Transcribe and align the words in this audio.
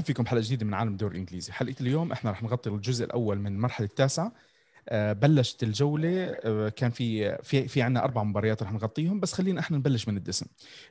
مرحبا 0.00 0.06
فيكم 0.06 0.26
حلقه 0.26 0.42
جديدة 0.42 0.66
من 0.66 0.74
عالم 0.74 0.92
الدوري 0.92 1.14
الإنجليزي. 1.14 1.52
حلقة 1.52 1.74
اليوم 1.80 2.12
إحنا 2.12 2.30
رح 2.30 2.42
نغطي 2.42 2.70
الجزء 2.70 3.04
الأول 3.04 3.38
من 3.38 3.52
المرحلة 3.52 3.86
التاسعة. 3.86 4.32
آه، 4.88 5.12
بلشت 5.12 5.62
الجولة 5.62 6.24
آه، 6.44 6.68
كان 6.68 6.90
في 6.90 7.38
في 7.42 7.68
في 7.68 7.82
عندنا 7.82 8.04
أربع 8.04 8.22
مباريات 8.22 8.62
رح 8.62 8.72
نغطيهم 8.72 9.20
بس 9.20 9.32
خلينا 9.32 9.60
إحنا 9.60 9.76
نبلش 9.78 10.08
من 10.08 10.16
الدسم. 10.16 10.46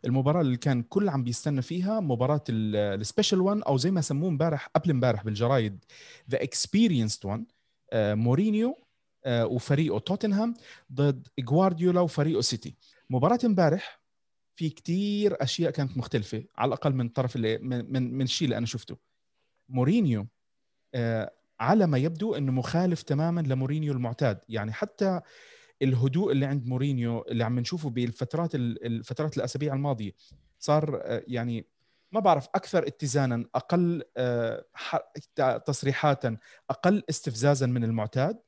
المباراة 0.05 0.41
اللي 0.41 0.57
كان 0.57 0.83
الكل 0.83 1.09
عم 1.09 1.23
بيستنى 1.23 1.61
فيها 1.61 1.99
مباراة 1.99 2.43
ال 2.49 2.61
special 2.61 3.41
1 3.41 3.61
أو 3.67 3.77
زي 3.77 3.91
ما 3.91 4.01
سموه 4.01 4.29
امبارح 4.29 4.67
قبل 4.75 4.89
امبارح 4.91 5.23
بالجرايد 5.23 5.85
the 6.31 6.43
experienced 6.43 7.25
1 7.25 7.45
مورينيو 7.93 8.83
آه، 9.25 9.45
وفريقه 9.45 9.99
توتنهام 9.99 10.53
ضد 10.93 11.27
جوارديولا 11.39 12.01
وفريقه 12.01 12.41
سيتي. 12.41 12.75
مباراة 13.09 13.39
امبارح 13.45 13.98
في 14.59 14.69
كتير 14.69 15.43
أشياء 15.43 15.71
كانت 15.71 15.97
مختلفة 15.97 16.43
على 16.57 16.67
الأقل 16.67 16.93
من 16.93 17.05
الطرف 17.05 17.35
اللي 17.35 17.57
من 17.57 17.93
من, 17.93 18.13
من 18.13 18.21
الشيء 18.21 18.45
اللي 18.45 18.57
أنا 18.57 18.65
شفته. 18.65 18.97
مورينيو 19.69 20.27
آه 20.93 21.33
على 21.59 21.87
ما 21.87 21.97
يبدو 21.97 22.35
إنه 22.35 22.51
مخالف 22.51 23.01
تماما 23.01 23.41
لمورينيو 23.41 23.93
المعتاد. 23.93 24.39
يعني 24.49 24.71
حتى 24.71 25.21
الهدوء 25.81 26.31
اللي 26.31 26.45
عند 26.45 26.67
مورينيو 26.67 27.21
اللي 27.21 27.43
عم 27.43 27.59
نشوفه 27.59 27.89
بالفترات 27.89 28.55
الفترات 28.55 29.37
الأسابيع 29.37 29.73
الماضية 29.73 30.11
صار 30.59 31.01
آه 31.03 31.23
يعني 31.27 31.65
ما 32.11 32.19
بعرف 32.19 32.47
أكثر 32.55 32.87
اتزانا 32.87 33.45
أقل 33.55 34.03
آه 34.17 34.65
تصريحاتا 35.65 36.37
أقل 36.69 37.03
استفزازا 37.09 37.65
من 37.65 37.83
المعتاد. 37.83 38.39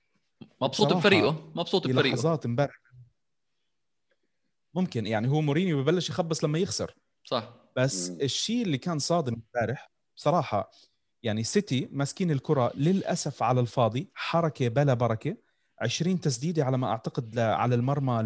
مبسوط 0.62 0.94
بفريقه 0.94 1.52
مبسوط 1.56 1.88
بفريقه. 1.88 2.14
لحظات 2.14 2.46
امبارح 2.46 2.82
ممكن 4.74 5.08
يعني 5.08 5.28
هو 5.28 5.42
مورينيو 5.42 5.84
ببلش 5.84 6.10
يخبص 6.10 6.44
لما 6.44 6.60
يخسر. 6.60 6.96
صح. 7.24 7.54
بس 7.76 8.10
الشيء 8.10 8.62
اللي 8.62 8.78
كان 8.78 9.00
صادم 9.00 9.34
امبارح 9.34 9.92
بصراحه 10.16 10.72
يعني 11.24 11.44
سيتي 11.44 11.90
ماسكين 11.92 12.32
الكرة 12.32 12.72
للأسف 12.76 13.44
على 13.44 13.60
الفاضي 13.60 14.10
حركة 14.14 14.68
بلا 14.68 14.94
بركة 14.94 15.38
20 15.80 16.20
تسديدة 16.20 16.66
على 16.66 16.78
ما 16.78 16.88
أعتقد 16.88 17.40
على 17.40 17.76
المرمى 17.76 18.24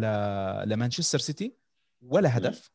لمانشستر 0.66 1.18
سيتي 1.18 1.56
ولا 2.02 2.38
هدف. 2.38 2.70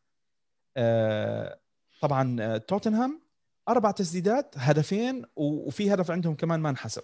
آه 0.78 1.60
طبعا 2.02 2.38
آه، 2.42 2.58
توتنهام 2.58 3.22
أربع 3.70 3.92
تسديدات 3.92 4.56
هدفين 4.58 5.26
وفي 5.36 5.94
هدف 5.94 6.12
عندهم 6.12 6.36
كمان 6.36 6.60
ما 6.60 6.70
انحسب. 6.70 7.04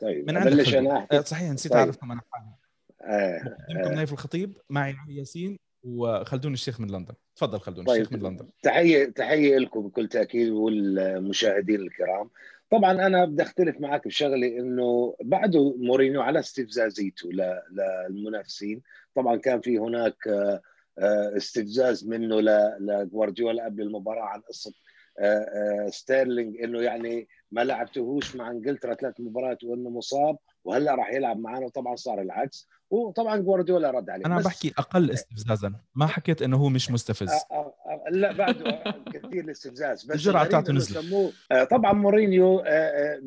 طيب 0.00 0.26
من 0.26 0.36
عندك 0.36 0.74
أنا 0.74 1.06
آه، 1.12 1.20
صحيح 1.20 1.50
نسيت 1.50 1.72
طيب. 1.72 1.80
اعرف 1.80 1.96
كمان 1.96 2.20
آه 2.36 2.59
آه 3.02 3.56
نايف 3.94 4.12
الخطيب 4.12 4.58
معي 4.70 4.94
ياسين 5.08 5.58
وخلدون 5.82 6.52
الشيخ 6.52 6.80
من 6.80 6.90
لندن. 6.90 7.14
تفضل 7.36 7.60
خلدون 7.60 7.84
طيب. 7.84 8.02
الشيخ 8.02 8.12
من 8.12 8.22
لندن. 8.22 8.48
تحية 8.62 9.04
تحية 9.04 9.58
لكم 9.58 9.80
بكل 9.80 10.08
تأكيد 10.08 10.48
والمشاهدين 10.48 11.80
الكرام. 11.80 12.30
طبعا 12.70 12.92
أنا 12.92 13.24
بدي 13.24 13.42
أختلف 13.42 13.80
معك 13.80 14.06
بشغلة 14.06 14.46
إنه 14.46 15.16
بعده 15.24 15.76
مورينيو 15.76 16.20
على 16.20 16.38
استفزازيته 16.38 17.30
للمنافسين. 17.32 18.82
طبعا 19.14 19.36
كان 19.36 19.60
في 19.60 19.78
هناك 19.78 20.28
آه، 20.28 20.60
آه، 20.98 21.36
استفزاز 21.36 22.06
منه 22.06 22.40
لجوارديولا 22.80 23.64
قبل 23.64 23.82
المباراة 23.82 24.24
عن 24.24 24.40
قصة 24.40 24.72
آه، 25.18 25.88
ستيرلينج 25.90 26.56
إنه 26.62 26.82
يعني 26.82 27.28
ما 27.50 27.64
لعبتهوش 27.64 28.36
مع 28.36 28.50
إنجلترا 28.50 28.94
ثلاث 28.94 29.14
مباريات 29.20 29.64
وإنه 29.64 29.90
مصاب. 29.90 30.38
وهلا 30.64 30.94
راح 30.94 31.12
يلعب 31.12 31.38
معنا 31.38 31.66
وطبعا 31.66 31.96
صار 31.96 32.20
العكس 32.20 32.68
وطبعا 32.90 33.36
جوارديولا 33.36 33.90
رد 33.90 34.10
عليه. 34.10 34.26
أنا 34.26 34.40
بحكي 34.40 34.72
أقل 34.78 35.10
استفزازا. 35.10 35.72
ما 35.94 36.06
حكيت 36.06 36.42
إنه 36.42 36.56
هو 36.56 36.68
مش 36.68 36.90
مستفز. 36.90 37.28
أ 37.28 37.34
أ 37.52 37.72
أ 37.86 38.10
لا 38.10 38.32
بعده 38.32 38.94
كثير 39.12 39.44
الاستفزاز 39.44 40.04
بس 40.04 40.10
الجرعة 40.10 40.46
تاعته 40.46 40.72
نزلت. 40.72 41.34
طبعا 41.70 41.92
مورينيو 41.92 42.62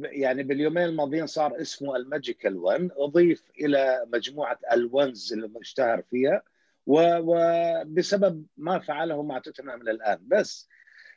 يعني 0.03 0.43
باليومين 0.43 0.83
الماضيين 0.83 1.27
صار 1.27 1.61
اسمه 1.61 1.95
ال 1.95 2.03
magical 2.03 2.57
1 2.57 2.89
أضيف 2.97 3.43
إلى 3.59 4.05
مجموعة 4.13 4.59
ال 4.73 4.85
ones 4.85 5.33
اللي 5.33 5.49
اشتهر 5.61 6.01
فيها 6.01 6.41
وبسبب 6.85 8.45
ما 8.57 8.79
فعله 8.79 9.23
مع 9.23 9.39
توتنهام 9.39 9.81
الان 9.81 10.19
بس 10.21 10.69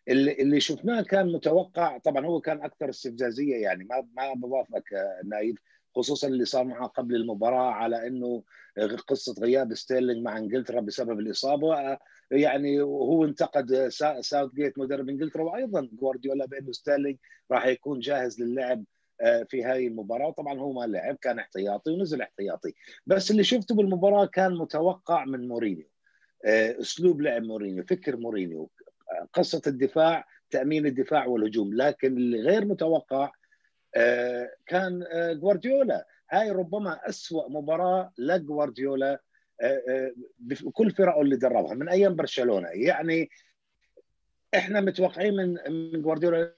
اللي 0.08 0.32
اللي 0.32 0.60
شفناه 0.60 1.02
كان 1.02 1.32
متوقع 1.32 1.98
طبعا 1.98 2.26
هو 2.26 2.41
كان 2.41 2.62
أكثر 2.62 2.91
استفزازية 2.91 3.56
يعني 3.56 3.84
ما 3.84 4.06
ما 4.16 4.34
بوافقك 4.34 4.84
نايف 5.24 5.56
خصوصا 5.96 6.28
اللي 6.28 6.44
صار 6.44 6.64
معه 6.64 6.86
قبل 6.86 7.16
المباراة 7.16 7.70
على 7.70 8.06
إنه 8.06 8.42
قصة 9.08 9.34
غياب 9.40 9.74
ستيرلينج 9.74 10.24
مع 10.24 10.38
إنجلترا 10.38 10.80
بسبب 10.80 11.18
الإصابة. 11.20 11.98
يعني 12.30 12.82
هو 12.82 13.24
انتقد 13.24 13.88
ساوث 14.20 14.54
جيت 14.54 14.78
مدرب 14.78 15.08
إنجلترا 15.08 15.42
وأيضا 15.42 15.88
جوارديولا 15.92 16.46
بإنه 16.46 16.72
ستيرلينج 16.72 17.16
راح 17.50 17.66
يكون 17.66 18.00
جاهز 18.00 18.42
للعب 18.42 18.84
آه، 19.20 19.42
في 19.42 19.64
هذه 19.64 19.86
المباراة. 19.86 20.30
طبعا 20.30 20.58
هو 20.58 20.72
ما 20.72 20.86
لعب 20.86 21.16
كان 21.16 21.38
احتياطي 21.38 21.90
ونزل 21.90 22.22
احتياطي. 22.22 22.74
بس 23.06 23.30
اللي 23.30 23.44
شفته 23.44 23.74
بالمباراة 23.74 24.26
كان 24.26 24.54
متوقع 24.54 25.24
من 25.24 25.48
مورينيو 25.48 25.86
آه، 26.44 26.80
أسلوب 26.80 27.20
لعب 27.20 27.42
مورينيو 27.42 27.84
فكر 27.84 28.16
مورينيو 28.16 28.70
قصة 29.32 29.62
الدفاع 29.66 30.24
تأمين 30.50 30.86
الدفاع 30.86 31.26
والهجوم. 31.26 31.74
لكن 31.74 32.16
اللي 32.16 32.40
غير 32.40 32.64
متوقع 32.64 33.24
آه، 33.24 33.32
كان 34.66 35.02
آه، 35.12 35.32
جوارديولا 35.32 36.06
هاي 36.30 36.50
ربما 36.50 37.08
أسوأ 37.08 37.48
مباراة 37.48 38.12
لجوارديولا 38.18 39.20
آه، 39.60 40.12
بكل 40.38 40.90
فرقه 40.90 41.20
اللي 41.20 41.36
دربها 41.36 41.74
من 41.74 41.88
أيام 41.88 42.16
برشلونة. 42.16 42.68
يعني 42.68 43.30
إحنا 44.54 44.80
متوقعين 44.80 45.34
من 45.36 45.58
من 45.72 46.02
جوارديولا 46.02 46.54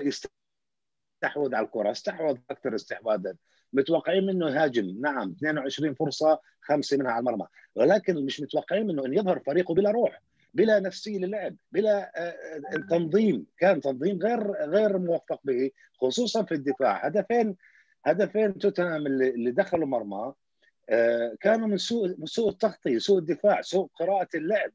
يستحوذ 0.00 1.54
على 1.54 1.66
الكرة. 1.66 1.90
استحوذ 1.90 2.38
أكثر 2.50 2.74
استحواذا. 2.74 3.36
متوقعين 3.72 4.26
منه 4.26 4.50
يهاجم. 4.50 5.00
نعم 5.00 5.30
22 5.30 5.94
فرصة 5.94 6.40
خمسة 6.60 6.96
منها 6.96 7.12
على 7.12 7.20
المرمى. 7.20 7.46
ولكن 7.74 8.24
مش 8.24 8.40
متوقعين 8.40 8.86
منه 8.86 9.06
إن 9.06 9.14
يظهر 9.14 9.38
فريقه 9.38 9.74
بلا 9.74 9.90
روح. 9.90 10.22
بلا 10.54 10.80
نفسيه 10.80 11.18
للعب 11.18 11.56
بلا 11.72 12.12
آه، 12.16 12.34
آه، 12.76 12.88
تنظيم. 12.90 13.46
كان 13.58 13.80
تنظيم 13.80 14.18
غير 14.22 14.52
غير 14.52 14.98
موفق 14.98 15.40
به 15.44 15.70
خصوصا 16.00 16.42
في 16.42 16.54
الدفاع. 16.54 17.06
هدفين 17.06 17.56
هدفين 18.06 18.58
توتنهام 18.58 19.06
اللي 19.06 19.50
دخلوا 19.50 19.86
مرمى 19.86 20.32
آه، 20.90 21.36
كانوا 21.40 21.68
من 21.68 21.76
سوء 21.76 22.14
من 22.18 22.26
سوء 22.26 22.48
التغطيه 22.48 22.98
سوء 22.98 23.18
الدفاع 23.18 23.62
سوء 23.62 23.88
قراءة 23.94 24.28
اللعب. 24.34 24.70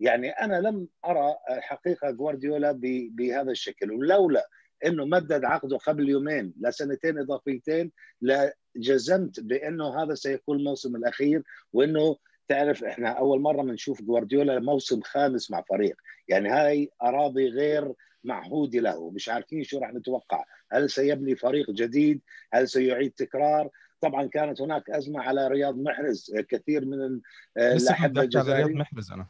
يعني 0.00 0.30
أنا 0.30 0.60
لم 0.60 0.88
أرى 1.04 1.36
حقيقه 1.48 2.10
جوارديولا 2.10 2.72
بهذا 3.12 3.50
الشكل. 3.50 3.92
ولولا 3.92 4.48
إنه 4.86 5.04
مدد 5.04 5.44
عقده 5.44 5.76
قبل 5.76 6.08
يومين 6.08 6.54
لسنتين 6.60 7.18
إضافيتين 7.18 7.92
لجزمت 8.22 9.40
بأنه 9.40 10.02
هذا 10.02 10.14
سيكون 10.14 10.58
الموسم 10.58 10.96
الأخير 10.96 11.42
وإنه 11.72 12.16
تعرف 12.48 12.84
إحنا 12.84 13.08
أول 13.08 13.40
مرة 13.40 13.62
بنشوف 13.62 14.02
جوارديولا 14.02 14.60
موسم 14.60 15.00
خامس 15.00 15.50
مع 15.50 15.62
فريق. 15.62 15.96
يعني 16.28 16.48
هاي 16.48 16.90
أراضي 17.02 17.48
غير 17.48 17.92
معهوده 18.24 18.80
له 18.80 19.10
مش 19.10 19.28
عارفين 19.28 19.64
شو 19.64 19.78
راح 19.78 19.94
نتوقع. 19.94 20.44
هل 20.72 20.90
سيبني 20.90 21.36
فريق 21.36 21.70
جديد؟ 21.70 22.20
هل 22.52 22.68
سيعيد 22.68 23.12
تكرار؟ 23.12 23.70
طبعا 24.00 24.26
كانت 24.26 24.60
هناك 24.60 24.90
أزمة 24.90 25.20
على 25.20 25.48
رياض 25.48 25.76
محرز 25.76 26.34
كثير 26.48 26.84
من 26.84 27.20
الاحبه 27.56 28.22
الجزائريين 28.22 28.66
رياض 28.66 28.80
محرز 28.80 29.12
أنا. 29.12 29.26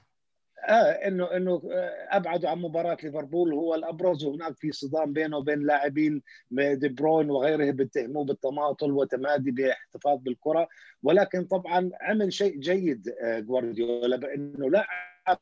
آه 0.65 0.91
انه 0.91 1.37
إنه 1.37 1.63
أبعدوا 2.11 2.51
عن 2.51 2.59
مباراة 2.59 2.97
ليفربول. 3.03 3.53
هو 3.53 3.75
الأبرز 3.75 4.25
وهناك 4.25 4.57
في 4.57 4.73
صدام 4.73 5.13
بينه 5.13 5.37
وبين 5.37 5.67
لاعبين 5.67 6.23
دي 6.51 6.89
بروين 6.89 7.31
وغيره 7.31 7.71
بيتهموه 7.71 8.25
بالتماطل 8.25 8.93
وتمادي 8.93 9.51
باحتفاظ 9.51 10.19
بالكرة. 10.19 10.69
ولكن 11.03 11.44
طبعا 11.44 11.91
عمل 12.00 12.32
شيء 12.32 12.59
جيد 12.59 13.09
آه، 13.23 13.38
جوارديولا 13.41 14.17
بإنه 14.17 14.71
لعب 14.71 15.38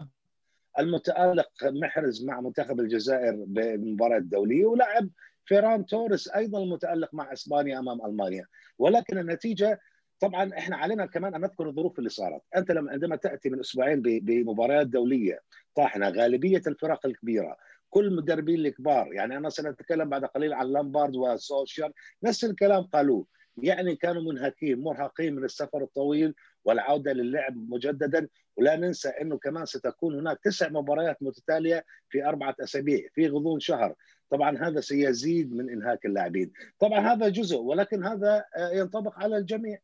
المتألق 0.78 1.48
محرز 1.64 2.24
مع 2.24 2.40
منتخب 2.40 2.80
الجزائر 2.80 3.44
بالمباراة 3.46 4.18
الدولية 4.18 4.64
ولعب 4.66 5.08
فيران 5.44 5.86
توريس 5.86 6.28
أيضا 6.28 6.62
المتألق 6.62 7.14
مع 7.14 7.32
إسبانيا 7.32 7.78
أمام 7.78 8.06
ألمانيا. 8.06 8.46
ولكن 8.78 9.18
النتيجة 9.18 9.80
طبعا 10.20 10.50
إحنا 10.58 10.76
علينا 10.76 11.06
كمان 11.06 11.34
أن 11.34 11.40
نذكر 11.40 11.68
الظروف 11.68 11.98
اللي 11.98 12.10
صارت، 12.10 12.42
أنت 12.56 12.70
لما 12.70 12.92
عندما 12.92 13.16
تأتي 13.16 13.50
من 13.50 13.60
أسبوعين 13.60 14.02
بمباريات 14.02 14.86
دولية 14.86 15.40
طاحنة 15.74 16.08
غالبية 16.08 16.62
الفرق 16.66 17.06
الكبيرة 17.06 17.56
كل 17.90 18.06
المدربين 18.06 18.66
الكبار 18.66 19.12
يعني 19.12 19.36
أنا 19.36 19.48
سنتكلم 19.48 20.08
بعد 20.08 20.24
قليل 20.24 20.52
عن 20.52 20.66
لامبارد 20.66 21.16
وسولشر 21.16 21.92
نفس 22.22 22.44
الكلام 22.44 22.82
قالوه. 22.82 23.26
يعني 23.56 23.96
كانوا 23.96 24.32
منهكين 24.32 24.80
مرهقين 24.80 25.34
من 25.34 25.44
السفر 25.44 25.82
الطويل 25.82 26.34
والعودة 26.64 27.12
للعب 27.12 27.56
مجددا. 27.56 28.28
ولا 28.56 28.76
ننسى 28.76 29.08
إنه 29.08 29.38
كمان 29.38 29.64
ستكون 29.64 30.18
هناك 30.18 30.38
تسع 30.42 30.68
مباريات 30.68 31.22
متتالية 31.22 31.84
في 32.08 32.24
أربعة 32.24 32.54
أسابيع 32.60 33.08
في 33.14 33.28
غضون 33.28 33.60
شهر. 33.60 33.94
طبعا 34.30 34.58
هذا 34.58 34.80
سيزيد 34.80 35.54
من 35.54 35.70
إنهاك 35.70 36.06
اللاعبين. 36.06 36.52
طبعا 36.78 37.00
هذا 37.00 37.28
جزء 37.28 37.56
ولكن 37.56 38.04
هذا 38.04 38.44
ينطبق 38.72 39.18
على 39.18 39.36
الجميع. 39.36 39.78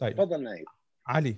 طيب. 0.00 0.16
تفضل 0.16 0.42
نايف 0.42 0.68
علي 1.06 1.36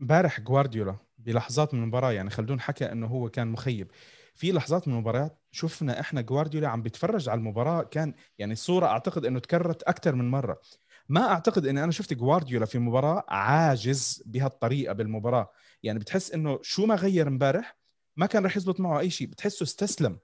امبارح 0.00 0.38
آه 0.38 0.42
جوارديولا 0.42 0.96
بلحظات 1.18 1.74
من 1.74 1.82
المباراة 1.82 2.12
يعني 2.12 2.30
خلدون 2.30 2.60
حكى 2.60 2.92
إنه 2.92 3.06
هو 3.06 3.28
كان 3.30 3.48
مخيب. 3.48 3.90
في 4.34 4.52
لحظات 4.52 4.88
من 4.88 4.94
المباريات 4.94 5.38
شفنا 5.50 6.00
إحنا 6.00 6.20
جوارديولا 6.20 6.68
عم 6.68 6.82
بيتفرج 6.82 7.28
على 7.28 7.38
المباراة 7.38 7.82
كان 7.82 8.14
يعني 8.38 8.52
الصورة 8.52 8.86
أعتقد 8.86 9.24
إنه 9.24 9.38
تكررت 9.38 9.82
أكثر 9.82 10.14
من 10.14 10.30
مرة. 10.30 10.60
ما 11.08 11.28
أعتقد 11.30 11.66
إني 11.66 11.84
أنا 11.84 11.92
شفت 11.92 12.14
جوارديولا 12.14 12.66
في 12.66 12.78
مباراة 12.78 13.24
عاجز 13.28 14.22
بهالطريقة 14.26 14.92
بالمباراة. 14.92 15.50
يعني 15.82 15.98
بتحس 15.98 16.32
إنه 16.32 16.58
شو 16.62 16.86
ما 16.86 16.94
غير 16.94 17.28
امبارح 17.28 17.78
ما 18.16 18.26
كان 18.26 18.44
رح 18.44 18.56
يزبط 18.56 18.80
معه 18.80 19.00
أي 19.00 19.10
شيء 19.10 19.26
بتحسه 19.26 19.62
استسلم. 19.62 20.18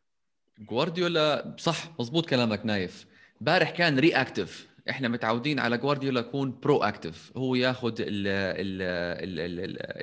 جوارديولا 0.58 1.56
صح 1.58 2.00
مزبوط 2.00 2.28
كلامك 2.28 2.66
نايف. 2.66 3.06
امبارح 3.40 3.70
كان 3.70 3.98
reactive 3.98 4.71
إحنا 4.90 5.08
متعودين 5.08 5.58
على 5.58 5.78
جوارديولا 5.78 6.20
يكون 6.20 6.60
proactive 6.62 7.32
هو 7.36 7.54
ياخذ 7.54 7.94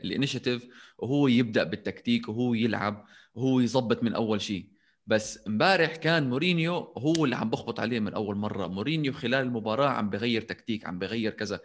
ال 0.04 0.10
initiative 0.10 0.68
وهو 0.98 1.28
يبدأ 1.28 1.64
بالتكتيك 1.64 2.30
وهو 2.30 2.54
يلعب 2.54 3.06
وهو 3.36 3.60
يظبط 3.60 4.04
من 4.04 4.14
أول 4.14 4.42
شيء. 4.42 4.66
بس 5.08 5.48
امبارح 5.48 5.96
كان 5.96 6.30
مورينيو 6.30 6.74
هو 6.98 7.26
اللي 7.26 7.36
عم 7.36 7.50
بخبط 7.50 7.80
عليه 7.80 8.00
من 8.00 8.14
أول 8.14 8.36
مرة. 8.36 8.68
مورينيو 8.68 9.14
خلال 9.14 9.46
المباراة 9.46 9.90
عم 9.90 10.10
بغير 10.10 10.42
تكتيك 10.42 10.86
عم 10.86 11.00
بغير 11.00 11.32
كذا. 11.32 11.60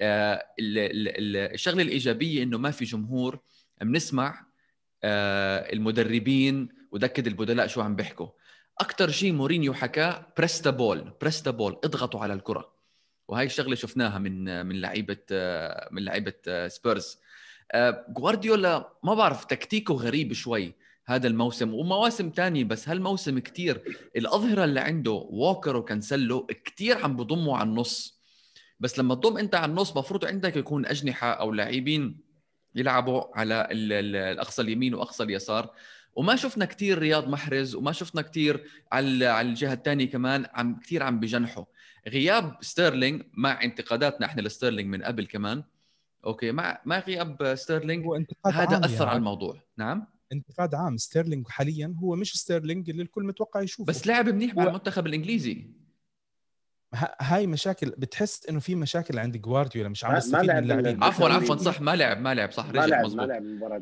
آه، 0.00 0.44
الشغلة 0.58 1.82
الإيجابية 1.82 2.42
إنه 2.42 2.58
ما 2.58 2.70
في 2.70 2.84
جمهور 2.84 3.38
بنسمع 3.80 4.46
آه، 5.04 5.72
المدربين 5.72 6.68
ودكة 6.92 7.26
البدلاء 7.26 7.66
شو 7.66 7.80
عم 7.80 7.96
بيحكوا. 7.96 8.28
أكثر 8.80 9.10
شيء 9.10 9.32
مورينيو 9.32 9.74
حكاه 9.74 10.26
press 10.38 10.62
the 10.62 10.70
ball 10.70 11.12
press 11.20 11.42
the 11.42 11.50
ball 11.50 11.80
اضغطوا 11.84 12.20
على 12.20 12.32
الكرة. 12.34 12.72
وهي 13.28 13.46
الشغلة 13.46 13.74
شفناها 13.74 14.18
من 14.18 14.66
من 14.66 14.80
لعيبة 14.80 15.16
من 15.90 16.04
لعيبة 16.04 16.68
سبيرز 16.68 17.18
جوارديولا 18.08 18.92
ما 19.02 19.14
بعرف 19.14 19.44
تكتيكه 19.44 19.94
غريب 19.94 20.32
شوي 20.32 20.74
هذا 21.06 21.28
الموسم 21.28 21.74
ومواسم 21.74 22.30
تانية 22.30 22.64
بس 22.64 22.88
هالموسم 22.88 23.38
كتير 23.38 23.82
الأظهرة 24.16 24.64
اللي 24.64 24.80
عنده 24.80 25.10
ووكر 25.10 25.76
وكانسلو 25.76 26.46
كتير 26.46 27.04
عم 27.04 27.16
بضموا 27.16 27.56
على 27.56 27.68
النص. 27.68 28.20
بس 28.80 28.98
لما 28.98 29.14
تضم 29.14 29.38
أنت 29.38 29.54
على 29.54 29.70
النص 29.70 29.96
مفروض 29.96 30.24
عندك 30.24 30.56
يكون 30.56 30.86
أجنحة 30.86 31.30
أو 31.30 31.52
لاعبين 31.52 32.20
يلعبوا 32.74 33.22
على 33.34 33.68
الأقصى 33.70 34.62
اليمين 34.62 34.94
وأقصى 34.94 35.22
اليسار. 35.22 35.70
وما 36.16 36.36
شفنا 36.36 36.64
كثير 36.64 36.98
رياض 36.98 37.28
محرز 37.28 37.74
وما 37.74 37.92
شفنا 37.92 38.22
كثير 38.22 38.64
على 38.92 39.26
على 39.26 39.48
الجهة 39.48 39.72
الثانية 39.72 40.10
كمان 40.10 40.46
عم 40.54 40.80
كثير 40.80 41.02
عم 41.02 41.20
بجنحوا. 41.20 41.64
غياب 42.08 42.56
ستيرلينج 42.60 43.22
مع 43.34 43.62
انتقاداتنا 43.64 44.26
إحنا 44.26 44.40
لستيرلينج 44.42 44.88
من 44.88 45.02
قبل 45.02 45.26
كمان. 45.26 45.62
okay 46.24 46.52
مع 46.52 46.80
مع 46.84 46.98
غياب 46.98 47.54
ستيرلينج 47.54 48.06
هذا 48.46 48.80
أثر 48.84 48.94
يعني. 48.94 49.10
على 49.10 49.16
الموضوع. 49.16 49.56
نعم؟ 49.76 50.06
انتقاد 50.32 50.74
عام. 50.74 50.96
ستيرلينج 50.96 51.48
حاليا 51.48 51.94
هو 51.98 52.16
مش 52.16 52.36
ستيرلينج 52.36 52.90
اللي 52.90 53.02
الكل 53.02 53.24
متوقع 53.24 53.60
يشوفه. 53.60 53.84
بس 53.84 54.06
لعب 54.06 54.28
منيح 54.28 54.54
مع 54.54 54.62
المنتخب 54.64 55.06
الإنجليزي. 55.06 55.66
هاي 57.20 57.46
مشاكل 57.46 57.94
بتحس 57.98 58.46
إنه 58.46 58.60
في 58.60 58.74
مشاكل 58.74 59.18
عند 59.18 59.36
جوارديولا 59.36 59.88
مش 59.88 60.04
عم 60.04 60.14
بيستفيد 60.14 60.50
من 60.50 60.58
اللاعبين 60.58 61.04
عفوا 61.04 61.28
عفوا 61.28 61.56
صح 61.56 61.80
ما 61.80 61.96
لعب 61.96 62.20
ما 62.20 62.34
لعب 62.34 62.52
صح 62.52 62.70
رجع 62.70 63.02
مزبوط 63.02 63.30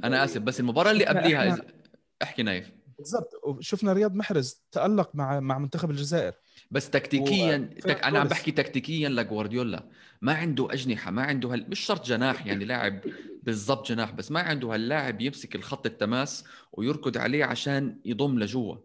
أنا 0.04 0.24
آسف 0.24 0.40
بس 0.40 0.60
المباراة 0.60 0.90
اللي 0.90 1.04
قبليها 1.04 1.58
احكي 2.22 2.42
نايف. 2.42 2.70
بالضبط. 2.98 3.30
وشفنا 3.44 3.92
رياض 3.92 4.14
محرز 4.14 4.62
تألق 4.72 5.10
مع 5.14 5.40
مع 5.40 5.58
منتخب 5.58 5.90
الجزائر. 5.90 6.32
بس 6.70 6.90
تكتيكيا 6.90 7.70
تك... 7.82 8.04
أنا 8.04 8.18
عم 8.18 8.28
بحكي 8.28 8.50
تكتيكيا 8.50 9.08
لجوارديولا. 9.08 9.88
ما 10.22 10.32
عنده 10.32 10.72
أجنحة 10.72 11.10
ما 11.10 11.22
عنده 11.22 11.48
هال... 11.52 11.70
مش 11.70 11.80
شرط 11.80 12.06
جناح 12.06 12.46
يعني 12.46 12.64
لاعب 12.64 13.00
بالضبط 13.42 13.88
جناح 13.88 14.10
بس 14.10 14.30
ما 14.30 14.40
عنده 14.40 14.74
هاللاعب 14.74 15.20
يمسك 15.20 15.54
الخط 15.54 15.86
التماس 15.86 16.44
ويركض 16.72 17.18
عليه 17.18 17.44
عشان 17.44 18.00
يضم 18.04 18.38
لجوا. 18.38 18.76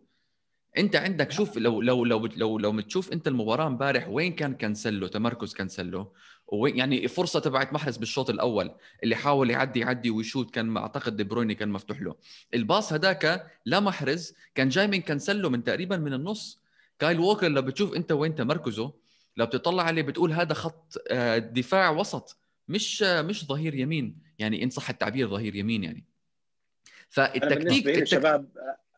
أنت 0.77 0.95
عندك 0.95 1.31
شوف 1.31 1.57
لو 1.57 1.81
لو 1.81 2.05
لو 2.05 2.25
لو 2.25 2.57
لو 2.57 2.71
بتشوف 2.71 3.13
أنت 3.13 3.27
المباراة 3.27 3.67
امبارح 3.67 4.07
وين 4.07 4.33
كان 4.33 4.53
كانسلو 4.53 5.07
تمركز 5.07 5.53
كانسلو 5.53 6.13
يعني 6.53 7.07
فرصة 7.07 7.39
تبعت 7.39 7.73
محرز 7.73 7.97
بالشوط 7.97 8.29
الأول 8.29 8.71
اللي 9.03 9.15
حاول 9.15 9.49
يعدي 9.49 9.79
يعدي 9.79 10.09
ويشوت 10.09 10.51
كان 10.51 10.77
أعتقد 10.77 11.15
دي 11.15 11.23
برويني 11.23 11.55
كان 11.55 11.69
مفتوح 11.69 12.01
له. 12.01 12.15
ال 12.53 12.61
pass 12.61 12.93
هداك 12.93 13.51
لمحرز 13.65 14.33
كان 14.55 14.69
جاي 14.69 14.87
من 14.87 15.01
كانسلو 15.01 15.49
من 15.49 15.63
تقريبا 15.63 15.97
من 15.97 16.13
النص. 16.13 16.63
كايل 16.99 17.19
ووكر 17.19 17.47
لو 17.47 17.61
بتشوف 17.61 17.93
أنت 17.93 18.11
وين 18.11 18.35
تمركزه 18.35 18.93
لو 19.37 19.45
بتطلع 19.45 19.83
عليه 19.83 20.01
بتقول 20.01 20.33
هذا 20.33 20.53
خط 20.53 20.97
آه، 21.11 21.37
دفاع 21.37 21.89
وسط 21.89 22.37
مش 22.67 23.03
آه، 23.03 23.21
مش 23.21 23.45
ظهير 23.45 23.75
يمين. 23.75 24.17
يعني 24.39 24.63
إن 24.63 24.69
صح 24.69 24.89
التعبير 24.89 25.27
ظهير 25.29 25.55
يمين 25.55 25.83
يعني. 25.83 26.03
فالتكتيك 27.09 27.87
التك... 27.87 28.03
شباب 28.03 28.49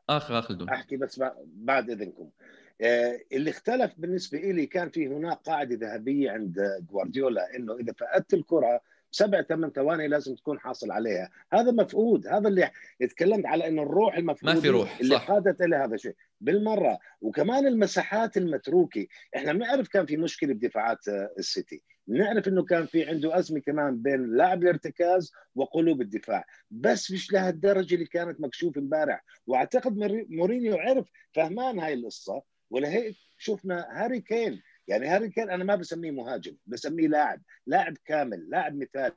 آخ 0.09 0.31
آخ 0.31 0.45
خلدون 0.45 0.69
أحكي 0.69 0.97
بس 0.97 1.21
بعد 1.45 1.89
إذنكم. 1.89 2.23
آه، 2.23 2.54
اللي 2.81 3.49
اختلف 3.49 3.93
بالنسبة 3.97 4.37
لي 4.37 4.65
كان 4.65 4.89
في 4.89 5.07
هناك 5.07 5.37
قاعدة 5.37 5.87
ذهبية 5.87 6.31
عند 6.31 6.85
جوارديولا 6.91 7.55
إنه 7.55 7.77
إذا 7.77 7.93
فقدت 7.93 8.33
الكرة 8.33 8.81
سبع 9.15 9.41
ثمان 9.41 9.71
ثواني 9.71 10.07
لازم 10.07 10.35
تكون 10.35 10.59
حاصل 10.59 10.91
عليها. 10.91 11.29
هذا 11.53 11.71
مفقود. 11.71 12.27
هذا 12.27 12.47
اللي 12.47 12.71
تكلمت 13.09 13.45
على 13.45 13.67
إنه 13.67 13.83
الروح 13.83 14.17
المفقودة 14.17 14.53
ما 14.53 14.61
في 14.61 14.69
روح 14.69 14.99
اللي 14.99 15.15
صح. 15.15 15.31
قادت 15.31 15.61
إلى 15.61 15.75
هذا 15.75 15.95
الشيء. 15.95 16.15
بالمرة 16.41 16.99
وكمان 17.21 17.67
المساحات 17.67 18.37
المتروكة. 18.37 19.07
إحنا 19.35 19.53
بنعرف 19.53 19.87
كان 19.87 20.05
في 20.05 20.17
مشكلة 20.17 20.53
بدفاعات 20.53 21.07
آه، 21.07 21.29
السيتي. 21.37 21.83
بنعرف 22.07 22.47
إنه 22.47 22.63
كان 22.63 22.85
في 22.85 23.05
عنده 23.05 23.39
أزمة 23.39 23.59
كمان 23.59 24.01
بين 24.01 24.35
لاعب 24.35 24.63
الارتكاز 24.63 25.31
وقلوب 25.55 26.01
الدفاع. 26.01 26.45
بس 26.71 27.11
مش 27.11 27.33
لهالدرجة 27.33 27.95
اللي 27.95 28.05
كانت 28.05 28.41
مكشوف 28.41 28.77
امبارح. 28.77 29.23
وأعتقد 29.47 29.97
مورينيو 30.29 30.77
عرف 30.77 31.07
فهمان 31.33 31.79
هاي 31.79 31.93
القصة. 31.93 32.54
ولهيك 32.69 33.15
شفنا 33.37 33.87
هاري 33.91 34.19
كين. 34.19 34.61
يعني 34.87 35.07
هاري 35.07 35.29
كين 35.29 35.49
أنا 35.49 35.63
ما 35.63 35.75
بسميه 35.75 36.11
مهاجم 36.11 36.55
بسميه 36.65 37.07
لاعب 37.07 37.41
لاعب 37.67 37.97
كامل 38.05 38.49
لاعب 38.49 38.75
مثالي. 38.75 39.15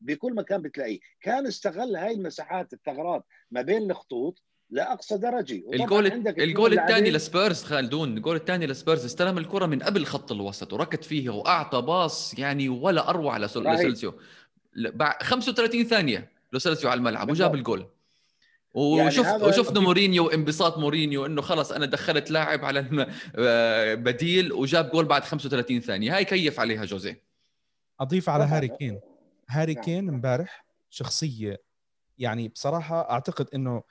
بكل 0.00 0.34
مكان 0.34 0.62
بتلاقيه. 0.62 1.00
كان 1.20 1.46
استغل 1.46 1.96
هاي 1.96 2.12
المساحات 2.12 2.72
الثغرات 2.72 3.24
ما 3.50 3.62
بين 3.62 3.90
الخطوط 3.90 4.42
لأقصى 4.70 5.18
درجة. 5.18 5.62
الجول 5.72 6.06
الجول 6.38 6.78
الثاني 6.78 7.10
لسبيرز 7.10 7.62
خالدون. 7.62 8.16
الجول 8.16 8.36
الثاني 8.36 8.66
لسبيرز 8.66 9.04
استلم 9.04 9.38
الكرة 9.38 9.66
من 9.66 9.82
قبل 9.82 10.04
خط 10.06 10.32
الوسط 10.32 10.72
وركض 10.72 11.02
فيها 11.02 11.32
وأعطى 11.32 11.82
pass 11.82 12.38
يعني 12.38 12.68
ولا 12.68 13.08
أروع 13.10 13.38
للوسيلسو. 13.38 14.14
35 15.22 15.84
ثانية 15.84 16.30
للوسيلسو 16.52 16.90
على 16.90 16.98
الملعب 16.98 17.30
وجاب 17.30 17.54
الجول. 17.54 17.86
وشوف 18.74 19.26
يعني 19.26 19.44
وشفنا 19.44 19.80
مورينيو 19.80 20.26
انبساط 20.26 20.78
مورينيو 20.78 21.26
إنه 21.26 21.42
خلص 21.42 21.72
أنا 21.72 21.86
دخلت 21.86 22.30
لاعب 22.30 22.64
على 22.64 23.06
بديل 23.96 24.52
وجاب 24.52 24.90
جول 24.90 25.04
بعد 25.04 25.24
35 25.24 25.80
ثانية. 25.80 26.16
هاي 26.16 26.24
كيف 26.24 26.60
عليها 26.60 26.84
جوزيه؟ 26.84 27.22
أضيف 28.00 28.28
على 28.28 28.44
هاري 28.44 28.68
كين. 28.68 29.00
هاري 29.48 29.74
نعم. 29.74 29.84
كين 29.84 30.08
امبارح 30.08 30.64
شخصية 30.90 31.62
يعني 32.18 32.48
بصراحة 32.48 33.10
أعتقد 33.10 33.46
إنه 33.54 33.82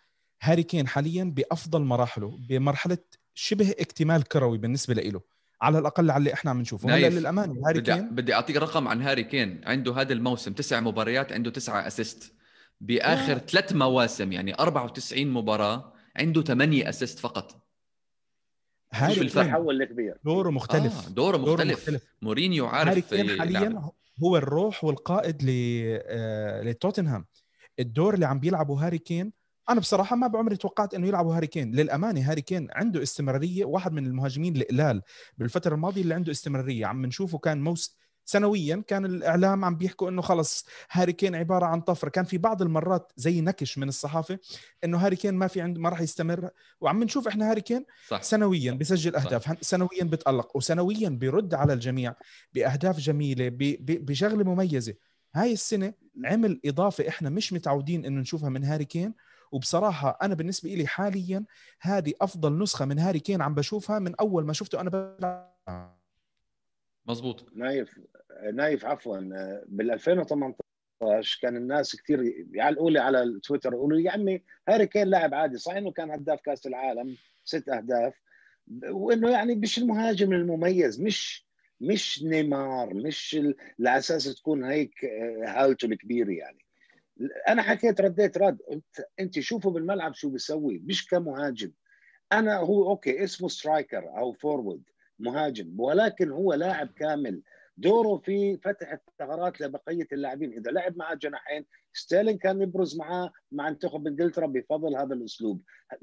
هاري 0.41 0.63
كين 0.63 0.87
حاليا 0.87 1.23
بأفضل 1.23 1.81
مراحله 1.81 2.37
بمرحلة 2.49 2.97
شبه 3.33 3.71
اكتمال 3.79 4.23
كروي 4.23 4.57
بالنسبة 4.57 4.93
له 4.93 5.21
على 5.61 5.79
الأقل 5.79 6.11
على 6.11 6.17
اللي 6.17 6.33
إحنا 6.33 6.51
عم 6.51 6.61
نشوفه 6.61 6.95
هلا 6.95 7.09
للأمانة 7.09 7.67
هاري 7.67 7.79
بدي 7.79 7.93
كين 7.93 8.09
بدي 8.09 8.33
أعطيك 8.33 8.55
رقم 8.55 8.87
عن 8.87 9.01
هاري 9.01 9.23
كين. 9.23 9.61
عنده 9.65 9.93
هذا 10.01 10.13
الموسم 10.13 10.53
تسع 10.53 10.79
مباريات 10.79 11.33
عنده 11.33 11.51
تسعة 11.51 11.87
assist. 11.87 12.33
بآخر 12.81 13.37
ثلاث 13.37 13.73
مواسم 13.73 14.31
يعني 14.31 14.53
94 14.59 15.27
مباراة 15.27 15.93
عنده 16.15 16.41
8 16.41 16.89
assist 16.89 17.19
فقط. 17.19 17.63
هاري 18.93 19.15
كين. 19.15 19.29
تحول 19.29 19.85
كبير 19.85 20.17
دوره 20.25 20.49
مختلف. 20.49 21.07
آه 21.07 21.09
دوره 21.09 21.37
مختلف, 21.37 21.59
دوره 21.59 21.73
مختلف. 21.73 22.03
مورينيو 22.21 22.65
عارف 22.65 22.89
هاري 22.89 23.01
كين 23.01 23.39
حاليا 23.39 23.81
هو 24.23 24.37
الروح 24.37 24.83
والقائد 24.83 25.41
آه، 25.47 26.61
لتوتنهام. 26.61 27.25
الدور 27.79 28.13
اللي 28.13 28.25
عم 28.25 28.39
بيلعبه 28.39 28.85
هاري 28.85 28.97
كين 28.97 29.33
أنا 29.69 29.79
بصراحة 29.79 30.15
ما 30.15 30.27
بعمري 30.27 30.55
توقعت 30.55 30.93
إنه 30.93 31.07
يلعبوا 31.07 31.35
هاري 31.35 31.47
كين. 31.47 31.75
للأمانة 31.75 32.31
هاري 32.31 32.41
كين 32.41 32.67
عنده 32.71 33.03
استمرارية 33.03 33.65
واحد 33.65 33.93
من 33.93 34.05
المهاجمين 34.05 34.55
القلال 34.55 35.01
بالفترة 35.37 35.75
الماضية 35.75 36.01
اللي 36.01 36.13
عنده 36.13 36.31
استمرارية. 36.31 36.85
عم 36.85 37.05
نشوفه 37.05 37.37
كان 37.37 37.61
موس 37.63 37.97
سنويا 38.25 38.83
كان 38.87 39.05
الإعلام 39.05 39.65
عم 39.65 39.75
بيحكوا 39.75 40.09
إنه 40.09 40.21
خلص 40.21 40.65
هاري 40.91 41.13
كين 41.13 41.35
عبارة 41.35 41.65
عن 41.65 41.81
طفرة. 41.81 42.09
كان 42.09 42.25
في 42.25 42.37
بعض 42.37 42.61
المرات 42.61 43.11
زي 43.15 43.41
نكش 43.41 43.77
من 43.77 43.87
الصحافة 43.87 44.39
إنه 44.83 44.97
هاري 44.97 45.15
كين 45.15 45.33
ما 45.33 45.47
في 45.47 45.61
عنده 45.61 45.81
ما 45.81 45.89
راح 45.89 46.01
يستمر. 46.01 46.49
وعم 46.81 47.03
نشوف 47.03 47.27
إحنا 47.27 47.51
هاري 47.51 47.61
كين 47.61 47.85
صح. 48.07 48.21
سنويا 48.21 48.71
بيسجل 48.71 49.15
أهداف. 49.15 49.45
صح. 49.45 49.55
سنويا 49.61 50.03
بتألق 50.03 50.57
وسنويا 50.57 51.09
بيرد 51.09 51.53
على 51.53 51.73
الجميع 51.73 52.15
بأهداف 52.53 52.99
جميلة 52.99 53.51
بشغلة 53.79 54.43
مميزة. 54.43 54.93
هاي 55.35 55.53
السنة 55.53 55.93
عمل 56.25 56.59
إضافة 56.65 57.07
إحنا 57.07 57.29
مش 57.29 57.53
متعودين 57.53 58.05
إنه 58.05 58.21
نشوفها 58.21 58.49
من 58.49 58.63
هاري 58.63 58.85
كين. 58.85 59.13
وبصراحة 59.51 60.17
أنا 60.21 60.35
بالنسبة 60.35 60.69
لي 60.69 60.87
حاليا 60.87 61.45
هذه 61.81 62.13
أفضل 62.21 62.59
نسخة 62.59 62.85
من 62.85 62.99
هاري 62.99 63.19
كين 63.19 63.41
عم 63.41 63.53
بشوفها 63.53 63.99
من 63.99 64.15
أول 64.15 64.45
ما 64.45 64.53
شفته 64.53 64.81
أنا 64.81 64.89
بلعب. 64.89 65.97
مزبوط. 67.05 67.45
نايف. 67.55 67.99
نايف 68.53 68.85
عفوا 68.85 69.17
بال 69.67 69.91
2018 69.91 71.39
كان 71.41 71.57
الناس 71.57 71.95
كثير 71.95 72.45
يعلقوا 72.53 72.91
لي 72.91 72.99
على 72.99 73.23
التويتر 73.23 73.73
يقولوا 73.73 73.99
يا 73.99 74.11
عمي 74.11 74.41
هاري 74.69 74.87
كين 74.87 75.07
لاعب 75.07 75.33
عادي 75.33 75.57
صحيح 75.57 75.77
إنه 75.77 75.91
كان 75.91 76.11
هداف 76.11 76.41
كأس 76.41 76.67
العالم 76.67 77.17
ست 77.45 77.69
أهداف 77.69 78.13
وإنه 78.83 79.29
يعني 79.29 79.55
مش 79.55 79.77
المهاجم 79.77 80.33
المميز 80.33 81.01
مش 81.01 81.45
مش 81.81 82.23
نيمار 82.23 82.93
مش 82.93 83.39
على 83.79 83.97
أساس 83.97 84.35
تكون 84.35 84.63
هيك 84.63 85.05
هالته 85.45 85.85
الكبيرة 85.85 86.31
يعني. 86.31 86.57
أنا 87.47 87.61
حكيت 87.61 88.01
رديت 88.01 88.37
رد 88.37 88.61
قلت 88.61 89.07
أنت 89.19 89.39
شوفوا 89.39 89.71
بالملعب 89.71 90.13
شو 90.13 90.29
بيسوي 90.29 90.81
مش 90.85 91.07
كمهاجم. 91.07 91.71
أنا 92.31 92.57
هو 92.57 92.89
okay 92.89 93.23
اسمه 93.23 93.47
striker 93.47 94.17
أو 94.17 94.33
forward 94.33 94.81
مهاجم 95.19 95.79
ولكن 95.79 96.31
هو 96.31 96.53
لاعب 96.53 96.89
كامل. 96.95 97.41
دوره 97.77 98.17
في 98.17 98.57
فتح 98.57 98.99
الثغرات 99.09 99.61
لبقية 99.61 100.07
اللاعبين. 100.13 100.53
إذا 100.53 100.71
لعب 100.71 100.97
مع 100.97 101.13
جناحين 101.13 101.65
ستيرلينغ 101.93 102.37
كان 102.37 102.61
يبرز 102.61 102.97
معاه 102.97 103.31
مع 103.51 103.69
منتخب 103.69 104.07
إنجلترا 104.07 104.45
بفضل 104.45 104.95
هذا 104.95 105.13
الأسلوب. 105.13 105.61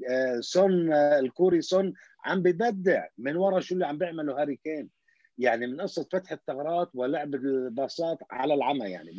آه، 0.09 0.39
سون 0.39 0.93
آه، 0.93 1.19
الكوري 1.19 1.61
سون 1.61 1.93
عم 2.25 2.41
ببدع 2.41 3.07
من 3.17 3.35
وراء 3.35 3.59
شو 3.59 3.73
اللي 3.73 3.85
عم 3.85 3.97
بيعمله 3.97 4.41
هاري 4.41 4.55
كين. 4.63 4.89
يعني 5.37 5.67
من 5.67 5.81
قصة 5.81 6.07
فتح 6.11 6.31
الثغرات 6.31 6.89
ولعب 6.93 7.35
الباصات 7.35 8.17
على 8.31 8.53
العمى 8.53 8.85
يعني 8.85 9.11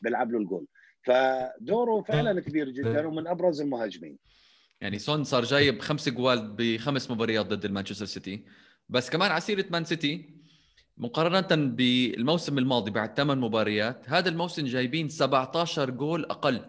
بيلعب 0.00 0.32
له 0.32 0.38
الجول. 0.38 0.66
فدوره 1.02 2.02
فعلا 2.02 2.40
كبير 2.40 2.68
جدا 2.68 3.06
ومن 3.06 3.26
أبرز 3.26 3.60
المهاجمين. 3.60 4.18
يعني 4.80 4.98
سون 4.98 5.24
صار 5.24 5.44
جايب 5.44 5.80
خمس 5.80 6.08
جوال 6.08 6.54
بخمس 6.58 7.10
مباريات 7.10 7.46
ضد 7.46 7.64
المانشستر 7.64 8.04
سيتي. 8.04 8.44
بس 8.88 9.10
كمان 9.10 9.30
على 9.30 9.40
سيره 9.40 9.64
مان 9.70 9.84
سيتي 9.84 10.39
مقارنة 11.00 11.66
بالموسم 11.66 12.58
الماضي 12.58 12.90
بعد 12.90 13.16
ثمان 13.16 13.38
مباريات 13.38 14.02
هذا 14.08 14.28
الموسم 14.28 14.64
جايبين 14.64 15.08
17 15.08 15.90
جول 15.90 16.24
أقل. 16.24 16.66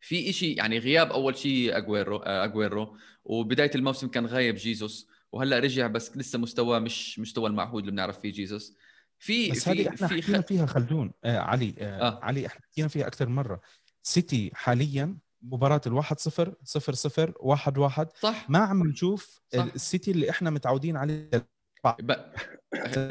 في 0.00 0.32
شيء 0.32 0.58
يعني 0.58 0.78
غياب 0.78 1.12
أول 1.12 1.36
شيء 1.36 1.76
أجويرو 1.76 2.16
أجويرو 2.16 2.96
وبداية 3.24 3.70
الموسم 3.74 4.08
كان 4.08 4.26
غايب 4.26 4.54
جيسوس 4.54 5.08
وهلأ 5.32 5.58
رجع 5.58 5.86
بس 5.86 6.16
لسه 6.16 6.38
مستواه 6.38 6.78
مش 6.78 7.18
مستوى 7.18 7.46
المعهود 7.46 7.80
اللي 7.80 7.92
بنعرف 7.92 8.18
فيه 8.20 8.32
جيسوس 8.32 8.76
في 9.18 9.50
بس 9.50 9.68
هذه 9.68 9.88
إحنا 9.88 10.06
في 10.06 10.22
حكينا 10.22 10.40
فيها 10.40 10.66
خلدون 10.66 11.12
آه 11.24 11.38
علي 11.38 11.74
آه, 11.78 12.08
آه. 12.08 12.20
علي 12.22 12.46
إحنا 12.46 12.60
حكينا 12.60 12.88
فيها 12.88 13.06
أكثر 13.06 13.28
مرة. 13.28 13.60
سيتي 14.02 14.50
حاليا 14.54 15.16
مباراة 15.42 15.80
الواحد 15.86 16.20
صفر 16.20 16.54
صفر 16.64 16.92
صفر 16.94 17.34
واحد 17.40 17.78
واحد. 17.78 18.08
صح. 18.20 18.50
ما 18.50 18.58
عم 18.58 18.86
نشوف 18.86 19.40
السيتي 19.54 20.10
اللي 20.10 20.30
إحنا 20.30 20.50
متعودين 20.50 20.96
عليه 20.96 21.30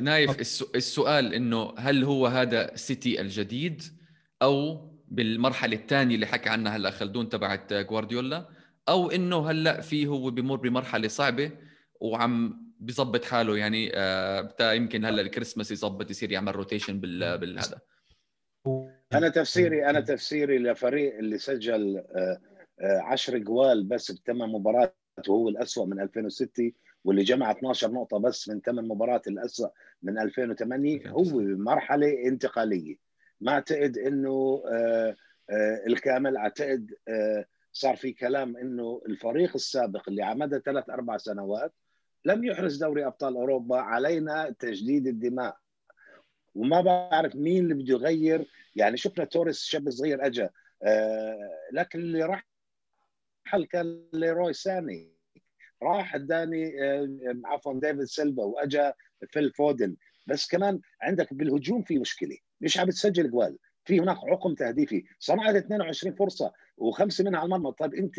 نايف 0.01 0.39
السؤال 0.75 1.33
إنه 1.33 1.73
هل 1.77 2.03
هو 2.03 2.27
هذا 2.27 2.75
سيتي 2.75 3.21
الجديد 3.21 3.83
أو 4.41 4.87
بالمرحلة 5.07 5.75
الثانية 5.75 6.15
اللي 6.15 6.25
حكى 6.25 6.49
عنها 6.49 6.75
هلأ 6.75 6.91
خلدون 6.91 7.29
تبعت 7.29 7.73
جوارديولا 7.73 8.49
أو 8.89 9.11
إنه 9.11 9.49
هلأ 9.49 9.81
في 9.81 10.07
هو 10.07 10.31
بمر 10.31 10.55
بمرحلة 10.55 11.07
صعبة 11.07 11.51
وعم 12.01 12.61
بيظبط 12.79 13.25
حاله؟ 13.25 13.57
يعني 13.57 13.91
آه 13.95 14.73
يمكن 14.73 15.05
هلأ 15.05 15.21
الكريسماس 15.21 15.71
يظبط 15.71 16.09
يصير 16.09 16.31
يعمل 16.31 16.55
روتيشن 16.55 16.99
بال 16.99 17.37
بالهذا. 17.37 17.79
أنا 19.13 19.29
تفسيري 19.29 19.89
أنا 19.89 19.99
تفسيري 19.99 20.59
لفريق 20.59 21.17
اللي 21.17 21.37
سجل 21.37 22.03
10 22.79 23.33
آه، 23.33 23.37
آه، 23.37 23.39
جوال 23.39 23.83
بس 23.83 24.11
بثمان 24.11 24.49
مباريات 24.49 24.95
وهو 25.27 25.49
الاسوء 25.49 25.85
من 25.85 25.99
2006 25.99 26.71
واللي 27.03 27.23
جمع 27.23 27.51
12 27.51 27.91
نقطة 27.91 28.17
بس 28.17 28.49
من 28.49 28.61
ثمان 28.61 28.87
مباريات 28.87 29.27
الاسوء 29.27 29.69
من 30.03 30.19
2008 30.19 31.09
هو 31.09 31.39
مرحلة 31.41 32.27
انتقالية. 32.27 32.95
ما 33.41 33.51
اعتقد 33.51 33.97
إنه 33.97 34.63
آه، 34.71 35.15
الكامل 35.87 36.37
اعتقد 36.37 36.91
صار 37.73 37.95
في 37.95 38.11
كلام 38.11 38.57
إنه 38.57 39.01
الفريق 39.09 39.51
السابق 39.55 40.09
اللي 40.09 40.23
على 40.23 40.39
مدى 40.39 40.59
ثلاث 40.59 40.89
أربع 40.89 41.17
سنوات 41.17 41.73
لم 42.25 42.43
يحرز 42.43 42.77
دوري 42.83 43.05
أبطال 43.05 43.35
أوروبا 43.35 43.77
علينا 43.77 44.55
تجديد 44.59 45.07
الدماء. 45.07 45.57
وما 46.55 46.81
بعرف 46.81 47.35
مين 47.35 47.63
اللي 47.63 47.73
بده 47.73 47.93
يغير. 47.93 48.47
يعني 48.75 48.97
شفنا 48.97 49.25
توريس 49.25 49.63
شاب 49.63 49.89
صغير 49.89 50.25
اجى 50.25 50.49
آه 50.83 51.49
لكن 51.71 51.99
اللي 51.99 52.23
راح 52.23 52.47
حل 53.45 53.65
كان 53.65 54.05
ليروي 54.13 54.53
ساني. 54.53 55.10
راح 55.83 56.15
اداني 56.15 56.83
آه 56.83 57.09
عفوا 57.45 57.73
ديفيد 57.73 58.03
سيلفا 58.03 58.43
واجا 58.43 58.93
فيل 59.29 59.51
فودن. 59.51 59.95
بس 60.27 60.47
كمان 60.47 60.79
عندك 61.01 61.33
بالهجوم 61.33 61.83
في 61.83 61.99
مشكلة. 61.99 62.37
مش 62.61 62.77
عم 62.79 62.89
تسجل 62.89 63.31
جوال. 63.31 63.57
في 63.85 63.99
هناك 63.99 64.17
عقم 64.17 64.55
تهديفي. 64.55 65.03
صنعت 65.19 65.55
22 65.55 66.15
فرصة 66.15 66.53
وخمسة 66.77 67.23
منها 67.23 67.39
على 67.39 67.45
المرمى. 67.45 67.71
طيب 67.79 67.93
أنت 67.93 68.15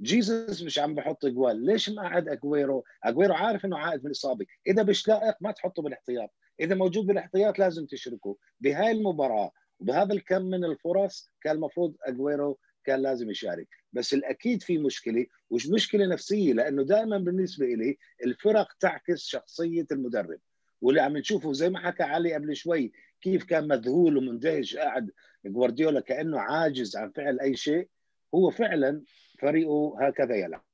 جيسوس 0.00 0.62
مش 0.62 0.78
عم 0.78 0.94
بحط 0.94 1.26
جوال. 1.26 1.64
ليش 1.64 1.90
ما 1.90 2.02
قعد 2.02 2.28
أجويرو؟ 2.28 2.84
أجويرو 3.04 3.34
عارف 3.34 3.64
إنه 3.64 3.78
عائد 3.78 4.04
من 4.04 4.10
إصابة. 4.10 4.46
إذا 4.66 4.82
مش 4.82 5.08
لائق 5.08 5.34
ما 5.40 5.52
تحطه 5.52 5.82
بالاحتياط. 5.82 6.30
إذا 6.60 6.74
موجود 6.74 7.06
بالاحتياط 7.06 7.58
لازم 7.58 7.86
تشركه. 7.86 8.36
بهاي 8.60 8.90
المباراة 8.90 9.50
وبهذا 9.80 10.12
الكم 10.12 10.42
من 10.42 10.64
الفرص 10.64 11.30
كان 11.42 11.56
المفروض 11.56 11.96
أجويرو 12.02 12.58
كان 12.90 13.02
لازم 13.02 13.30
يشارك. 13.30 13.68
بس 13.92 14.14
الأكيد 14.14 14.62
في 14.62 14.78
مشكلة 14.78 15.26
وش 15.50 15.68
مشكلة 15.68 16.06
نفسية؟ 16.06 16.52
لأنه 16.52 16.82
دائما 16.82 17.18
بالنسبة 17.18 17.66
لي 17.66 17.98
الفرق 18.24 18.72
تعكس 18.80 19.26
شخصية 19.26 19.86
المدرب. 19.92 20.38
واللي 20.80 21.00
عم 21.00 21.16
نشوفه 21.16 21.52
زي 21.52 21.70
ما 21.70 21.78
حكى 21.78 22.02
علي 22.02 22.34
قبل 22.34 22.56
شوي 22.56 22.92
كيف 23.20 23.44
كان 23.44 23.68
مذهول 23.68 24.16
ومندهش 24.16 24.76
قاعد 24.76 25.10
جوارديولا 25.46 26.00
كأنه 26.00 26.40
عاجز 26.40 26.96
عن 26.96 27.10
فعل 27.10 27.40
أي 27.40 27.56
شيء 27.56 27.88
هو 28.34 28.50
فعلا 28.50 29.02
فريقه 29.40 29.96
هكذا 30.00 30.36
يلعب. 30.36 30.64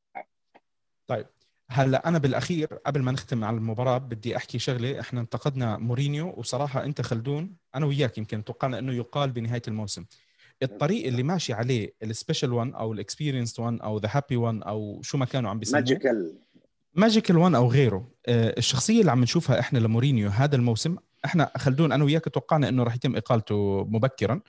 طيب 1.07 1.27
هلأ 1.71 2.09
أنا 2.09 2.19
بالأخير 2.19 2.67
قبل 2.67 3.03
ما 3.03 3.13
نختم 3.13 3.45
على 3.45 3.57
المباراة 3.57 3.99
بدي 3.99 4.37
أحكي 4.37 4.59
شغلة. 4.59 5.01
إحنا 5.01 5.21
انتقدنا 5.21 5.79
مورينيو 5.79 6.35
وصراحة 6.37 6.85
أنت 6.85 7.01
خلدون 7.01 7.57
أنا 7.75 7.87
وياك 7.87 8.19
يمكن 8.19 8.45
توقعنا 8.45 8.79
إنه 8.79 8.93
يقال 8.95 9.31
بنهاية 9.31 9.63
الموسم. 9.69 10.05
الطريق 10.63 11.07
اللي 11.07 11.23
ماشي 11.23 11.53
عليه 11.53 11.95
ال 12.03 12.09
special 12.09 12.53
1 12.53 12.73
أو 12.75 12.93
ال 12.93 12.99
experience 12.99 13.61
1 13.61 13.79
أو 13.81 13.99
the 13.99 14.09
happy 14.13 14.37
1 14.37 14.63
أو 14.63 15.03
شو 15.03 15.19
ما 15.19 15.25
كانوا 15.25 15.51
عم 15.51 15.59
بيسموه. 15.59 15.81
ماجيكال 15.81 16.39
ماجيكال 16.95 17.37
1 17.37 17.55
أو 17.55 17.71
غيره. 17.71 18.09
آه، 18.27 18.55
الشخصية 18.59 19.01
اللي 19.01 19.11
عم 19.11 19.23
نشوفها 19.23 19.61
إحنا 19.61 19.79
لمورينيو 19.79 20.29
هذا 20.29 20.57
الموسم 20.57 20.97
إحنا 21.25 21.51
خلدون 21.57 21.93
أنا 21.93 22.05
وياك 22.05 22.25
توقعنا 22.25 22.69
إنه 22.69 22.83
راح 22.83 22.95
يتم 22.95 23.17
إقالته 23.17 23.85
مبكرا. 23.85 24.41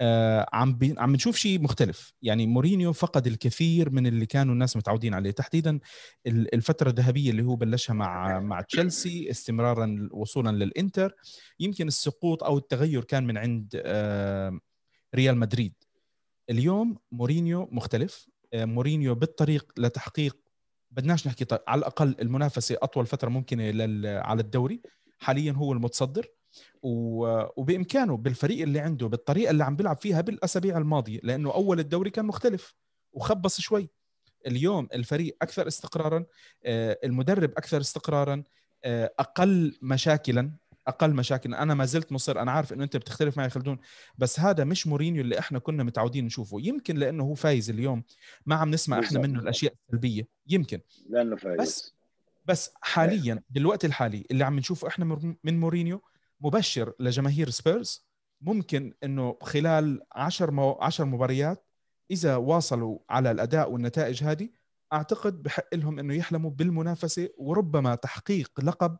آه 0.00 0.46
عم 0.52 0.74
بي... 0.74 0.94
عم 0.98 1.12
نشوف 1.12 1.36
شيء 1.36 1.60
مختلف. 1.60 2.12
يعني 2.22 2.46
مورينيو 2.46 2.92
فقد 2.92 3.26
الكثير 3.26 3.90
من 3.90 4.06
اللي 4.06 4.26
كانوا 4.26 4.54
الناس 4.54 4.76
متعودين 4.76 5.14
عليه. 5.14 5.30
تحديدا 5.30 5.78
الفترة 6.26 6.90
الذهبية 6.90 7.30
اللي 7.30 7.42
هو 7.42 7.56
بلشها 7.56 7.94
مع 7.94 8.40
مع 8.40 8.60
تشيلسي 8.60 9.30
استمرارا 9.30 10.08
وصولا 10.12 10.50
للإنتر. 10.64 11.14
يمكن 11.60 11.86
السقوط 11.88 12.44
أو 12.44 12.58
التغير 12.58 13.04
كان 13.04 13.26
من 13.26 13.38
عند 13.38 13.82
آه 13.84 14.58
ريال 15.14 15.36
مدريد. 15.38 15.74
اليوم 16.50 16.98
مورينيو 17.12 17.68
مختلف. 17.72 18.28
آه 18.52 18.64
مورينيو 18.64 19.14
بالطريق 19.14 19.72
لتحقيق 19.78 20.36
بدناش 20.90 21.26
نحكي 21.26 21.46
على 21.68 21.78
الأقل 21.78 22.16
المنافسة 22.20 22.76
أطول 22.82 23.06
فترة 23.06 23.28
ممكنة 23.28 23.70
لل... 23.70 24.06
على 24.06 24.40
الدوري. 24.40 24.80
حاليا 25.18 25.52
هو 25.52 25.72
المتصدر. 25.72 26.26
وبإمكانه 26.82 28.16
بالفريق 28.16 28.62
اللي 28.62 28.80
عنده 28.80 29.06
بالطريقة 29.06 29.50
اللي 29.50 29.64
عم 29.64 29.76
بيلعب 29.76 29.96
فيها 29.96 30.20
بالأسابيع 30.20 30.78
الماضية 30.78 31.20
لأنه 31.22 31.54
أول 31.54 31.80
الدوري 31.80 32.10
كان 32.10 32.24
مختلف 32.24 32.74
وخبص 33.12 33.60
شوي. 33.60 33.88
اليوم 34.46 34.88
الفريق 34.94 35.36
أكثر 35.42 35.68
استقرارا 35.68 36.24
آه، 36.64 36.98
المدرب 37.04 37.50
أكثر 37.50 37.80
استقرارا 37.80 38.42
آه، 38.84 39.14
أقل 39.18 39.78
مشاكلا 39.82 40.52
أقل 40.88 41.14
مشاكل. 41.14 41.54
أنا 41.54 41.74
ما 41.74 41.84
زلت 41.84 42.12
مصر. 42.12 42.40
أنا 42.40 42.52
عارف 42.52 42.72
إنه 42.72 42.84
أنت 42.84 42.96
بتختلف 42.96 43.38
معي 43.38 43.50
خلدون 43.50 43.78
بس 44.18 44.40
هذا 44.40 44.64
مش 44.64 44.86
مورينيو 44.86 45.22
اللي 45.22 45.38
إحنا 45.38 45.58
كنا 45.58 45.84
متعودين 45.84 46.24
نشوفه. 46.24 46.60
يمكن 46.60 46.96
لأنه 46.96 47.24
هو 47.24 47.34
فايز 47.34 47.70
اليوم. 47.70 48.02
ما 48.46 48.54
عم 48.54 48.70
نسمع 48.70 48.98
إحنا 48.98 49.20
منه 49.20 49.40
الأشياء 49.40 49.72
السلبية. 49.72 50.28
يمكن. 50.46 50.80
لأنه 51.08 51.36
فايز. 51.36 51.60
بس 51.60 51.94
بس 52.46 52.70
حاليا 52.82 53.42
بالوقت 53.50 53.84
الحالي 53.84 54.24
اللي 54.30 54.44
عم 54.44 54.58
نشوفه 54.58 54.88
إحنا 54.88 55.36
من 55.44 55.60
مورينيو 55.60 56.02
مبشر 56.40 56.92
لجماهير 57.00 57.50
سبيرز. 57.50 58.08
ممكن 58.40 58.94
إنه 59.04 59.38
خلال 59.42 60.00
10 60.12 60.50
مو... 60.50 60.72
10 60.72 61.04
مباريات 61.04 61.64
إذا 62.10 62.36
واصلوا 62.36 62.98
على 63.10 63.30
الأداء 63.30 63.70
والنتائج 63.70 64.24
هذه 64.24 64.48
أعتقد 64.92 65.42
بحق 65.42 65.74
لهم 65.74 65.98
إنه 65.98 66.14
يحلموا 66.14 66.50
بالمنافسة 66.50 67.28
وربما 67.38 67.94
تحقيق 67.94 68.60
لقب 68.60 68.96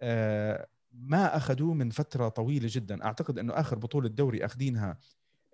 آه، 0.00 0.66
ما 1.00 1.36
أخذوه 1.36 1.74
من 1.74 1.90
فترة 1.90 2.28
طويلة 2.28 2.68
جدا. 2.70 3.04
أعتقد 3.04 3.38
إنه 3.38 3.52
آخر 3.52 3.78
بطولة 3.78 4.08
دوري 4.08 4.44
أخذينها 4.44 4.98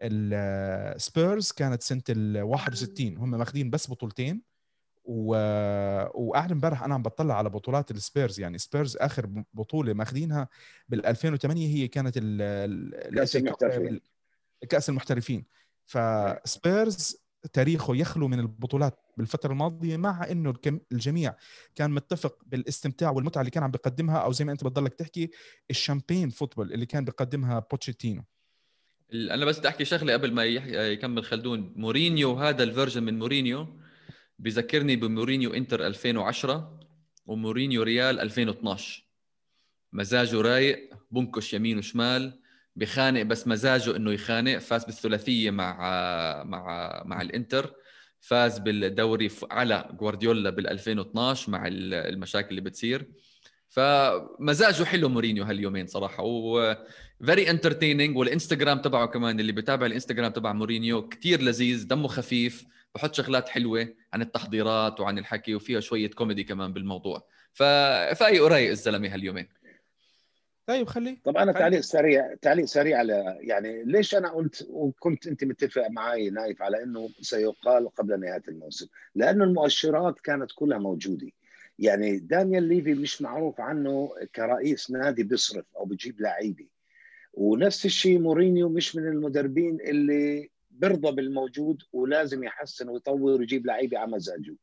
السبيرز 0.03 1.53
كانت 1.53 1.83
سنة 1.83 2.03
ال 2.09 2.43
61 2.43 3.17
هم 3.17 3.31
ماخذين 3.31 3.71
بس 3.71 3.91
بطولتين. 3.91 4.43
و... 5.05 5.35
وقاعد 6.15 6.53
امبارح 6.53 6.83
أنا 6.83 6.95
عم 6.95 7.03
بطلع 7.03 7.39
على 7.39 7.51
بطولات 7.51 7.91
السبيرز 7.91 8.41
يعني 8.41 8.59
سبيرز 8.59 8.97
آخر 8.97 9.45
بطولة 9.55 9.93
ماخذينها 9.93 10.49
بال 10.89 11.07
2008 11.07 11.67
هي 11.67 11.89
كانت 11.89 12.15
ال... 12.17 13.15
كأس 13.17 13.37
المحترفين. 13.37 14.01
كأس 14.69 14.89
المحترفين. 14.89 15.45
فسبيرز 15.87 17.22
تاريخه 17.53 17.97
يخلو 17.97 18.29
من 18.29 18.41
البطولات 18.41 18.99
بالفترة 19.17 19.53
الماضية 19.53 19.97
مع 19.97 20.31
إنه 20.31 20.55
الجميع 20.93 21.35
كان 21.75 21.91
متفق 21.91 22.39
بالاستمتاع 22.47 23.11
والمتعة 23.11 23.41
اللي 23.41 23.51
كان 23.51 23.63
عم 23.63 23.71
بيقدمها 23.71 24.19
أو 24.19 24.33
زي 24.33 24.45
ما 24.45 24.53
أنت 24.53 24.65
بتضلك 24.65 24.95
تحكي 24.95 25.31
ال 25.71 25.77
champagne 25.77 26.31
football 26.31 26.73
اللي 26.73 26.87
كان 26.87 27.05
بيقدمها 27.05 27.67
بوتشيتينو. 27.71 28.25
أنا 29.13 29.45
بس 29.45 29.59
بدي 29.59 29.69
أحكي 29.69 29.85
شغلة 29.85 30.13
قبل 30.13 30.33
ما 30.33 30.45
يكمل 30.45 31.25
خلدون. 31.25 31.73
مورينيو 31.77 32.35
هذا 32.35 32.63
ال 32.63 32.68
version 32.68 33.03
من 33.03 33.19
مورينيو 33.19 33.81
بذكرني 34.39 34.97
بمورينيو 34.97 35.55
إنتر 35.55 35.87
2010 35.87 36.81
ومورينيو 37.27 37.83
ريال 37.83 38.21
2012 38.21 39.05
مزاجه 39.93 40.41
رايق 40.41 40.95
بنكش 41.11 41.55
يمين 41.55 41.79
وشمال. 41.79 42.42
بخانق 42.77 43.23
بس 43.23 43.47
مزاجه 43.49 43.97
إنه 43.97 44.13
يخانق. 44.13 44.59
فاز 44.59 44.85
بالثلاثية 44.85 45.51
مع 45.51 45.77
مع 46.45 47.03
مع 47.07 47.23
الإنتر. 47.23 47.75
فاز 48.21 48.59
بالدوري 48.59 49.31
على 49.51 49.89
جوارديولا 50.01 50.51
بال 50.51 50.69
2012 50.69 51.51
مع 51.51 51.65
المشاكل 51.67 52.49
اللي 52.51 52.61
بتصير. 52.61 53.09
فمزاجه 53.69 54.85
حلو 54.85 55.09
مورينيو 55.09 55.45
هاليومين 55.45 55.87
صراحة. 55.87 56.23
و 56.23 56.77
very 57.27 57.51
entertaining 57.51 58.17
والإنستغرام 58.17 58.79
تبعه 58.79 59.07
كمان 59.07 59.41
اللي 59.41 59.53
بتابع 59.53 59.87
الإنستغرام 59.87 60.33
تبع 60.33 60.53
مورينيو 60.53 61.09
كتير 61.09 61.43
لذيذ 61.43 61.87
دمه 61.87 62.09
خفيف 62.09 62.65
بحط 62.95 63.15
شغلات 63.15 63.49
حلوة 63.49 63.95
عن 64.13 64.23
التحضيرات 64.23 65.01
وعن 65.01 65.19
الحكي 65.19 65.55
وفيها 65.55 65.81
شوية 65.81 66.11
كوميدي 66.11 66.45
كمان 66.45 66.73
بالموضوع. 66.73 67.27
ف 67.53 67.63
فايق 68.19 68.45
ورايق 68.45 68.71
الزلمة 68.71 69.15
هاليومين. 69.15 69.49
طيب 70.67 70.87
خليه 70.87 71.17
طب 71.25 71.37
أنا 71.37 71.53
تعليق 71.53 71.81
سريع 71.81 72.35
تعليق 72.35 72.65
سريع 72.65 72.99
على 72.99 73.39
يعني 73.41 73.85
ليش 73.85 74.15
أنا 74.15 74.29
قلت 74.29 74.67
وكنت 74.71 75.27
أنت 75.27 75.45
متفق 75.45 75.87
معي 75.91 76.31
نايف 76.31 76.63
على 76.63 76.83
إنه 76.83 77.11
سيقال 77.21 77.89
قبل 77.89 78.21
نهاية 78.21 78.43
الموسم؟ 78.49 78.87
لأنه 79.15 79.45
المؤشرات 79.45 80.21
كانت 80.21 80.53
كلها 80.55 80.79
موجودة. 80.79 81.29
يعني 81.79 82.19
دانيال 82.19 82.63
ليفي 82.63 82.95
مش 82.95 83.23
معروف 83.23 83.61
عنه 83.61 84.11
كرئيس 84.35 84.91
نادي 84.91 85.23
بيصرف 85.23 85.65
أو 85.77 85.85
بجيب 85.85 86.21
لعيبة. 86.21 86.67
ونفس 87.33 87.87
الشيء 87.87 88.19
مورينيو 88.19 88.69
مش 88.69 88.97
من 88.97 89.07
المدربين 89.07 89.81
اللي 89.81 90.51
بيرضى 90.71 91.13
بالموجود 91.13 91.83
ولازم 91.93 92.45
يحسن 92.45 92.89
ويطور 92.89 93.41
ويجيب 93.41 93.67
لعيبة 93.67 93.99
على 93.99 94.11
مزاجه. 94.11 94.57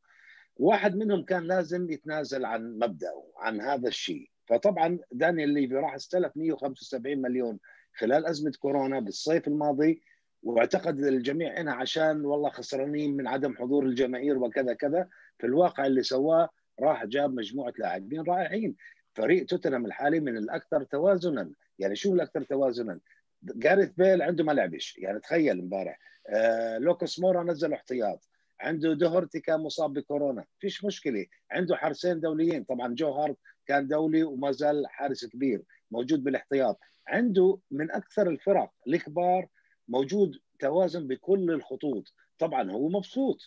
واحد 0.57 0.95
منهم 0.95 1.23
كان 1.23 1.43
لازم 1.43 1.91
يتنازل 1.91 2.45
عن 2.45 2.79
مبدأه 2.79 3.31
عن 3.37 3.61
هذا 3.61 3.87
الشيء. 3.87 4.29
فطبعا 4.49 4.99
دانيال 5.11 5.49
ليفي 5.49 5.75
راح 5.75 5.93
استلف 5.93 6.37
175 6.37 7.21
مليون 7.21 7.59
خلال 7.97 8.25
أزمة 8.25 8.53
كورونا 8.59 8.99
بالصيف 8.99 9.47
الماضي 9.47 10.01
واعتقد 10.43 10.99
الجميع 10.99 11.61
هنا 11.61 11.73
عشان 11.73 12.25
والله 12.25 12.49
خسرانين 12.49 13.17
من 13.17 13.27
عدم 13.27 13.55
حضور 13.55 13.85
الجماهير 13.85 14.37
وكذا 14.37 14.73
كذا 14.73 15.07
في 15.37 15.47
الواقع 15.47 15.85
اللي 15.85 16.03
سواه 16.03 16.49
راح 16.79 17.05
جاب 17.05 17.33
مجموعة 17.33 17.73
لاعبين 17.77 18.21
رائعين. 18.21 18.75
فريق 19.13 19.45
توتنهام 19.45 19.85
الحالي 19.85 20.19
من 20.19 20.37
الأكثر 20.37 20.83
توازنا. 20.83 21.51
يعني 21.79 21.95
شو 21.95 22.13
الأكثر 22.13 22.43
توازنا؟ 22.43 22.99
جاريث 23.43 23.89
بيل 23.89 24.21
عنده 24.21 24.43
ما 24.43 24.51
لعبش 24.51 24.97
يعني 24.97 25.19
تخيل 25.19 25.59
امبارح 25.59 25.99
آه 26.27 26.77
لوكاس 26.77 27.19
مورا 27.19 27.43
نزل 27.43 27.73
احتياط. 27.73 28.29
عنده 28.59 28.93
دوهرتي 28.93 29.39
كان 29.39 29.59
مصاب 29.59 29.93
بكورونا. 29.93 30.45
فيش 30.59 30.85
مشكلة. 30.85 31.25
عنده 31.51 31.75
حارسين 31.75 32.19
دوليين. 32.19 32.63
طبعا 32.63 32.95
جو 32.95 33.11
هارت 33.11 33.37
كان 33.69 33.87
دولي 33.87 34.23
وما 34.23 34.51
زال 34.51 34.87
حارس 34.87 35.25
كبير 35.25 35.61
موجود 35.91 36.23
بالاحتياط. 36.23 36.79
عنده 37.07 37.59
من 37.71 37.91
أكثر 37.91 38.29
الفرق 38.29 38.71
الكبار 38.87 39.47
موجود 39.87 40.31
توازن 40.59 41.07
بكل 41.07 41.51
الخطوط. 41.51 42.13
طبعا 42.39 42.71
هو 42.71 42.89
مبسوط. 42.89 43.37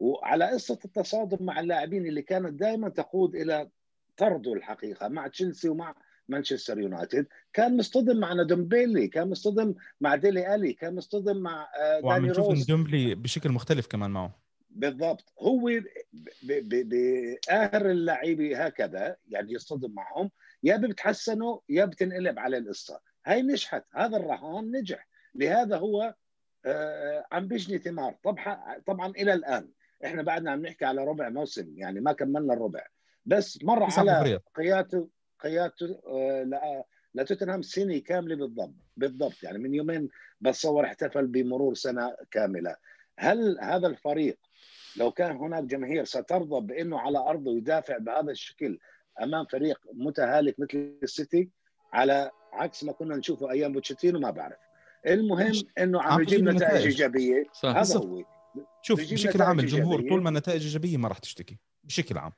وعلى 0.00 0.50
قصة 0.50 0.78
التصادم 0.84 1.46
مع 1.46 1.60
اللاعبين 1.60 2.06
اللي 2.06 2.22
كانت 2.22 2.52
دائما 2.52 2.88
تقود 2.88 3.34
إلى 3.34 3.68
طرده 4.16 4.52
الحقيقة 4.52 5.08
مع 5.08 5.26
تشيلسي 5.26 5.68
ومع 5.68 5.94
مانشستر 6.28 6.80
يونايتد 6.80 7.26
كان 7.52 7.76
مصطدم 7.76 8.16
مع 8.16 8.42
ندومبيلي 8.42 9.08
كان 9.08 9.30
مصطدم 9.30 9.74
مع 10.00 10.14
ديلي 10.14 10.54
ألي 10.54 10.72
كان 10.72 10.94
مصطدم 10.94 11.36
مع 11.36 11.68
آه، 11.76 12.00
داني 12.00 12.32
روز. 12.32 12.66
ندومبيلي 12.66 13.14
بشكل 13.14 13.50
مختلف 13.50 13.86
كمان 13.86 14.10
معه. 14.10 14.43
بالضبط. 14.74 15.32
هو 15.40 15.70
بآخر 16.42 17.90
اللعيبه 17.90 18.64
هكذا 18.64 19.16
يعني 19.28 19.52
يصطدم 19.52 19.94
معهم 19.94 20.30
يا 20.62 20.76
بتحسنوا 20.76 21.58
يا 21.68 21.84
بتنقلب 21.84 22.38
على 22.38 22.58
القصة. 22.58 23.00
هاي 23.26 23.42
نجحت 23.42 23.84
هذا 23.94 24.16
الرهان 24.16 24.76
نجح. 24.76 25.08
لهذا 25.34 25.76
هو 25.76 26.14
آه، 26.66 27.26
عم 27.32 27.48
بيجني 27.48 27.78
ثمار. 27.78 28.16
طبعا 28.24 28.78
طبعا 28.86 29.10
إلى 29.10 29.34
الآن. 29.34 29.68
إحنا 30.04 30.22
بعدنا 30.22 30.50
عم 30.50 30.66
نحكي 30.66 30.84
على 30.84 31.04
ربع 31.04 31.28
موسم 31.28 31.78
يعني 31.78 32.00
ما 32.00 32.12
كملنا 32.12 32.54
الربع. 32.54 32.86
بس 33.26 33.64
مر 33.64 33.82
على 33.82 34.40
قيادته 34.54 35.08
قيادته 35.40 36.00
آه، 36.06 36.84
لتوتنهام 37.14 37.62
سنة 37.62 37.98
كاملة 37.98 38.36
بالضبط 38.36 38.74
بالضبط. 38.96 39.42
يعني 39.42 39.58
من 39.58 39.74
يومين 39.74 40.08
بتصور 40.40 40.84
احتفل 40.84 41.26
بمرور 41.26 41.74
سنة 41.74 42.16
كاملة. 42.30 42.76
هل 43.18 43.58
هذا 43.60 43.86
الفريق 43.86 44.38
لو 44.96 45.10
كان 45.10 45.36
هناك 45.36 45.64
جماهير 45.64 46.04
سترضى 46.04 46.66
بأنه 46.66 46.98
على 46.98 47.18
أرضه 47.18 47.56
يدافع 47.56 47.98
بهذا 47.98 48.30
الشكل 48.30 48.78
أمام 49.22 49.44
فريق 49.44 49.80
متهالك 49.92 50.60
مثل 50.60 50.98
السيتي 51.02 51.50
على 51.92 52.30
عكس 52.52 52.84
ما 52.84 52.92
كنا 52.92 53.16
نشوفه 53.16 53.50
أيام 53.50 53.72
بوتشيتينو 53.72 54.20
ما 54.20 54.30
بعرف. 54.30 54.56
المهم 55.06 55.52
إنه 55.78 56.02
عم 56.02 56.22
يجيب 56.22 56.44
نتائج 56.44 56.86
إيجابية. 56.86 57.46
هذا 57.64 57.98
هو. 57.98 58.24
شوف 58.82 59.12
بشكل 59.12 59.42
عام 59.42 59.60
الجمهور 59.60 60.08
طول 60.08 60.22
ما 60.22 60.28
النتائج 60.28 60.62
إيجابية 60.62 60.96
ما 60.96 61.08
راح 61.08 61.18
تشتكي 61.18 61.58
بشكل 61.84 62.18
عام. 62.18 62.32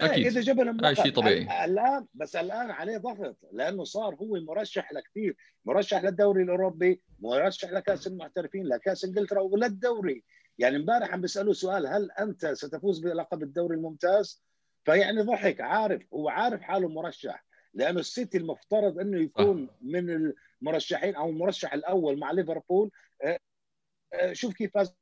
أكيد. 0.00 0.26
إذا 0.26 0.40
جاب 0.40 0.84
هاي 0.84 0.94
شيء 0.94 1.12
طبيعي. 1.12 1.64
الآن 1.64 2.06
بس 2.14 2.36
الآن 2.36 2.70
عليه 2.70 2.98
ضغط 2.98 3.36
لأنه 3.52 3.84
صار 3.84 4.14
هو 4.14 4.40
مرشح 4.40 4.92
لكثير 4.92 5.36
مرشح 5.64 6.04
للدوري 6.04 6.42
الأوروبي 6.42 7.00
مرشح 7.20 7.70
لكأس 7.70 8.06
المحترفين 8.06 8.66
لكأس 8.66 9.04
إنجلترا 9.04 9.40
وللدوري. 9.40 10.24
يعني 10.58 10.76
امبارح 10.76 11.12
عم 11.12 11.20
بيسالوه 11.20 11.54
سؤال 11.54 11.86
هل 11.86 12.10
أنت 12.10 12.46
ستفوز 12.46 12.98
بلقب 12.98 13.42
الدوري 13.42 13.76
الممتاز؟ 13.76 14.42
فيعني 14.84 15.22
ضحك 15.22 15.60
عارف 15.60 16.02
هو 16.14 16.28
عارف 16.28 16.60
حاله 16.60 16.88
مرشح 16.88 17.44
لأنه 17.74 18.00
السيتي 18.00 18.38
المفترض 18.38 18.98
إنه 18.98 19.22
يكون 19.22 19.68
من 19.80 20.32
المرشحين 20.62 21.14
أو 21.14 21.30
المرشح 21.30 21.72
الأول 21.74 22.18
مع 22.18 22.32
ليفربول. 22.32 22.90
آه، 23.24 23.38
آه، 24.14 24.32
شوف 24.32 24.54
كيف 24.54 24.74
فاز 24.74 24.94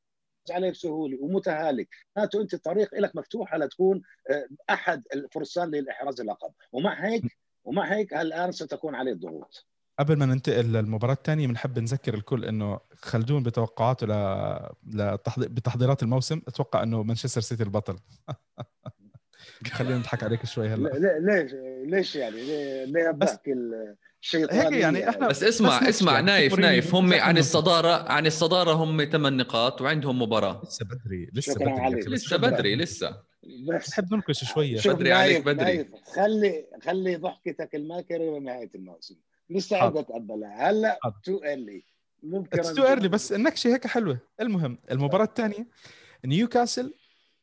عليه 0.51 0.71
بسهولة 0.71 1.19
ومتهالك. 1.21 1.89
معناته 2.17 2.41
أنت 2.43 2.55
الطريق 2.55 2.95
لك 2.95 3.17
مفتوحة 3.17 3.59
لتكون 3.59 4.03
آه، 4.31 4.49
أحد 4.71 5.03
الفرسان 5.15 5.71
للاحراز 5.71 6.21
اللقب. 6.21 6.53
ومع 6.73 7.07
هيك 7.07 7.23
ومع 7.65 7.93
هيك 7.93 8.15
الان 8.15 8.53
ستكون 8.53 8.95
عليه 8.95 9.13
الضغوط. 9.13 9.67
قبل 10.01 10.17
ما 10.17 10.27
ننتقل 10.27 10.73
للمباراة 10.73 11.15
الثانية 11.15 11.47
بنحب 11.47 11.79
نذكر 11.79 12.15
الكل 12.15 12.45
إنه 12.45 12.81
خلدون 13.03 13.43
بتوقعاته 13.43 14.07
ل... 14.07 14.13
لتحضير... 14.87 15.49
بتحضيرات 15.49 16.03
الموسم. 16.03 16.43
أتوقع 16.49 16.83
إنه 16.83 17.03
مانشستر 17.03 17.41
سيتي 17.41 17.63
البطل. 17.63 17.97
خلينا 19.73 19.99
نضحك 19.99 20.23
عليك 20.23 20.47
شوي 20.47 20.69
هلأ. 20.69 21.19
ليش 21.19 21.55
ليش 21.87 22.17
يعني؟ 22.17 22.37
ليه 22.87 23.11
بحكي 23.11 23.55
الشيطان 24.21 24.59
هيك 24.59 24.73
يعني 24.73 25.09
إحنا 25.09 25.29
بس 25.29 25.43
اسمع 25.43 25.79
بس 25.79 25.89
اسمع 25.89 26.21
نايف 26.21 26.59
نايف. 26.59 26.95
هم 26.95 27.15
عن 27.15 27.39
الصدارة 27.39 28.13
عن 28.13 28.27
الصدارة 28.27 28.73
هم 28.73 29.05
ثمان 29.05 29.37
نقاط 29.37 29.81
وعندهم 29.81 30.23
مباراة. 30.23 30.63
لسه 30.65 30.85
بدري 30.85 31.31
لسه 31.33 31.55
بدري. 31.55 32.01
لسه 32.01 32.37
بدري 32.37 32.77
لسه. 32.77 33.23
بحب 33.69 34.15
ننكش 34.15 34.45
شوية. 34.45 34.81
بدري 34.87 35.13
عليك 35.13 35.45
بدري. 35.45 35.89
خلي 36.17 36.67
خلي 36.83 37.17
ضحكتك 37.17 37.75
الماكرة 37.75 38.39
لنهاية 38.39 38.71
الموسم. 38.75 39.17
مستعد 39.51 39.97
أتقبلها. 39.97 40.71
هلا 40.71 40.99
too 41.25 41.37
early 41.45 41.85
ممكن 42.23 42.63
too 42.63 42.87
early 42.87 43.09
بس 43.09 43.33
النكشه 43.33 43.69
هيك 43.75 43.87
حلوة. 43.87 44.19
المهم 44.41 44.79
المباراة 44.91 45.25
الثانية 45.25 45.67
نيوكاسل 46.25 46.95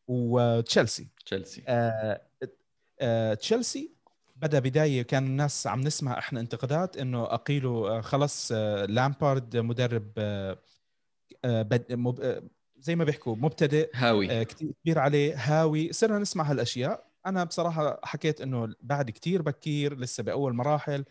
وتشيلسي. 0.07 1.07
تشيلسي. 1.25 1.63
آه 1.67 2.21
آه 3.01 3.33
تشيلسي 3.33 3.91
بدأ 4.35 4.59
بداية 4.59 5.01
كان 5.01 5.25
الناس 5.25 5.67
عم 5.67 5.81
نسمع 5.81 6.17
إحنا 6.17 6.39
انتقادات 6.39 6.97
إنه 6.97 7.23
أقيلوا 7.23 7.89
آه 7.89 8.01
خلص 8.01 8.51
آه 8.51 8.85
لامبارد 8.85 9.57
مدرب 9.57 10.11
آه 10.17 10.59
آه 11.45 11.67
مب 11.89 12.21
آه 12.21 12.43
زي 12.77 12.95
ما 12.95 13.03
بيحكوا 13.03 13.35
مبتدئ 13.35 13.89
هاوي. 13.93 14.31
آه 14.31 14.43
كثير 14.43 14.99
عليه 14.99 15.35
هاوي. 15.37 15.93
صرنا 15.93 16.19
نسمع 16.19 16.51
هالأشياء. 16.51 17.07
أنا 17.25 17.43
بصراحة 17.43 17.99
حكيت 18.03 18.41
إنه 18.41 18.75
بعد 18.81 19.11
كثير 19.11 19.41
بكير 19.41 19.99
لسه 19.99 20.23
بأول 20.23 20.53
مراحل. 20.53 21.05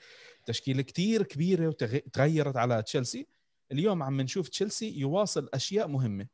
تشكيلة 0.46 0.82
كثير 0.82 1.22
كبيرة 1.22 1.68
وتغيرت 1.68 2.56
على 2.56 2.82
تشيلسي. 2.82 3.26
اليوم 3.72 4.02
عم 4.02 4.20
نشوف 4.20 4.48
تشيلسي 4.48 4.98
يواصل 4.98 5.48
أشياء 5.54 5.88
مهمة. 5.88 6.26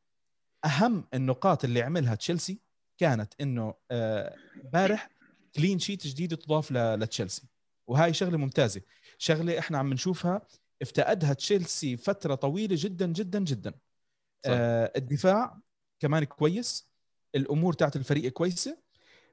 أهم 0.64 1.08
النقاط 1.14 1.64
اللي 1.64 1.82
عملها 1.82 2.14
تشيلسي 2.14 2.58
كانت 2.98 3.34
إنه 3.40 3.74
امبارح 3.92 5.04
آه 5.04 5.10
كلين 5.54 5.78
شيت 5.78 6.06
جديد 6.06 6.36
تضاف 6.36 6.72
لتشيلسي. 6.72 7.42
وهاي 7.86 8.12
شغلة 8.12 8.36
ممتازة. 8.36 8.80
شغلة 9.18 9.58
إحنا 9.58 9.78
عم 9.78 9.92
نشوفها 9.92 10.46
افتقدها 10.82 11.32
تشيلسي 11.32 11.96
فترة 11.96 12.34
طويلة 12.34 12.76
جدا 12.78 13.06
جدا 13.06 13.38
جدا. 13.38 13.70
صح. 13.70 13.76
آه 14.46 14.92
الدفاع 14.96 15.58
كمان 16.00 16.24
كويس. 16.24 16.88
الأمور 17.34 17.72
تاعت 17.72 17.96
الفريق 17.96 18.32
كويسة. 18.32 18.78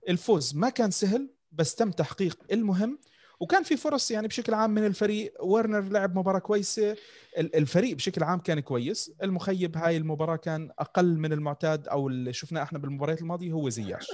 الفوز 0.10 0.56
ما 0.56 0.70
كان 0.70 0.92
سهل 0.92 1.30
بس 1.52 1.76
تم 1.76 1.92
تحقيق 1.92 2.44
المهم. 2.52 3.00
وكان 3.40 3.64
في 3.64 3.78
فرص 3.78 4.12
يعني 4.12 4.28
بشكل 4.28 4.54
عام 4.54 4.72
من 4.72 4.86
الفريق. 4.86 5.34
ورنر 5.40 5.82
لعب 5.82 6.18
مباراة 6.18 6.40
كويسة. 6.40 6.96
الفريق 7.38 7.96
بشكل 7.96 8.24
عام 8.24 8.40
كان 8.40 8.60
كويس. 8.60 9.12
المخيب 9.24 9.78
هاي 9.78 9.98
المباراة 9.98 10.36
كان 10.36 10.72
أقل 10.80 11.18
من 11.18 11.34
المعتاد 11.34 11.88
أو 11.88 12.08
اللي 12.08 12.34
شفناه 12.34 12.64
إحنا 12.64 12.80
بالمباريات 12.80 13.22
الماضية 13.22 13.52
هو 13.52 13.70
زياش. 13.70 14.08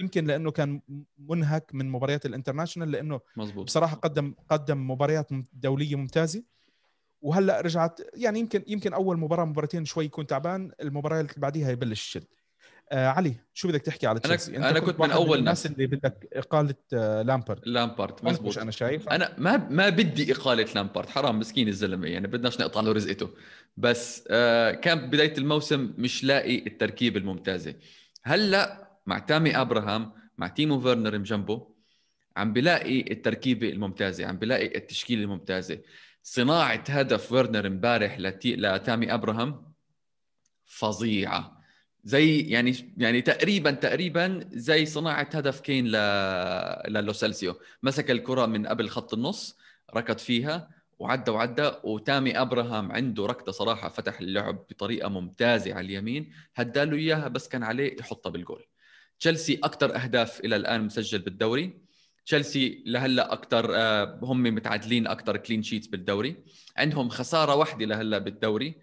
يمكن 0.00 0.24
لأنه 0.24 0.50
كان 0.50 0.80
منهك 1.18 1.70
من 1.74 1.90
مباريات 1.90 2.26
ال 2.26 2.31
international 2.31 2.90
لأنه 2.90 3.20
مزبوط 3.36 3.64
بصراحة 3.64 3.96
قدم 3.96 4.34
قدم 4.50 4.90
مباريات 4.90 5.28
دولية 5.52 5.96
ممتازة. 5.96 6.42
وهلأ 7.22 7.60
رجعت 7.60 8.00
يعني 8.14 8.40
يمكن 8.40 8.64
يمكن 8.66 8.92
أول 8.94 9.18
مباراة 9.18 9.44
مباراتين 9.44 9.84
شوي 9.84 10.04
يكون 10.04 10.26
تعبان. 10.26 10.70
المباراة 10.80 11.20
اللي 11.20 11.32
بعديها 11.36 11.70
يبلش 11.70 12.00
الشد. 12.00 12.26
آه 12.92 13.08
علي 13.08 13.34
شو 13.54 13.68
بدك 13.68 13.82
تحكي 13.82 14.06
على 14.06 14.20
تشيلسي؟ 14.20 14.56
أنا 14.56 14.80
كنت, 14.80 14.90
كنت 14.90 15.00
من 15.00 15.10
أول 15.10 15.38
الناس 15.38 15.66
اللي 15.66 15.86
بدك 15.86 16.28
إقالة 16.32 16.74
آه 16.92 17.22
لامبارد. 17.22 17.60
لامبارد 17.68 18.14
مزبوط. 18.22 18.58
أنا 18.58 18.70
شايف 18.70 19.08
أنا 19.08 19.34
ما 19.38 19.56
ما 19.56 19.88
بدي 19.88 20.32
إقالة 20.32 20.66
لامبارد 20.74 21.08
حرام 21.08 21.38
مسكين 21.38 21.68
الزلمة 21.68 22.08
يعني 22.08 22.26
بدناش 22.26 22.60
نقطع 22.60 22.80
له 22.80 22.92
رزقته. 22.92 23.30
بس 23.76 24.24
آه 24.30 24.70
كان 24.70 25.10
بداية 25.10 25.38
الموسم 25.38 25.94
مش 25.98 26.24
لاقي 26.24 26.66
التركيبة 26.66 27.20
الممتازة. 27.20 27.74
هلأ 28.22 28.90
مع 29.06 29.18
تامي 29.18 29.60
أبراهام 29.60 30.12
مع 30.38 30.48
تيمو 30.48 30.80
فيرنر 30.80 31.16
جنبه 31.16 31.74
عم 32.36 32.52
بلاقي 32.52 33.00
التركيبة 33.12 33.68
الممتازة 33.68 34.26
عم 34.26 34.36
بلاقي 34.36 34.76
التشكيلة 34.76 35.22
الممتازة. 35.22 35.78
صناعة 36.22 36.84
هدف 36.88 37.26
فيرنر 37.26 37.66
امبارح 37.66 38.18
لتي... 38.18 38.56
لتامي 38.56 39.14
أبراهام 39.14 39.72
فظيعة. 40.64 41.63
زي 42.04 42.40
يعني 42.40 42.94
يعني 42.96 43.22
تقريبا 43.22 43.70
تقريبا 43.70 44.48
زي 44.52 44.86
صناعة 44.86 45.28
هدف 45.34 45.60
كين 45.60 45.86
ل 45.86 45.96
للوسيلسو 46.88 47.54
مسك 47.82 48.10
الكرة 48.10 48.46
من 48.46 48.66
قبل 48.66 48.88
خط 48.88 49.14
النص 49.14 49.58
ركض 49.94 50.18
فيها 50.18 50.70
وعدى 50.98 51.30
وعدى 51.30 51.70
وتامي 51.84 52.40
أبراهام 52.40 52.92
عنده 52.92 53.26
ركضة 53.26 53.52
صراحة 53.52 53.88
فتح 53.88 54.20
اللعب 54.20 54.54
بطريقة 54.70 55.08
ممتازة 55.08 55.74
على 55.74 55.86
اليمين 55.86 56.32
هداله 56.56 56.96
إياها 56.96 57.28
بس 57.28 57.48
كان 57.48 57.62
عليه 57.62 57.96
يحطها 58.00 58.30
بالجول. 58.30 58.64
تشيلسي 59.20 59.60
أكثر 59.64 59.96
أهداف 59.96 60.40
إلى 60.40 60.56
الآن 60.56 60.84
مسجل 60.84 61.18
بالدوري. 61.18 61.80
تشيلسي 62.26 62.82
لهلأ 62.86 63.32
أكثر 63.32 63.76
آه، 63.76 64.20
هم 64.22 64.42
متعادلين 64.42 65.06
أكثر 65.06 65.36
clean 65.36 65.62
sheets 65.62 65.86
بالدوري. 65.86 66.36
عندهم 66.76 67.08
خسارة 67.08 67.54
واحدة 67.54 67.86
لهلأ 67.86 68.18
بالدوري. 68.18 68.74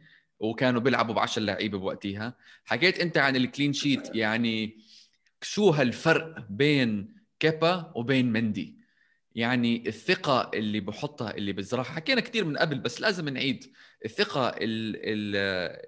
وكانوا 0.42 0.82
بيلعبوا 0.82 1.16
ب 1.16 1.20
10 1.20 1.42
لعيبة 1.44 1.78
بوقتها 1.78 2.38
حكيت 2.66 3.00
أنت 3.00 3.18
عن 3.18 3.36
ال 3.36 3.42
clean 3.42 3.74
sheet 3.74 4.16
يعني 4.16 4.78
شو 5.42 5.70
هالفرق 5.70 6.46
بين 6.50 7.16
كيبا 7.40 7.92
وبين 7.96 8.32
مندي؟ 8.32 8.82
يعني 9.36 9.88
الثقة 9.88 10.52
اللي 10.54 10.80
بحطها 10.80 11.36
اللي 11.38 11.54
بزرعها. 11.54 11.84
حكينا 11.84 12.22
كثير 12.22 12.46
من 12.46 12.58
قبل 12.58 12.80
بس 12.80 13.02
لازم 13.02 13.30
نعيد. 13.30 13.74
الثقة 14.06 14.50
ال 14.50 14.96
ال 15.04 15.82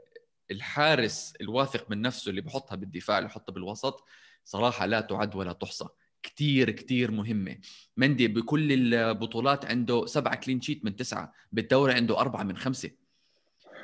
الحارس 0.51 1.33
الواثق 1.41 1.89
من 1.89 2.01
نفسه 2.01 2.29
اللي 2.29 2.41
بحطها 2.41 2.75
بالدفاع 2.75 3.17
اللي 3.17 3.29
بحطها 3.29 3.53
بالوسط 3.53 4.03
صراحة 4.43 4.85
لا 4.85 5.01
تعد 5.01 5.35
ولا 5.35 5.53
تحصى. 5.53 5.85
كتير 6.23 6.71
كتير 6.71 7.11
مهمة. 7.11 7.57
مندي 7.97 8.27
بكل 8.27 8.93
البطولات 8.93 9.65
عنده 9.65 10.05
سبعة 10.05 10.35
كلين 10.35 10.61
شيت 10.61 10.85
من 10.85 10.95
تسعة 10.95 11.33
بالدوري 11.51 11.93
عنده 11.93 12.19
أربعة 12.19 12.43
من 12.43 12.57
خمسة. 12.57 13.02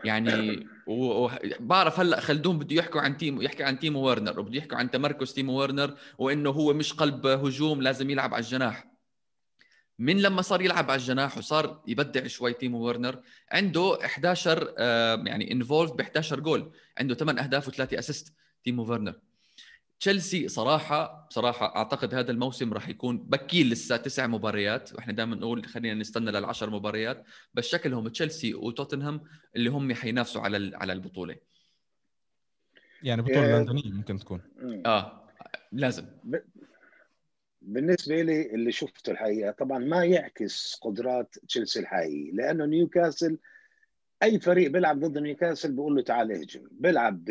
يعني 0.04 0.68
وبعرف 0.88 2.00
هلأ 2.00 2.20
خلدون 2.20 2.60
بده 2.60 2.76
يحكوا 2.76 3.02
عن 3.02 3.18
تيمو 3.18 3.42
يحكي 3.42 3.64
عن 3.64 3.80
تيمو 3.80 4.00
ورنر 4.00 4.40
وبده 4.40 4.58
يحكوا 4.58 4.78
عن 4.78 4.92
تمركز 4.92 5.34
تيمو 5.34 5.60
ورنر 5.60 5.96
وإنه 6.18 6.50
هو 6.50 6.74
مش 6.74 6.94
قلب 6.94 7.28
هجوم 7.28 7.82
لازم 7.82 8.10
يلعب 8.10 8.34
على 8.34 8.44
الجناح. 8.44 8.86
من 10.00 10.22
لما 10.22 10.42
صار 10.42 10.62
يلعب 10.62 10.92
على 10.92 11.00
الجناح 11.00 11.38
وصار 11.38 11.84
يبدع 11.88 12.28
شوي 12.28 12.54
تيمو 12.54 12.80
فيرنر 12.80 13.22
عنده 13.52 14.06
11 14.06 14.74
يعني 15.28 15.52
involved 15.52 15.92
ب 15.92 16.02
11 16.02 16.40
جول 16.40 16.72
عنده 16.98 17.16
8 17.16 17.42
أهداف 17.42 17.68
وثلاثة 17.68 18.00
assist 18.00 18.34
تيمو 18.64 18.84
فيرنر 18.84 19.20
تشيلسي 20.00 20.48
صراحة 20.48 21.28
بصراحه 21.30 21.76
أعتقد 21.76 22.14
هذا 22.14 22.32
الموسم 22.32 22.74
راح 22.74 22.90
يكون 22.90 23.18
بكير 23.18 23.66
لسه 23.66 23.98
تسع 23.98 24.28
مباريات. 24.28 24.94
وإحنا 24.94 25.14
دائما 25.14 25.36
نقول 25.36 25.66
خلينا 25.66 25.94
نستنى 25.94 26.32
للعشر 26.32 26.70
مباريات. 26.70 27.24
بس 27.54 27.68
شكلهم 27.68 28.08
تشيلسي 28.08 28.54
وتوتنهام 28.54 29.22
اللي 29.56 29.70
هم 29.70 29.94
حينافسوا 29.94 30.42
على 30.42 30.72
على 30.76 30.94
البطولة. 30.94 31.36
يعني 33.04 33.22
بطولة 33.22 33.56
آه، 33.56 33.60
لندنية 33.60 33.92
ممكن 33.92 34.20
تكون. 34.20 34.42
آه 34.86 35.28
لازم. 35.72 36.06
بالنسبة 37.62 38.22
لي 38.22 38.54
اللي 38.54 38.72
شفته 38.72 39.12
الحقيقة 39.12 39.52
طبعا 39.52 39.80
ما 39.80 40.06
يعكس 40.06 40.80
قدرات 40.82 41.36
تشيلسي 41.48 41.80
الحقيقية 41.80 42.32
لأنه 42.32 42.66
نيوكاسل 42.66 43.38
أي 44.24 44.40
فريق 44.40 44.72
بيلعب 44.72 45.00
ضد 45.00 45.18
نيوكاسل 45.18 45.72
بيقول 45.72 45.96
له 45.96 46.02
تعال 46.02 46.32
اهجم. 46.32 46.68
بيلعب 46.72 47.24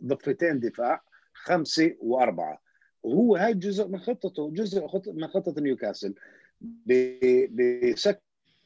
بضفتين 0.00 0.60
دفاع. 0.60 1.02
خمسة 1.36 1.96
وأربعة. 2.00 2.62
وهو 3.02 3.36
هاي 3.36 3.54
جزء 3.54 3.88
من 3.88 3.98
خطته 3.98 4.50
جزء 4.50 4.86
من 5.12 5.28
خطة 5.28 5.60
نيوكاسل. 5.60 6.14
بيسكر 7.48 8.20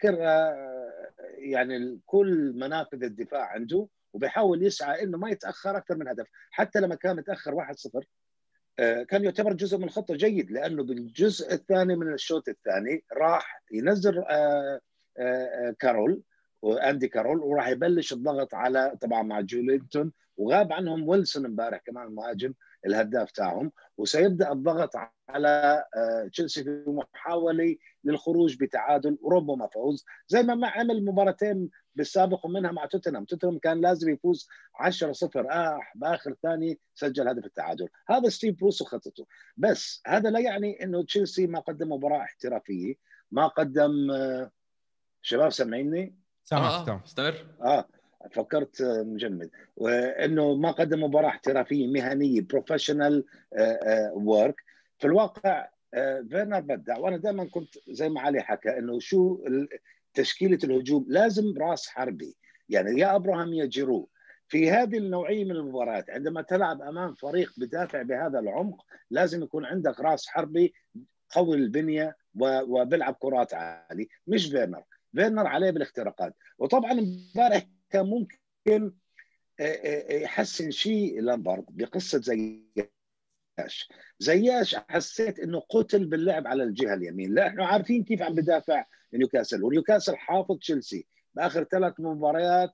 آه، 0.05 1.11
يعني 1.39 2.01
كل 2.07 2.53
منافذ 2.57 3.05
الدفاع 3.05 3.47
عنده 3.47 3.87
وبيحاول 4.13 4.63
يسعى 4.63 5.03
إنه 5.03 5.19
ما 5.19 5.31
يتأخر 5.31 5.77
أكثر 5.77 5.97
من 5.97 6.09
هدف. 6.09 6.27
حتى 6.51 6.81
لما 6.81 6.95
كان 6.95 7.17
متأخر 7.17 7.55
1-0 7.55 8.05
آه، 8.79 9.03
كان 9.03 9.25
يعتبر 9.25 9.53
جزء 9.53 9.79
من 9.79 9.85
الخطه 9.85 10.15
جيد 10.15 10.51
لأنه 10.51 10.85
بالجزء 10.85 11.55
الثاني 11.55 11.97
من 11.97 12.13
الشوط 12.13 12.49
الثاني 12.49 13.05
راح 13.13 13.63
ينزل 13.73 14.25
آه، 14.29 14.81
كارول 15.79 16.23
وأندي 16.63 17.09
كارول 17.09 17.39
وراح 17.39 17.69
يبلش 17.69 18.13
الضغط 18.13 18.55
على 18.55 18.97
طبعا 19.01 19.23
مع 19.23 19.41
جولينتون 19.41 20.13
وغاب 20.41 20.73
عنهم 20.73 21.09
ويلسون 21.09 21.47
امبارح 21.47 21.79
كمان 21.87 22.07
المهاجم 22.07 22.55
الهداف 22.87 23.31
تاعهم. 23.31 23.73
وسيبدأ 23.99 24.53
الضغط 24.53 24.91
على 25.29 25.85
آه، 25.97 26.29
تشيلسي 26.33 26.65
في 26.65 26.85
محاولة 26.87 27.77
للخروج 28.05 28.57
بتعادل. 28.61 29.19
وربما 29.23 29.67
فوز 29.67 30.05
زي 30.29 30.43
ما 30.43 30.69
عمل 30.69 31.05
مباراتين 31.05 31.71
بالسابق 31.95 32.47
ومنها 32.47 32.73
مع 32.73 32.87
توتنهام. 32.87 33.25
توتنهام 33.25 33.59
كان 33.59 33.81
لازم 33.81 34.11
يفوز 34.11 34.49
10 34.75 35.13
0 35.13 35.53
آه 35.53 35.81
بآخر 35.95 36.35
ثاني 36.43 36.79
سجل 36.95 37.29
هدف 37.29 37.45
التعادل. 37.45 37.89
هذا 38.09 38.29
ستيف 38.29 38.61
بروس 38.61 38.83
وخطته. 38.83 39.27
بس 39.57 40.03
هذا 40.07 40.31
لا 40.31 40.41
يعني 40.41 40.85
إنه 40.85 41.05
تشيلسي 41.05 41.47
ما 41.47 41.61
قدم 41.61 41.93
مباراة 41.93 42.23
احترافية. 42.23 42.95
ما 43.31 43.47
قدم 43.47 44.11
آه، 44.11 44.51
شباب 45.23 45.51
سامعيني؟ 45.51 46.17
سامعك 46.45 46.89
آه 46.89 47.03
استمر. 47.05 47.47
آه 47.63 47.87
فكرت 48.31 48.83
مجمد. 48.83 49.51
وإنه 49.77 50.55
ما 50.55 50.71
قدم 50.71 51.03
مباراة 51.05 51.29
احترافية 51.29 51.87
مهنية 51.87 52.41
professional 52.41 53.25
work 54.13 54.55
آه، 54.61 54.99
في 54.99 55.07
الواقع 55.07 55.69
آه، 55.95 56.21
فيرنر 56.31 56.61
بدع. 56.61 56.99
وأنا 56.99 57.17
دائما 57.17 57.45
كنت 57.45 57.75
زي 57.89 58.09
ما 58.09 58.21
علي 58.21 58.41
حكى 58.41 58.79
إنه 58.79 58.99
شو 58.99 59.45
تشكيلة 60.15 60.59
الهجوم. 60.65 61.07
لازم 61.09 61.59
راس 61.59 61.89
حربي. 61.89 62.37
يعني 62.69 63.01
يا 63.01 63.17
أبراهام 63.17 63.53
يا 63.53 63.65
جيرو. 63.65 64.09
في 64.49 64.71
هذه 64.71 64.99
النوعية 64.99 65.45
من 65.45 65.51
المباريات 65.51 66.11
عندما 66.11 66.43
تلعب 66.43 66.83
أمام 66.83 67.15
فريق 67.15 67.53
بدافع 67.59 68.03
بهذا 68.03 68.39
العمق 68.39 68.85
لازم 69.11 69.43
يكون 69.43 69.65
عندك 69.65 70.01
راس 70.01 70.27
حربي 70.27 70.75
قوي 71.31 71.57
البنية 71.57 72.17
وبيلعب 72.41 73.15
كرات 73.21 73.55
عالي. 73.55 74.09
مش 74.27 74.47
فيرنر 74.47 74.83
فيرنر 75.15 75.47
عليه 75.47 75.71
بالاختراقات. 75.71 76.35
وطبعا 76.59 76.93
امبارح 76.93 77.67
كان 77.91 78.07
ممكن 78.07 78.93
آه، 79.61 79.63
آه، 79.63 80.13
يحسن 80.13 80.71
شيء 80.71 81.21
لامبارد 81.21 81.65
بقصة 81.69 82.21
زياش. 82.21 83.89
زياش 84.19 84.75
حسيت 84.75 85.39
إنه 85.39 85.61
قتل 85.61 86.05
باللعب 86.05 86.47
على 86.47 86.63
الجهة 86.63 86.95
اليمين. 86.95 87.35
لأنه 87.35 87.65
عارفين 87.65 88.05
كيف 88.05 88.23
عم 88.23 88.35
بدافع 88.35 88.85
نيوكاسل 89.15 89.65
ونيوكاسل 89.65 90.17
حافظ 90.17 90.59
تشيلسي. 90.59 91.07
بآخر 91.35 91.65
ثلاث 91.65 91.95
مباريات 91.99 92.71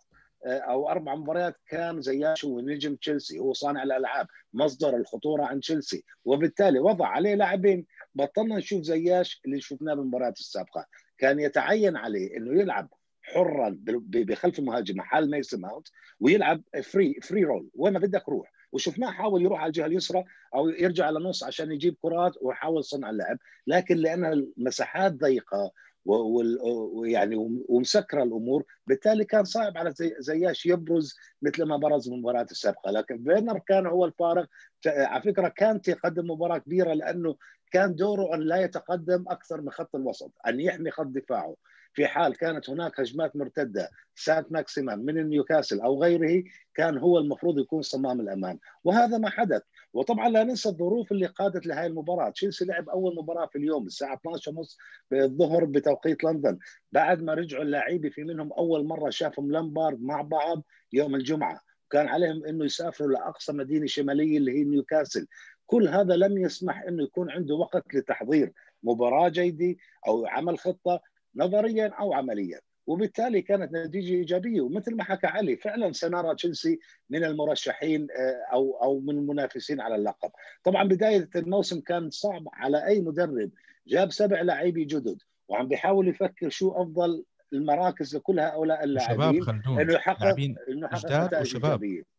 آه، 0.47 0.59
أو 0.59 0.89
أربع 0.89 1.15
مباريات 1.15 1.57
كان 1.69 2.01
زياش 2.01 2.45
هو 2.45 2.61
نجم 2.61 2.97
تشيلسي. 2.97 3.39
هو 3.39 3.53
صانع 3.53 3.83
الألعاب 3.83 4.27
مصدر 4.53 4.97
الخطورة 4.97 5.45
عن 5.45 5.61
تشيلسي. 5.61 6.05
وبالتالي 6.25 6.79
وضع 6.79 7.07
عليه 7.07 7.35
لاعبين. 7.35 7.87
بطلنا 8.15 8.57
نشوف 8.57 8.83
زياش 8.83 9.41
اللي 9.45 9.61
شفناه 9.61 9.95
بالمباريات 9.95 10.39
السابقة. 10.39 10.87
كان 11.19 11.41
يتعين 11.41 11.97
عليه 11.97 12.37
إنه 12.37 12.61
يلعب 12.61 12.89
حر 13.35 13.77
بخلف 14.09 14.59
المهاجم 14.59 14.97
محل 14.97 15.31
ميسن 15.31 15.61
ماونت 15.61 15.89
ويلعب 16.21 16.63
free 16.83 17.15
free 17.23 17.45
role 17.45 17.69
وين 17.75 17.93
ما 17.93 17.99
بدك 17.99 18.29
روح. 18.29 18.53
وشفناه 18.73 19.11
حاول 19.11 19.43
يروح 19.43 19.61
على 19.61 19.69
الجهة 19.69 19.87
اليسرى 19.87 20.25
أو 20.55 20.69
يرجع 20.69 21.07
على 21.07 21.19
النص 21.19 21.45
عشان 21.45 21.73
يجيب 21.73 21.97
كرات 22.03 22.33
ويحاول 22.41 22.85
صنع 22.85 23.11
اللعب. 23.11 23.39
لكن 23.67 23.97
لأن 23.97 24.25
المساحات 24.25 25.13
ضيقة 25.13 25.71
ويعني 26.05 27.63
ومسكرة 27.69 28.23
الأمور 28.23 28.65
بالتالي 28.87 29.25
كان 29.25 29.45
صعب 29.45 29.79
على 29.79 29.91
زي 29.91 30.15
زياش 30.19 30.67
يبرز 30.67 31.17
مثل 31.43 31.63
ما 31.63 31.77
برز 31.77 32.09
المباراة 32.09 32.47
السابقة. 32.51 32.91
لكن 32.91 33.25
فيرنر 33.25 33.59
كان 33.59 33.87
هو 33.87 34.05
الفارق. 34.05 34.49
على 34.87 35.23
فكرة 35.23 35.49
كانتي 35.49 35.93
قدم 35.93 36.31
مباراة 36.31 36.59
كبيرة 36.59 36.93
لأنه 36.93 37.37
كان 37.73 37.95
دوره 37.95 38.35
أن 38.35 38.41
لا 38.41 38.57
يتقدم 38.57 39.25
أكثر 39.29 39.61
من 39.61 39.71
خط 39.71 39.95
الوسط 39.97 40.33
أن 40.47 40.61
يحمي 40.61 40.91
خط 40.91 41.07
دفاعه. 41.07 41.57
في 41.97 42.07
حال 42.07 42.37
كانت 42.37 42.71
هناك 42.71 43.01
هجمات 43.01 43.37
مرتدة 43.37 43.91
سانت 44.15 44.53
ماكسيمان 44.53 44.99
من 44.99 45.29
نيوكاسل 45.29 45.81
أو 45.81 46.03
غيره 46.03 46.45
كان 46.75 46.99
هو 46.99 47.19
المفروض 47.19 47.59
يكون 47.59 47.83
صمام 47.83 48.21
الأمان. 48.21 48.59
وهذا 48.85 49.19
ما 49.19 49.31
حدث. 49.31 49.63
وطبعا 49.93 50.29
لا 50.29 50.45
ننسى 50.45 50.69
الظروف 50.69 51.13
اللي 51.13 51.27
قادت 51.27 51.67
لهذه 51.67 51.87
المباراة. 51.87 52.31
تشيلسي 52.31 52.65
لعب 52.65 52.89
أول 52.89 53.17
مباراة 53.17 53.47
في 53.47 53.59
اليوم 53.59 53.87
الساعة 53.87 54.15
12:30 54.15 54.77
بالظهر 55.11 55.65
بتوقيت 55.65 56.25
لندن. 56.25 56.59
بعد 56.93 57.23
ما 57.23 57.35
رجعوا 57.35 57.63
اللاعبين 57.63 58.11
في 58.11 58.25
منهم 58.25 58.53
أول 58.53 58.87
مرة 58.87 59.11
شافهم 59.11 59.53
لامبارد 59.53 60.03
مع 60.03 60.23
بعض 60.23 60.63
يوم 60.93 61.15
الجمعة. 61.15 61.61
كان 61.91 62.09
عليهم 62.09 62.45
إنه 62.47 62.65
يسافروا 62.65 63.13
لأقصى 63.13 63.53
مدينة 63.53 63.87
شمالية 63.87 64.39
اللي 64.39 64.53
هي 64.53 64.65
نيوكاسل. 64.65 65.27
كل 65.67 65.89
هذا 65.89 66.17
لم 66.17 66.39
يسمح 66.39 66.83
إنه 66.83 67.03
يكون 67.03 67.31
عنده 67.31 67.55
وقت 67.55 67.95
لتحضير 67.95 68.53
مباراة 68.83 69.29
جيدة 69.29 69.77
أو 70.09 70.27
عمل 70.27 70.59
خطة. 70.59 71.01
نظريا 71.37 71.87
أو 71.87 72.13
عمليا. 72.13 72.61
وبالتالي 72.87 73.43
كانت 73.43 73.73
نتيجة 73.73 74.15
إيجابية. 74.15 74.61
ومثل 74.61 74.97
ما 74.97 75.05
حكى 75.05 75.27
علي 75.27 75.57
فعلا 75.57 75.93
سنرى 75.93 76.35
تشيلسي 76.35 76.79
من 77.11 77.25
المرشحين 77.25 78.07
آه، 78.19 78.53
أو 78.53 78.83
أو 78.83 79.01
من 79.01 79.19
المنافسين 79.19 79.81
على 79.81 79.95
اللقب. 79.95 80.31
طبعا 80.65 80.85
بداية 80.85 81.29
الموسم 81.37 81.81
كان 81.81 82.11
صعب 82.11 82.49
على 82.53 82.87
أي 82.87 83.01
مدرب. 83.01 83.51
جاب 83.87 84.13
سبع 84.13 84.41
لاعبي 84.41 84.85
جدد 84.85 85.19
وعم 85.49 85.69
بيحاول 85.69 86.09
يفكر 86.09 86.49
شو 86.49 86.73
أفضل 86.73 87.25
المراكز 87.53 88.17
لكل 88.17 88.41
هؤلاء 88.41 88.85
اللاعبين. 88.85 89.45
إنه 89.81 89.93
يحقق 89.95 90.37
إنه 90.69 90.87
يحقق 90.87 91.27
نتائج 91.27 91.55
إيجابية. 91.55 92.16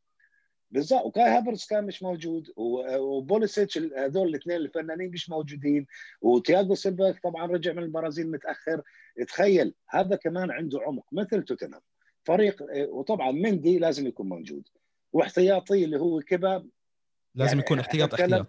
بالضبط. 0.71 1.06
وكاي 1.06 1.23
هافرتس 1.24 1.65
كان 1.65 1.84
مش 1.84 2.03
موجود 2.03 2.51
وبوليسيتش 2.58 3.77
هذول 3.77 4.27
الاثنين 4.27 4.58
الفنانين 4.58 5.12
مش 5.12 5.30
موجودين 5.30 5.88
وتياغو 6.21 6.75
سيلفا 6.75 7.19
طبعا 7.23 7.45
رجع 7.45 7.73
من 7.73 7.84
البرازيل 7.84 8.32
متأخر. 8.32 8.82
تخيل 9.27 9.73
هذا 9.89 10.15
كمان 10.15 10.51
عنده 10.51 10.80
عمق 10.82 11.06
مثل 11.12 11.43
توتنهام. 11.43 11.82
فريق 12.23 12.63
وطبعا 12.89 13.32
مندي 13.32 13.80
لازم 13.80 14.08
يكون 14.08 14.30
موجود. 14.30 14.67
واحتياطي 15.13 15.86
اللي 15.86 15.99
هو 15.99 16.21
كباب 16.21 16.69
لازم 17.36 17.49
يعني 17.49 17.62
يكون 17.62 17.80
احتياط 17.80 18.13
أحتياط. 18.13 18.47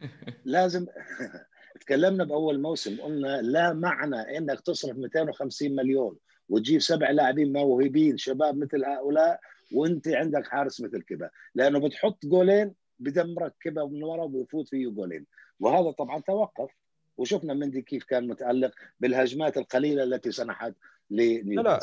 لازم 0.44 0.86
تكلمنا 1.80 2.24
بأول 2.24 2.60
موسم 2.60 3.00
قلنا 3.00 3.42
لا 3.42 3.72
معنى 3.72 4.38
إنك 4.38 4.60
تصرف 4.60 4.96
250 4.96 5.76
مليون 5.76 6.16
وتجيب 6.48 6.80
سبع 6.80 7.10
لاعبين 7.10 7.52
موهوبين 7.52 8.16
شباب 8.16 8.58
مثل 8.58 8.84
هؤلاء 8.84 9.40
وانت 9.72 10.08
عندك 10.08 10.46
حارس 10.46 10.80
مثل 10.80 11.02
كذا 11.02 11.30
لأنه 11.54 11.78
بتحط 11.78 12.26
جولين 12.26 12.72
بدمرك 12.98 13.54
كذا 13.60 13.84
من 13.84 14.02
ورا 14.02 14.22
وبيفوت 14.22 14.68
فيه 14.68 14.88
جولين. 14.88 15.26
وهذا 15.60 15.90
طبعا 15.90 16.20
توقف. 16.20 16.70
وشفنا 17.16 17.54
مندي 17.54 17.82
كيف 17.82 18.04
كان 18.04 18.28
متألق 18.28 18.74
بالهجمات 19.00 19.56
القليلة 19.56 20.02
التي 20.02 20.32
سنحت 20.32 20.74
لا 21.10 21.42
لا 21.42 21.80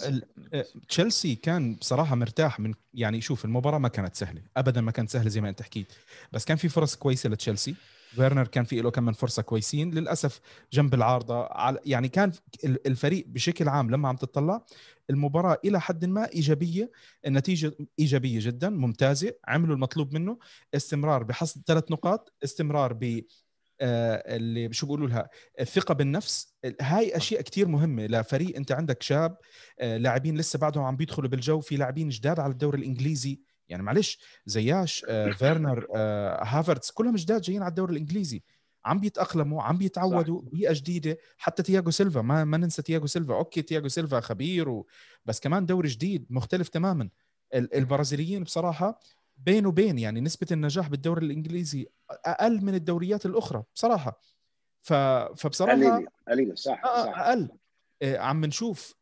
تشيلسي 0.90 1.36
كان 1.36 1.76
بصراحة 1.76 2.16
مرتاح 2.16 2.60
من 2.60 2.74
يعني 2.94 3.22
شوف 3.22 3.46
المباراة 3.46 3.78
ما 3.78 3.88
كانت 3.88 4.16
سهلة. 4.16 4.42
ابدا 4.58 4.82
ما 4.82 4.92
كانت 4.92 5.10
سهلة 5.10 5.30
زي 5.30 5.42
ما 5.42 5.50
أنت 5.50 5.62
حكيت. 5.62 5.94
بس 6.34 6.46
كان 6.46 6.58
في 6.58 6.70
فرص 6.70 6.96
كويسة 6.96 7.30
لتشيلسي. 7.30 7.76
فيرنر 8.16 8.48
كان 8.48 8.64
في 8.64 8.82
له 8.82 8.92
كم 8.92 9.04
من 9.04 9.14
فرصة 9.14 9.42
كويسين. 9.42 9.92
للأسف 9.92 10.40
جنب 10.74 10.94
العارضة 10.94 11.50
يعني 11.86 12.08
كان 12.10 12.32
الفريق 12.66 13.26
بشكل 13.28 13.70
عام 13.70 13.92
لما 13.92 14.10
عم 14.10 14.16
تطلع 14.16 14.66
المباراة 15.10 15.58
إلى 15.66 15.82
حد 15.82 16.06
ما 16.06 16.30
إيجابية 16.30 16.92
النتيجة 17.26 17.72
إيجابية 18.00 18.40
جدا 18.42 18.70
ممتازة 18.70 19.34
عملوا 19.48 19.76
المطلوب 19.76 20.14
منه. 20.14 20.38
استمرار 20.76 21.24
بحصد 21.24 21.62
ثلاث 21.68 21.92
نقاط 21.92 22.34
استمرار 22.44 22.94
ب 22.94 23.22
آه، 23.82 24.36
اللي 24.36 24.74
شو 24.74 24.86
بيقولوا 24.86 25.08
لها؟ 25.08 25.30
الثقة 25.60 25.94
بالنفس. 25.94 26.56
هاي 26.82 27.18
أشياء 27.18 27.42
كتير 27.42 27.68
مهمة 27.68 28.06
لفريق. 28.06 28.56
أنت 28.56 28.72
عندك 28.72 29.04
شاب 29.04 29.38
آه، 29.80 29.98
لاعبين 29.98 30.38
لسه 30.38 30.60
بعدهم 30.60 30.84
عم 30.84 30.96
بيدخلوا 30.96 31.30
بالجو. 31.30 31.60
في 31.60 31.78
لاعبين 31.78 32.10
جداد 32.10 32.40
على 32.40 32.52
الدوري 32.52 32.78
الإنجليزي. 32.78 33.40
يعني 33.70 33.84
معلش 33.84 34.20
زياش 34.46 35.06
آه، 35.10 35.32
فيرنر 35.40 35.88
هافرتس 36.44 36.92
كلهم 36.92 37.16
جداد 37.16 37.42
جايين 37.42 37.62
على 37.62 37.70
الدوري 37.70 37.92
الإنجليزي. 37.94 38.44
عم 38.86 39.00
بيتأقلموا 39.00 39.64
عم 39.64 39.78
بيتعودوا 39.78 40.42
بيئة 40.42 40.74
جديدة. 40.74 41.18
حتى 41.38 41.64
تياجو 41.64 41.92
سيلفا 41.92 42.22
ما 42.22 42.44
ما 42.44 42.58
ننسى 42.58 42.82
تياجو 42.82 43.08
سيلفا. 43.08 43.36
okay 43.36 43.62
تياجو 43.62 43.88
سيلفا 43.88 44.20
خبير 44.20 44.70
و... 44.70 44.88
بس 45.26 45.40
كمان 45.40 45.66
دوري 45.66 45.90
جديد 45.90 46.28
مختلف 46.30 46.70
تماما. 46.70 47.10
البرازيليين 47.54 48.44
بصراحة 48.44 49.00
بين 49.38 49.66
وبين 49.66 50.00
يعني 50.00 50.22
نسبة 50.22 50.48
النجاح 50.52 50.90
بالدوري 50.90 51.26
الإنجليزي 51.26 51.88
أقل 52.10 52.66
من 52.66 52.76
الدوريات 52.76 53.26
الأخرى 53.26 53.64
بصراحة. 53.76 54.22
ف... 54.82 54.94
فبصراحة 55.38 55.74
قليلة 55.74 56.08
قليلة 56.28 56.56
صح, 56.56 56.86
آه، 56.86 57.06
صح. 57.06 57.20
أقل. 57.20 57.50
آه، 58.02 58.18
عم 58.18 58.46
نشوف 58.46 58.96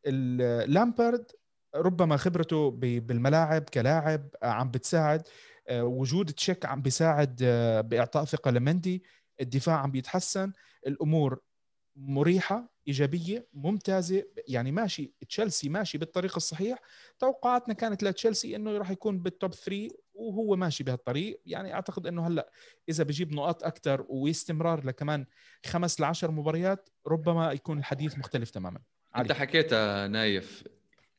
لامبرد 0.66 1.32
ربما 1.76 2.18
خبرته 2.18 2.72
بالملاعب 2.72 3.62
كلاعب 3.62 4.30
آه، 4.44 4.48
عم 4.48 4.72
بتساعد 4.72 5.28
وجود 5.72 6.32
تشيك 6.32 6.66
عم 6.66 6.82
بيساعد 6.82 7.36
بإعطاء 7.90 8.26
ثقة 8.26 8.52
لمندي. 8.52 9.04
الدفاع 9.42 9.76
عم 9.76 9.92
بيتحسن. 9.92 10.52
الأمور 10.88 11.40
مريحة 11.96 12.72
إيجابية 12.88 13.48
ممتازة. 13.54 14.24
يعني 14.48 14.72
ماشي 14.72 15.14
تشيلسي 15.30 15.70
ماشي 15.70 15.98
بالطريق 15.98 16.36
الصحيح. 16.36 16.80
توقعاتنا 17.20 17.74
كانت 17.74 18.04
لتشيلسي 18.04 18.56
إنه 18.56 18.78
راح 18.78 18.92
يكون 18.92 19.20
بال 19.20 19.33
top 19.33 19.54
3 19.54 19.90
وهو 20.14 20.56
ماشي 20.56 20.84
بهالطريق. 20.84 21.42
يعني 21.46 21.74
أعتقد 21.74 22.08
إنه 22.08 22.28
هلأ 22.28 22.52
إذا 22.90 23.04
بجيب 23.04 23.34
نقاط 23.34 23.64
أكثر 23.64 24.06
واستمرار 24.10 24.86
لكمان 24.86 25.26
خمس 25.66 26.00
لعشر 26.00 26.32
مباريات 26.32 26.90
ربما 27.08 27.52
يكون 27.52 27.78
الحديث 27.78 28.18
مختلف 28.18 28.50
تماما. 28.50 28.80
علي. 29.14 29.24
انت 29.24 29.32
حكيت 29.32 29.74
نايف. 30.10 30.64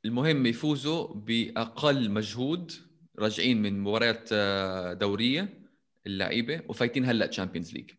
المهم 0.05 0.47
يفوزوا 0.47 1.15
بأقل 1.15 2.11
مجهود 2.11 2.73
راجعين 3.19 3.63
من 3.63 3.81
مباريات 3.81 4.29
آه، 4.33 4.93
دورية 4.93 5.63
اللعيبة 6.07 6.63
وفايتين 6.69 7.05
هلا 7.05 7.27
Champions 7.27 7.73
League 7.73 7.91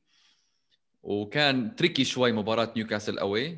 وكان 1.04 1.76
tricky 1.76 2.04
شوي 2.04 2.32
مباراة 2.32 2.74
نيوكاسل 2.76 3.20
away 3.20 3.58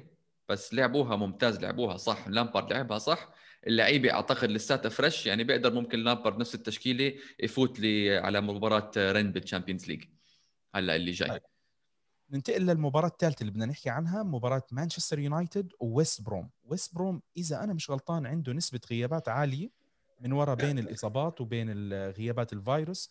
بس 0.49 0.73
لعبوها 0.73 1.15
ممتاز 1.15 1.59
لعبوها 1.59 1.97
صح 1.97 2.27
لامبارد 2.27 2.73
لعبها 2.73 2.97
صح. 2.97 3.33
اللعيبة 3.67 4.11
أعتقد 4.11 4.51
لساتها 4.51 4.89
fresh 4.89 5.25
يعني 5.25 5.43
بيقدر 5.43 5.73
ممكن 5.73 5.99
لامبارد 5.99 6.39
نفس 6.39 6.55
التشكيلة 6.55 7.13
يفوت 7.39 7.79
لي 7.79 8.17
على 8.17 8.41
مباراة 8.41 8.91
رن 8.97 9.31
بال 9.31 9.42
Champions 9.42 9.87
League 9.87 10.03
هلا 10.75 10.95
اللي 10.95 11.11
جاي. 11.11 11.29
طيب. 11.29 11.41
ننتقل 12.29 12.61
للمباراة 12.61 13.07
الثالثة 13.07 13.41
اللي 13.41 13.51
بدنا 13.51 13.65
نحكي 13.65 13.89
عنها 13.89 14.23
مباراة 14.23 14.63
مانشستر 14.71 15.19
يونايتد 15.19 15.71
وويست 15.79 16.21
بروم، 16.21 16.49
ويست 16.63 16.95
بروم 16.95 17.21
إذا 17.37 17.63
أنا 17.63 17.73
مش 17.73 17.89
غلطان 17.91 18.25
عنده 18.25 18.53
نسبة 18.53 18.79
غيابات 18.91 19.29
عالية 19.29 19.69
من 20.21 20.31
وراء 20.31 20.55
بين 20.55 20.79
الإصابات 20.79 21.41
وبين 21.41 21.93
غيابات 21.93 22.53
الفيروس. 22.53 23.09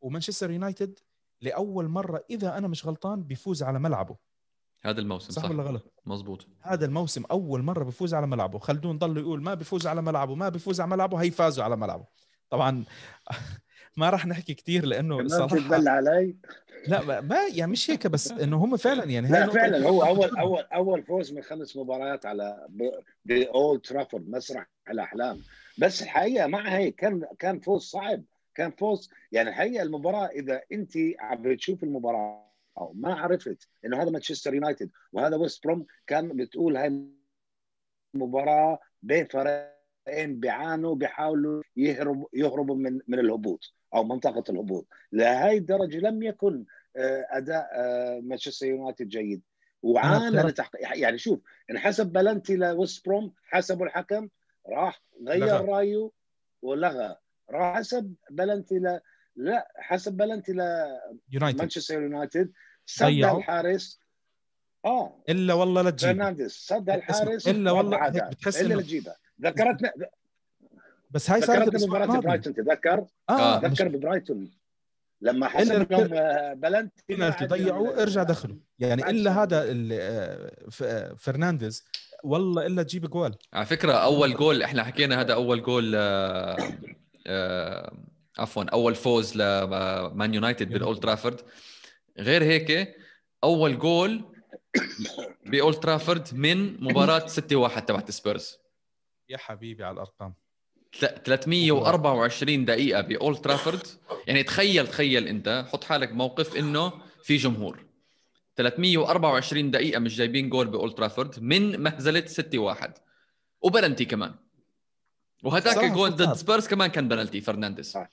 ومانشستر 0.00 0.50
يونايتد 0.50 0.98
لأول 1.40 1.88
مرة 1.88 2.24
إذا 2.30 2.58
أنا 2.58 2.68
مش 2.68 2.86
غلطان 2.86 3.22
بيفوز 3.22 3.62
على 3.62 3.78
ملعبه. 3.78 4.16
هذا 4.82 5.00
الموسم 5.00 5.32
صح, 5.32 5.42
صح. 5.42 5.50
ولا 5.50 5.62
غلط؟ 5.62 5.92
مزبوط 6.06 6.46
هذا 6.60 6.86
الموسم 6.86 7.24
أول 7.30 7.62
مرة 7.62 7.84
بيفوز 7.84 8.14
على 8.14 8.26
ملعبه. 8.26 8.58
خلدون 8.58 8.98
ضل 8.98 9.18
يقول 9.18 9.42
ما 9.42 9.54
بيفوز 9.54 9.86
على 9.86 10.02
ملعبه 10.02 10.34
ما 10.34 10.48
بيفوز 10.48 10.80
على 10.80 10.90
ملعبه 10.90 11.22
هي 11.22 11.30
فازوا 11.30 11.64
على 11.64 11.76
ملعبه. 11.76 12.06
طبعا 12.50 12.84
ما 13.96 14.10
راح 14.10 14.26
نحكي 14.26 14.54
كثير 14.54 14.86
لأنه 14.86 15.28
صراحة 15.28 15.56
تتبلى 15.56 15.90
علي. 15.90 16.36
لا 16.88 17.20
ما 17.20 17.38
يعني 17.54 17.72
مش 17.72 17.90
هيك 17.90 18.06
بس 18.06 18.32
إنه 18.42 18.64
هم 18.64 18.76
فعلا 18.76 19.04
يعني 19.04 19.28
لا 19.28 19.50
فعلا 19.50 19.88
هو 19.88 20.02
اول 20.02 20.36
اول 20.36 20.62
أول 20.62 21.02
فوز 21.02 21.32
من 21.32 21.42
خمس 21.42 21.76
مباريات 21.76 22.26
على 22.26 22.66
باولد 23.24 23.80
ترافورد 23.80 24.28
مسرح 24.28 24.66
الأحلام. 24.90 25.40
بس 25.78 26.02
الحقيقة 26.02 26.46
مع 26.46 26.68
هيك 26.68 26.94
كان 26.94 27.24
كان 27.38 27.60
فوز 27.60 27.82
صعب. 27.82 28.24
كان 28.54 28.70
فوز 28.70 29.10
يعني 29.32 29.48
الحقيقة 29.48 29.82
المباراة 29.82 30.26
إذا 30.26 30.62
أنت 30.72 30.92
عم 31.20 31.54
تشوف 31.54 31.84
المباراة 31.84 32.44
ما 32.94 33.14
عرفت 33.14 33.68
إنه 33.84 34.02
هذا 34.02 34.10
مانشستر 34.10 34.54
يونايتد 34.54 34.90
وهذا 35.12 35.36
ويست 35.36 35.64
بروم 35.64 35.86
كان 36.06 36.36
بتقول 36.36 36.76
هاي 36.76 37.08
المباراه 38.14 38.80
بين 39.02 39.24
فريقين 40.06 40.40
بيعانوا 40.40 40.94
بيحاولوا 40.94 41.62
يهربوا 41.76 42.28
يهربوا 42.32 42.76
من 42.76 43.00
من 43.08 43.18
الهبوط 43.18 43.74
أو 43.94 44.04
منطقة 44.04 44.44
الهبوط. 44.52 44.86
لهي 45.12 45.56
الدرجة 45.56 45.98
لم 45.98 46.22
يكن 46.22 46.64
آه، 46.96 47.26
أداء 47.30 47.70
آه، 47.72 48.20
مانشستر 48.20 48.66
يونايتد 48.66 49.08
جيد. 49.08 49.42
وعانى 49.82 50.52
يعني 50.74 51.18
شوف 51.18 51.40
انحسب 51.70 52.06
بلنتي 52.12 52.56
لويست 52.56 53.06
بروم 53.06 53.32
حسبوا 53.44 53.86
الحكم 53.86 54.28
راح 54.68 55.02
غير 55.28 55.64
رأيه 55.64 56.10
ولغى. 56.62 57.16
راح 57.50 57.76
حسب 57.76 58.14
بلنتي 58.30 58.78
ل... 58.78 59.00
لا 59.36 59.72
حسب 59.76 60.12
بلنتي 60.16 60.52
ل 60.52 60.60
يونايتد. 61.30 61.58
مانشستر 61.58 62.02
يونايتد. 62.02 62.52
صد 62.86 63.06
الحارس. 63.06 64.00
آه. 64.84 65.22
إلا 65.28 65.54
والله 65.54 65.82
لا 65.82 65.90
تجيبها 65.90 66.14
فرنانديز 66.14 66.52
صد 66.52 66.90
الحارس 66.90 67.48
إلا 67.48 67.70
والله. 67.70 68.08
بتحس 68.08 68.60
إلا 68.60 68.82
تجيبها 68.82 69.16
ذكرتنا 69.42 69.92
بس 71.10 71.30
هاي 71.30 71.40
صارت 71.40 71.50
ذكرتنا 71.58 71.70
الأسبوع 71.70 71.98
بمباراه 71.98 72.04
الماضي. 72.18 72.26
برايتون 72.26 72.54
تذكر؟ 72.54 73.04
آه 73.30 73.58
مش 73.58 73.70
ذكر 73.80 73.88
ببرايتون. 73.88 74.50
لما 75.20 75.46
إلا 75.46 75.58
حسب 75.58 75.92
لهم 75.92 76.14
آه، 76.14 76.52
بلنتي 76.54 77.46
ضيعوا 77.46 78.02
ارجع 78.02 78.22
دخلوا. 78.22 78.56
يعني 78.78 79.10
إلا. 79.10 79.42
هذا 79.42 79.62
ال- 79.64 79.88
آه، 79.92 80.50
آه، 80.82 81.14
فرنانديز 81.18 81.84
والله 82.24 82.66
إلا 82.66 82.82
تجيب 82.82 83.10
جوال. 83.10 83.34
على 83.52 83.66
فكرة 83.66 83.92
أول 83.92 84.34
جول 84.34 84.62
إحنا 84.62 84.84
حكينا 84.84 85.20
هذا 85.20 85.34
أول 85.34 85.62
جول 85.62 85.92
آه، 85.96 86.56
آه، 87.26 87.92
عفوا 88.38 88.64
أول 88.64 88.94
فوز 88.94 89.36
لمان 89.36 90.34
يونايتد 90.34 90.68
بالأولد 90.68 90.98
ترافورد. 90.98 91.40
غير 92.18 92.42
هيك 92.42 92.94
أول 93.44 93.78
جول 93.78 94.24
بأولد 95.46 95.76
ترافورد 95.76 96.28
من 96.32 96.84
مباراة 96.84 97.26
6-1 97.26 97.84
تبعت 97.84 98.10
سبيرز. 98.10 98.58
يا 99.28 99.36
حبيبي 99.36 99.84
على 99.84 99.94
الأرقام 99.94 100.34
تل- 101.00 101.22
324 101.24 102.64
دقيقة 102.64 103.00
بأولد 103.00 103.38
ترافورد 103.38 103.86
يعني 104.26 104.42
تخيل 104.42 104.86
تخيل 104.86 105.28
أنت 105.28 105.66
حط 105.72 105.84
حالك 105.84 106.12
موقف 106.12 106.56
إنه 106.56 106.92
في 107.22 107.36
جمهور 107.36 107.84
324 108.56 109.70
دقيقة 109.70 109.98
مش 110.00 110.16
جايبين 110.16 110.48
جول 110.48 110.66
بأولد 110.68 110.94
ترافورد 110.94 111.40
من 111.40 111.80
مهزلة 111.82 112.24
6-1 112.26 112.90
وبلنتي 113.60 114.04
كمان 114.04 114.34
وهذاك 115.44 115.74
صراحة 115.74 115.88
الجول 115.88 116.10
ضد. 116.10 116.32
سبيرز 116.32 116.68
كمان 116.68 116.90
كان 116.90 117.08
بلنتي 117.08 117.40
فرنانديز 117.40 117.90
صح. 117.90 118.08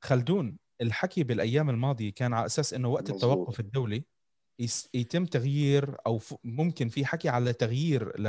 خلدون 0.00 0.58
الحكي 0.80 1.22
بالأيام 1.22 1.70
الماضية 1.70 2.12
كان 2.12 2.32
على 2.32 2.46
أساس 2.46 2.74
إنه 2.74 2.88
وقت 2.88 3.10
مظبوط. 3.10 3.14
التوقف 3.24 3.60
الدولي 3.60 4.04
يس- 4.58 4.88
يتم 4.94 5.26
تغيير 5.26 5.96
أو 6.06 6.20
ممكن 6.44 6.88
في 6.88 7.06
حكي 7.06 7.28
على 7.28 7.52
تغيير 7.52 8.20
ل 8.20 8.28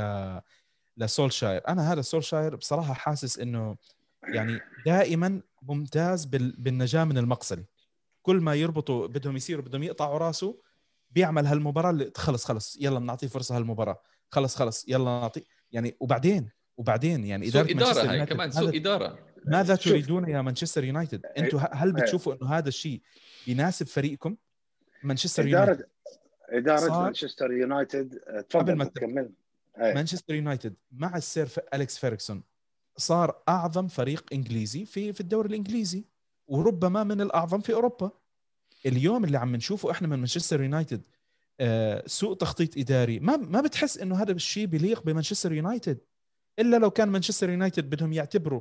لسولشاير 0.96 1.62
أنا 1.68 1.92
هذا 1.92 2.00
سولشاير 2.02 2.56
بصراحة 2.56 2.94
حاسس 2.94 3.38
إنه 3.38 3.76
يعني 4.34 4.60
دائما 4.86 5.42
ممتاز 5.62 6.24
بال... 6.24 6.54
بالنجاة 6.58 7.04
من 7.04 7.18
المقصله 7.18 7.64
كل 8.22 8.36
ما 8.36 8.54
يربطوا 8.54 9.06
بدهم 9.06 9.36
يصيروا 9.36 9.64
بدهم 9.64 9.82
يقطعوا 9.82 10.18
راسه 10.18 10.58
بيعمل 11.10 11.46
هالمباراة 11.46 11.90
اللي 11.90 12.10
خلص 12.16 12.44
خلص 12.44 12.76
يلا 12.80 12.98
بنعطيه 12.98 13.26
فرصة 13.26 13.56
هالمباراة 13.56 14.00
خلص 14.30 14.56
خلص 14.56 14.84
يلا 14.88 15.04
نعطيه 15.04 15.42
يعني 15.72 15.96
وبعدين 16.00 16.50
وبعدين 16.76 17.24
يعني 17.24 17.50
سوء 17.50 17.60
إدارة 17.70 17.74
مانشستر 17.74 18.00
إدارة 18.02 18.10
هاي 18.20 18.26
كمان 18.26 18.48
ماذا- 18.48 18.60
سوء 18.60 18.76
إدارة 18.76 19.18
ماذا 19.44 19.74
شوف. 19.76 19.92
تريدون 19.92 20.28
يا 20.28 20.42
مانشستر 20.42 20.84
يونايتد؟ 20.84 21.26
أنتم 21.26 21.60
هل 21.72 21.92
بتشوفوا 21.92 22.34
إنه 22.34 22.50
هذا 22.54 22.68
الشيء 22.68 23.02
يناسب 23.46 23.86
فريقكم؟ 23.86 24.36
مانشستر 25.02 25.46
يونايتد 25.46 25.86
إدارة 26.48 26.78
اداره 26.86 27.02
مانشستر 27.02 27.52
يونايتد 27.52 28.14
آه، 28.28 28.44
قبل 28.58 28.74
ما 28.76 28.84
تفضل 28.84 28.94
تبدأ. 29.00 29.06
كمل 29.06 29.22
أي. 29.22 29.30
مانشستر 29.78 30.34
يونايتد 30.34 30.74
مع 30.92 31.16
السير 31.16 31.48
أليكس 31.74 31.98
فيرغسون. 31.98 32.42
صار 32.96 33.42
أعظم 33.48 33.88
فريق 33.88 34.24
إنجليزي 34.32 34.84
في 34.84 35.12
في 35.12 35.20
الدوري 35.20 35.48
الإنجليزي 35.48 36.04
وربما 36.46 37.04
من 37.04 37.20
الأعظم 37.20 37.60
في 37.60 37.74
أوروبا. 37.74 38.10
اليوم 38.86 39.24
اللي 39.24 39.38
عم 39.38 39.56
نشوفه 39.56 39.90
إحنا 39.90 40.08
من 40.08 40.16
مانشستر 40.16 40.62
يونايتد 40.62 41.06
آه، 41.60 42.02
سوء 42.06 42.34
تخطيط 42.36 42.78
إداري. 42.78 43.18
ما 43.20 43.36
ما 43.36 43.60
بتحس 43.60 43.98
إنه 43.98 44.22
هذا 44.22 44.32
الشيء 44.32 44.66
بيليق 44.66 45.02
بمانشستر 45.02 45.52
يونايتد؟ 45.52 45.98
إلا 46.58 46.76
لو 46.76 46.90
كان 46.90 47.08
مانشستر 47.08 47.50
يونايتد 47.50 47.90
بدهم 47.90 48.12
يعتبروا 48.12 48.60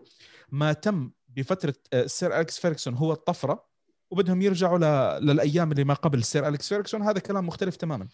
ما 0.49 0.73
تم 0.73 1.11
بفترة 1.27 1.75
آه، 1.93 2.03
السير 2.03 2.35
أليكس 2.35 2.59
فيرغسون 2.59 2.93
هو 2.93 3.13
الطفرة 3.13 3.65
وبدهم 4.11 4.41
يرجعوا. 4.41 5.19
للأيام 5.19 5.71
اللي 5.71 5.83
ما 5.83 5.93
قبل 5.93 6.17
السير 6.19 6.47
أليكس 6.47 6.69
فيرغسون. 6.69 7.01
هذا 7.01 7.19
كلام 7.19 7.47
مختلف 7.47 7.75
تماما. 7.75 8.07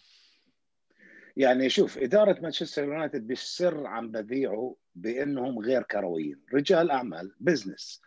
يعني 1.36 1.68
شوف 1.68 1.98
إدارة 1.98 2.40
مانشستر 2.40 2.84
يونايتد 2.84 3.26
بالسر 3.26 3.86
عم 3.86 4.10
بذيعوا 4.10 4.74
بأنهم 4.94 5.58
غير 5.58 5.82
كرويين. 5.82 6.40
رجال 6.54 6.90
أعمال 6.90 7.34
business. 7.40 8.02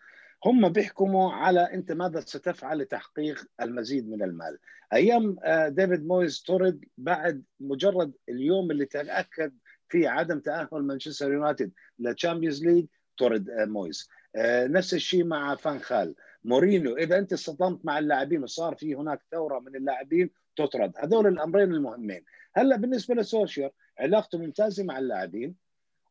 هم 0.46 0.70
بيحكموا 0.70 1.32
على 1.32 1.60
أنت 1.74 1.92
ماذا 1.92 2.20
ستفعل 2.20 2.78
لتحقيق 2.78 3.46
المزيد 3.62 4.10
من 4.10 4.24
المال. 4.24 4.58
أيام 4.94 5.36
آه، 5.44 5.68
ديفيد 5.68 6.08
مويز 6.08 6.40
طرد 6.40 6.86
بعد 6.98 7.44
مجرد 7.60 8.14
اليوم 8.30 8.72
اللي 8.72 8.86
تأكد 8.86 9.54
فيه 9.90 10.10
عدم 10.10 10.40
تأهل 10.40 10.68
مانشستر 10.72 11.34
يونايتد 11.34 11.72
لل 12.00 12.12
Champions 12.12 12.66
League 12.66 12.86
طرد 13.18 13.50
آه، 13.50 13.66
مويز. 13.66 14.10
آه، 14.36 14.68
نفس 14.68 14.94
الشيء 14.94 15.24
مع 15.24 15.56
فانخال 15.56 16.16
مورينيو 16.44 16.98
إذا 16.98 17.18
أنت 17.18 17.34
اصطدمت 17.34 17.86
مع 17.86 18.00
اللاعبين 18.00 18.44
وصار 18.44 18.76
في 18.76 18.96
هناك 18.96 19.22
ثورة 19.32 19.60
من 19.60 19.76
اللاعبين 19.76 20.30
تطرد. 20.56 20.92
هذول 20.98 21.28
الأمرين 21.28 21.74
المهمين. 21.74 22.24
هلا 22.56 22.76
بالنسبة 22.76 23.16
لسولشير 23.16 23.72
علاقته 24.00 24.38
ممتازة 24.38 24.84
مع 24.84 25.00
اللاعبين 25.00 25.56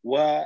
و 0.05 0.43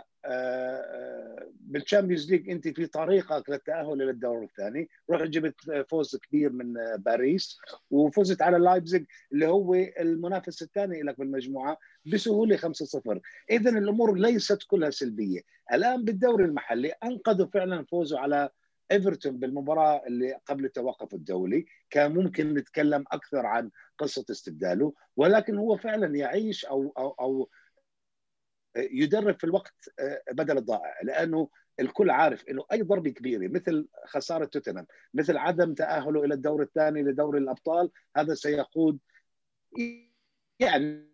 بال 1.61 1.74
Champions 1.74 2.33
League 2.33 2.51
انت 2.50 2.68
في 2.68 2.87
طريقك 2.87 3.50
للتأهل 3.50 4.02
إلى 4.02 4.11
الدور 4.11 4.44
الثاني. 4.44 4.88
رحت 5.11 5.24
جبت 5.24 5.85
فوز 5.90 6.16
كبير 6.16 6.52
من 6.52 6.78
آه، 6.78 6.96
باريس 6.96 7.59
وفزت 7.90 8.42
على 8.42 8.59
لايبزيج 8.59 9.05
اللي 9.33 9.46
هو 9.46 9.74
المنافس 9.74 10.62
الثاني 10.62 11.02
لك 11.02 11.18
بالمجموعة 11.18 11.78
بسهولة 12.07 12.57
5-0 12.57 13.20
اذا 13.50 13.70
الأمور 13.70 14.18
ليست 14.18 14.62
كلها 14.62 14.90
سلبية. 14.90 15.40
الآن 15.72 16.05
بالدوري 16.05 16.44
المحلي 16.44 16.88
أنقذه 16.88 17.47
فعلا 17.46 17.85
فوزه 17.85 18.18
على 18.18 18.50
إيفرتون 18.92 19.38
بالمباراة 19.38 20.02
اللي 20.07 20.40
قبل 20.46 20.64
التوقف 20.64 21.14
الدولي 21.14 21.66
كان 21.90 22.14
ممكن 22.14 22.55
نتكلم 22.55 23.05
أكثر 23.12 23.46
عن 23.46 23.70
قصة 23.98 24.24
استبداله 24.31 24.92
ولكن 25.16 25.57
هو 25.57 25.76
فعلا 25.76 26.16
يعيش 26.16 26.64
أو 26.64 26.92
أو 26.98 27.11
أو 27.11 27.48
يدرب 28.76 29.38
في 29.38 29.44
الوقت 29.44 29.74
بدل 30.33 30.59
الضائع 30.59 30.94
لأنه 31.02 31.48
الكل 31.81 32.11
عارف 32.11 32.44
إنه 32.48 32.64
أي 32.72 32.83
ضربه 32.83 33.11
كبيره 33.11 33.48
مثل 33.48 33.88
خسارة 34.07 34.44
توتنهام 34.44 34.87
مثل 35.14 35.37
عدم 35.37 35.74
تأهله 35.74 36.24
إلى 36.24 36.35
الدور 36.35 36.62
الثاني 36.62 37.02
لدوري 37.02 37.38
الأبطال 37.38 37.90
هذا 38.16 38.35
سيقود 38.35 38.98
يعني 40.59 41.12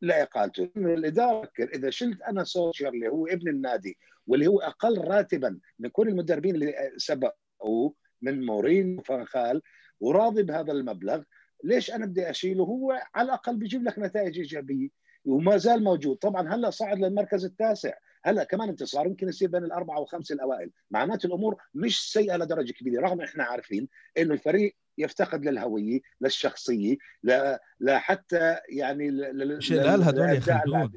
لاقالته 0.00 0.70
الإدارة 0.76 1.50
إذا 1.58 1.90
شلت 1.90 2.22
أنا 2.22 2.44
سولشير 2.44 2.88
اللي 2.88 3.08
هو 3.08 3.26
ابن 3.26 3.48
النادي 3.48 3.98
واللي 4.26 4.46
هو 4.46 4.60
أقل 4.60 4.98
راتبا 4.98 5.58
من 5.78 5.88
كل 5.88 6.08
المدربين 6.08 6.54
اللي 6.54 6.92
سبقوه 6.96 7.94
من 8.22 8.46
مورين 8.46 8.98
وفانخال 8.98 9.62
وراضي 10.00 10.42
بهذا 10.42 10.72
المبلغ 10.72 11.22
ليش 11.64 11.90
أنا 11.90 12.06
بدي 12.06 12.30
أشيله؟ 12.30 12.64
هو 12.64 13.02
على 13.14 13.26
الأقل 13.26 13.56
بيجيب 13.56 13.82
لك 13.84 13.98
نتائج 13.98 14.38
إيجابية 14.38 14.88
وما 15.24 15.56
زال 15.56 15.84
موجود. 15.84 16.16
طبعا 16.16 16.54
هلأ 16.54 16.70
صعد 16.70 16.98
للمركز 16.98 17.44
التاسع. 17.44 17.92
هلأ 18.24 18.44
كمان 18.44 18.68
انتصار 18.68 19.06
يمكن 19.06 19.28
يصير 19.28 19.48
بين 19.48 19.64
الأربعة 19.64 20.00
والخمسه 20.00 20.34
الأوائل. 20.34 20.70
معناته 20.90 21.26
الأمور 21.26 21.56
مش 21.74 22.12
سيئة 22.12 22.36
لدرجة 22.36 22.72
كبيرة 22.72 23.02
رغم 23.02 23.20
إحنا 23.20 23.44
عارفين 23.44 23.88
إنه 24.18 24.34
الفريق 24.34 24.76
يفتقد 24.98 25.44
للهويه 25.44 26.00
للشخصيه 26.20 26.96
ل... 27.22 27.56
لحتى 27.80 28.56
يعني 28.68 29.10
ل... 29.10 29.56
مش 29.56 29.72
قلال 29.72 30.02
هدول 30.02 30.28
يا 30.28 30.40
خلدون. 30.40 30.92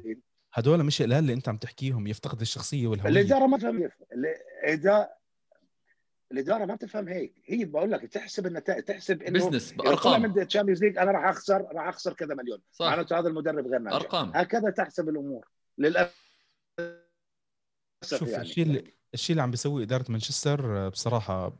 هدول 0.52 0.84
مش 0.84 1.02
قلال 1.02 1.18
اللي 1.18 1.32
انت 1.32 1.48
عم 1.48 1.56
تحكيهم 1.56 2.06
يفتقد 2.06 2.40
الشخصية 2.40 2.86
والهوية. 2.86 3.10
الإدارة 3.12 3.46
ما 3.46 3.58
تفهم 3.58 3.90
الاداره 4.64 5.20
الإدارة 6.32 6.64
ما 6.64 6.76
تفهم 6.76 7.08
هيك. 7.08 7.34
هي 7.44 7.64
بقول 7.64 7.90
لك 7.90 8.02
تحسب 8.02 8.46
النتائج 8.46 8.84
تحسب 8.84 9.22
إنه 9.22 9.38
business 9.38 9.72
بأرقام. 9.72 10.22
من 10.22 10.42
ال 10.42 10.46
Champions 10.46 10.84
League 10.84 10.98
أنا 10.98 11.10
راح 11.10 11.24
أخسر 11.24 11.66
راح 11.72 11.88
أخسر 11.88 12.12
كذا 12.12 12.34
مليون. 12.34 12.58
صح. 12.72 12.86
معناته 12.86 13.18
هذا 13.18 13.28
المدرب 13.28 13.66
غير 13.66 13.78
ناجح. 13.78 13.96
أرقام. 13.96 14.32
هكذا 14.34 14.70
تحسب 14.70 15.08
الأمور. 15.08 15.48
للأسف 15.78 16.14
شوف 18.04 18.28
يعني. 18.28 18.42
الشيء 18.42 18.64
اللي 18.64 18.84
الشيء 19.14 19.34
اللي 19.34 19.42
عم 19.42 19.50
بيسويه 19.50 19.84
إدارة 19.84 20.04
مانشستر 20.08 20.88
بصراحة 20.88 21.56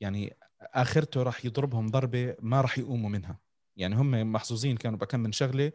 يعني 0.00 0.36
آخرته 0.60 1.22
راح 1.22 1.44
يضربهم 1.44 1.86
ضربة 1.86 2.34
ما 2.40 2.60
راح 2.60 2.78
يقوموا 2.78 3.10
منها. 3.10 3.38
يعني 3.76 3.94
هم 3.94 4.32
محظوظين 4.32 4.76
كانوا 4.76 4.98
بكم 4.98 5.20
من 5.20 5.32
شغلة 5.32 5.72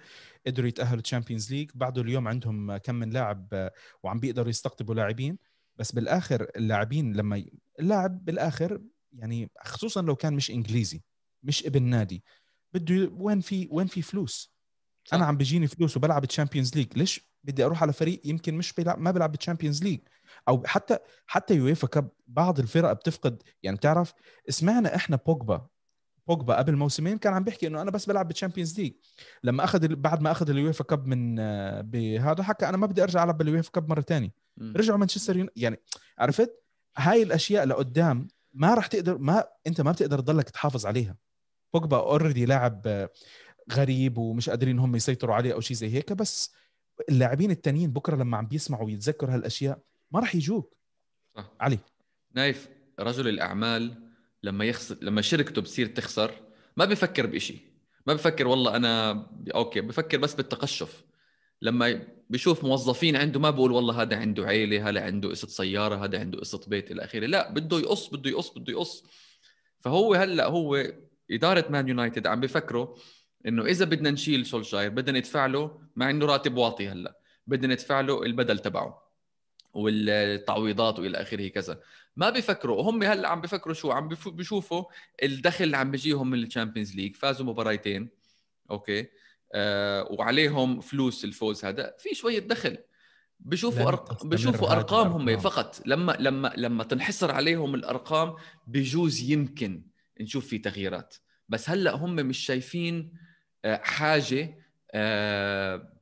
قدروا 0.48 0.68
يتأهلوا 0.68 1.02
Champions 1.02 1.54
League 1.54 1.72
بعده 1.76 2.02
اليوم 2.02 2.28
عندهم 2.28 2.78
كم 2.78 2.96
من 2.96 3.10
لاعب 3.10 3.70
وعم 4.04 4.20
بيقدروا 4.20 4.50
يستقطبوا 4.50 4.96
لاعبين. 4.96 5.38
بس 5.76 5.92
بالآخر 5.92 6.48
اللاعبين 6.56 7.14
لما 7.14 7.38
ي... 7.38 7.54
اللاعب 7.80 8.26
بالآخر 8.26 8.82
يعني 9.14 9.52
خصوصا 9.62 10.02
لو 10.02 10.16
كان 10.16 10.34
مش 10.34 10.52
إنجليزي 10.52 11.02
مش 11.44 11.66
ابن 11.66 11.84
نادي 11.84 12.24
بده 12.74 13.12
وين 13.14 13.40
في 13.42 13.68
وين 13.72 13.88
في 13.88 14.02
فلوس؟ 14.02 14.54
صح. 15.06 15.14
أنا 15.14 15.26
عم 15.26 15.38
بيجيني 15.38 15.68
فلوس 15.68 15.98
وبلعب 15.98 16.26
Champions 16.26 16.76
League 16.76 16.98
ليش 16.98 17.32
بدي 17.44 17.66
أروح 17.66 17.82
على 17.82 17.94
فريق 17.94 18.22
يمكن 18.26 18.56
مش 18.56 18.74
بيلعب 18.74 19.00
ما 19.00 19.12
بيلعب 19.12 19.32
بال 19.32 19.41
Champions 19.41 19.84
League 19.84 20.00
أو 20.48 20.64
حتى 20.66 20.98
حتى 21.26 21.56
UEFA 21.56 21.88
Cup 21.88 22.10
بعض 22.28 22.60
الفرق 22.60 22.94
بتفقد 22.94 23.44
يعني 23.64 23.78
بتعرف 23.78 24.14
سمعنا 24.50 24.96
إحنا 24.96 25.20
بوجبا 25.26 25.68
بوجبا 26.28 26.56
قبل 26.56 26.76
موسمين 26.76 27.18
كان 27.18 27.34
عم 27.34 27.44
بيحكي 27.44 27.68
إنه 27.68 27.82
أنا 27.82 27.92
بس 27.92 28.06
بلعب 28.06 28.28
بال 28.28 28.37
Champions 28.37 28.80
League 28.80 28.94
لما 29.44 29.64
أخذ 29.64 29.96
بعد 29.96 30.22
ما 30.22 30.32
أخذ 30.32 30.50
ال 30.50 30.57
UEFA 30.57 30.84
Cup 30.84 31.08
من 31.08 31.36
بهذا 31.82 32.44
حكى 32.44 32.70
أنا 32.70 32.78
ما 32.78 32.88
بدي 32.88 33.04
أرجع 33.04 33.24
ألعب 33.24 33.38
بال 33.38 33.49
UEFA 33.49 33.72
Cup 33.72 33.90
مرة 33.90 34.02
ثانية 34.02 34.32
رجعوا 34.62 34.98
مانشستر. 34.98 35.50
يعني 35.56 35.80
عرفت؟ 36.20 36.64
هاي 36.98 37.24
الأشياء 37.24 37.66
لقدام 37.66 38.28
ما 38.54 38.74
راح 38.74 38.88
تقدر 38.88 39.18
ما 39.18 39.44
أنت 39.68 39.82
ما 39.82 39.92
بتقدر 39.92 40.20
تضلك 40.20 40.50
تحافظ 40.50 40.86
عليها. 40.86 41.16
بوجبا 41.74 41.98
already 41.98 42.46
لاعب 42.46 43.08
غريب 43.74 44.18
ومش 44.18 44.50
قادرين 44.50 44.80
هم 44.80 44.96
يسيطروا 44.96 45.36
عليه 45.36 45.54
أو 45.54 45.60
شيء 45.60 45.78
زي 45.78 45.94
هيك 45.94 46.14
بس 46.14 46.54
اللاعبين 47.10 47.52
التانيين 47.52 47.92
بكرة 47.92 48.16
لما 48.16 48.38
عم 48.38 48.48
بيسمعوا 48.48 48.86
ويتذكروا 48.86 49.34
هالأشياء 49.34 49.80
ما 50.12 50.20
راح 50.20 50.36
يجوك. 50.36 50.78
صح. 51.36 51.52
علي. 51.60 51.80
نايف 52.34 52.70
رجل 53.00 53.28
الأعمال 53.28 54.12
لما 54.44 54.66
يخسر 54.66 54.98
لما 55.02 55.22
شركته 55.22 55.62
بتصير 55.62 55.88
تخسر 55.88 56.32
ما 56.78 56.86
بفكر 56.86 57.26
بشيء 57.26 57.60
ما 58.08 58.14
بفكر 58.14 58.48
والله 58.48 58.76
أنا 58.76 59.12
okay 59.56 59.82
بفكر 59.82 60.18
بس 60.18 60.34
بالتقشف. 60.34 61.04
لما 61.62 62.08
بشوف 62.30 62.64
موظفين 62.64 63.16
عنده 63.16 63.40
ما 63.40 63.50
بقول 63.50 63.72
والله 63.72 64.02
هذا 64.02 64.16
عنده 64.16 64.46
عيلة 64.46 64.90
هذا 64.90 65.02
عنده 65.02 65.30
قصة 65.30 65.48
سيارة 65.48 66.06
هذا 66.06 66.20
عنده 66.20 66.40
قصة 66.40 66.62
بيت 66.68 66.92
إلى 66.92 67.04
آخره. 67.04 67.26
لا 67.26 67.52
بده 67.52 67.80
يقص 67.80 68.08
بده 68.08 68.30
يقص 68.30 68.50
بده 68.50 68.74
يقص. 68.74 69.04
فهو 69.80 70.14
هلأ 70.14 70.48
هو 70.48 70.94
إدارة 71.32 71.66
مان 71.70 71.88
يونايتد 71.88 72.28
عم 72.28 72.40
بفكروا 72.40 72.96
إنه 73.48 73.66
إذا 73.66 73.86
بدنا 73.86 74.12
نشيل 74.12 74.46
سولشاير 74.46 74.90
بدنا 74.90 75.20
ندفع 75.20 75.46
له 75.46 75.82
مع 75.96 76.10
إنه 76.10 76.26
راتب 76.26 76.58
واطي 76.58 76.90
هلأ 76.90 77.20
بدنا 77.48 77.74
ندفع 77.74 78.02
له 78.02 78.24
البدل 78.24 78.60
تبعه. 78.60 79.11
والتعويضات 79.74 81.00
وإلى 81.00 81.22
آخره 81.22 81.48
كذا. 81.48 81.80
ما 82.16 82.30
بيفكروا 82.30 82.84
هم 82.84 83.04
هلأ 83.04 83.30
عم 83.30 83.42
بيفكروا 83.42 83.74
شو؟ 83.74 83.92
عم 83.92 84.10
بيشوفوا 84.26 84.84
الدخل 85.24 85.64
اللي 85.64 85.78
عم 85.78 85.92
بيجيهم 85.92 86.30
من 86.30 86.44
ال 86.44 86.49
Champions 86.49 86.96
League 86.96 87.16
فازوا 87.16 87.46
مباراتين 87.46 88.10
okay؟ 88.72 89.08
آه 89.54 90.08
وعليهم 90.12 90.80
فلوس 90.80 91.26
الفوز 91.26 91.66
هذا. 91.66 91.96
في 92.00 92.16
شوية 92.16 92.40
دخل. 92.40 92.78
بشوفوا 93.40 93.88
أرق... 93.88 94.26
بشوفوا 94.26 94.72
ارقام 94.72 95.08
هم 95.08 95.38
فقط. 95.38 95.82
لما 95.86 96.18
لما 96.20 96.54
لما 96.58 96.84
تنحصر 96.84 97.32
عليهم 97.32 97.76
الأرقام 97.76 98.36
بجوز 98.68 99.22
يمكن 99.22 99.84
نشوف 100.22 100.48
في 100.48 100.58
تغييرات. 100.58 101.16
بس 101.50 101.70
هلأ 101.70 101.96
هم 101.96 102.16
مش 102.16 102.38
شايفين 102.38 103.14
آه، 103.66 103.82
حاجة 103.84 104.58
آه، 104.92 105.94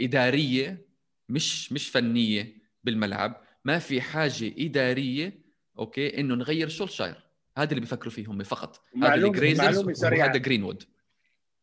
إدارية 0.00 0.86
مش 1.28 1.72
مش 1.72 1.88
فنية 1.88 2.56
بالملعب 2.84 3.40
ما 3.64 3.78
في 3.78 4.00
حاجة 4.00 4.54
إدارية 4.58 5.38
okay 5.78 6.20
إنه 6.20 6.34
نغير 6.34 6.68
سولشاير. 6.68 7.24
هذا 7.58 7.70
اللي 7.70 7.80
بيفكروا 7.80 8.12
فيه 8.12 8.26
هم 8.26 8.42
فقط. 8.42 8.80
هذا 9.02 9.14
الجليزرز 9.14 10.04
وهذا 10.04 10.36
جرينوود 10.36 10.82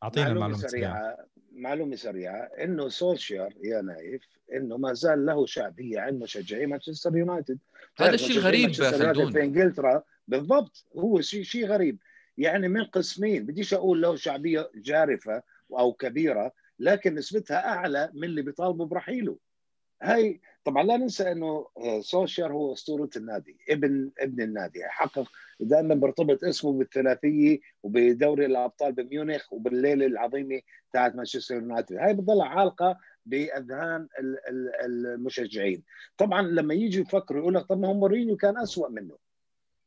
أعطينا 0.04 0.34
معلومة 0.34 0.58
سريعة. 0.58 1.18
معلومة 1.52 1.96
سريعة. 1.96 2.38
إنه 2.38 2.90
سولشير 2.90 3.50
يا 3.64 3.82
نايف 3.82 4.22
إنه 4.54 4.78
ما 4.78 4.94
زال 4.94 5.26
له 5.26 5.46
شعبية 5.46 6.00
عند 6.00 6.24
مشجعي 6.24 6.66
مانشستر 6.66 7.18
يونايتد. 7.18 7.58
هذا 7.98 8.14
الشيء 8.14 8.38
الغريب 8.38 8.72
خلدون 8.72 9.32
في 9.32 9.42
إنجلترا؟ 9.42 10.04
بالضبط 10.28 10.86
هو 10.98 11.22
شيء 11.22 11.44
شيء 11.44 11.66
غريب. 11.66 11.98
يعني 12.38 12.68
من 12.68 12.84
قسمين 12.84 13.46
بديش 13.46 13.74
أقول 13.74 14.02
له 14.02 14.16
شعبية 14.16 14.72
جارفة 14.76 15.44
أو 15.72 15.94
كبيرة 15.94 16.52
لكن 16.80 17.16
نسبتها 17.16 17.68
أعلى 17.68 18.12
من 18.14 18.24
اللي 18.24 18.42
بيطالبوا 18.42 18.86
برحيله. 18.86 19.38
هاي 20.02 20.42
طبعا 20.66 20.84
لا 20.84 20.98
ننسى 20.98 21.32
إنه 21.32 21.68
آه، 21.78 22.02
سولشير 22.02 22.52
هو 22.52 22.74
أسطورة 22.74 23.10
النادي 23.16 23.58
ابن 23.70 24.12
ابن 24.20 24.42
النادي 24.42 24.84
حقق 24.84 25.32
دائما 25.60 25.96
برتبط 25.96 26.44
اسمه 26.44 26.74
بالثلاثية 26.74 27.60
وبدوري 27.84 28.46
الأبطال 28.46 28.92
بميونخ 28.92 29.54
وبالليلة 29.54 30.06
العظيمة 30.06 30.62
تاعت 30.94 31.16
مانشستر 31.16 31.56
يونايتد. 31.56 31.96
هاي 31.96 32.14
بتضل 32.14 32.42
عالقة 32.42 32.98
بأذهان 33.26 34.08
المشجعين. 34.84 35.84
طبعا 36.18 36.42
لما 36.42 36.74
يجي 36.74 37.02
يفكروا 37.02 37.42
يقول 37.42 37.56
لك 37.56 37.66
طب 37.66 37.80
ما 37.80 37.88
هو 37.88 37.94
مورينيو 37.94 38.38
كان 38.38 38.58
أسوأ 38.58 38.90
منه. 38.90 39.18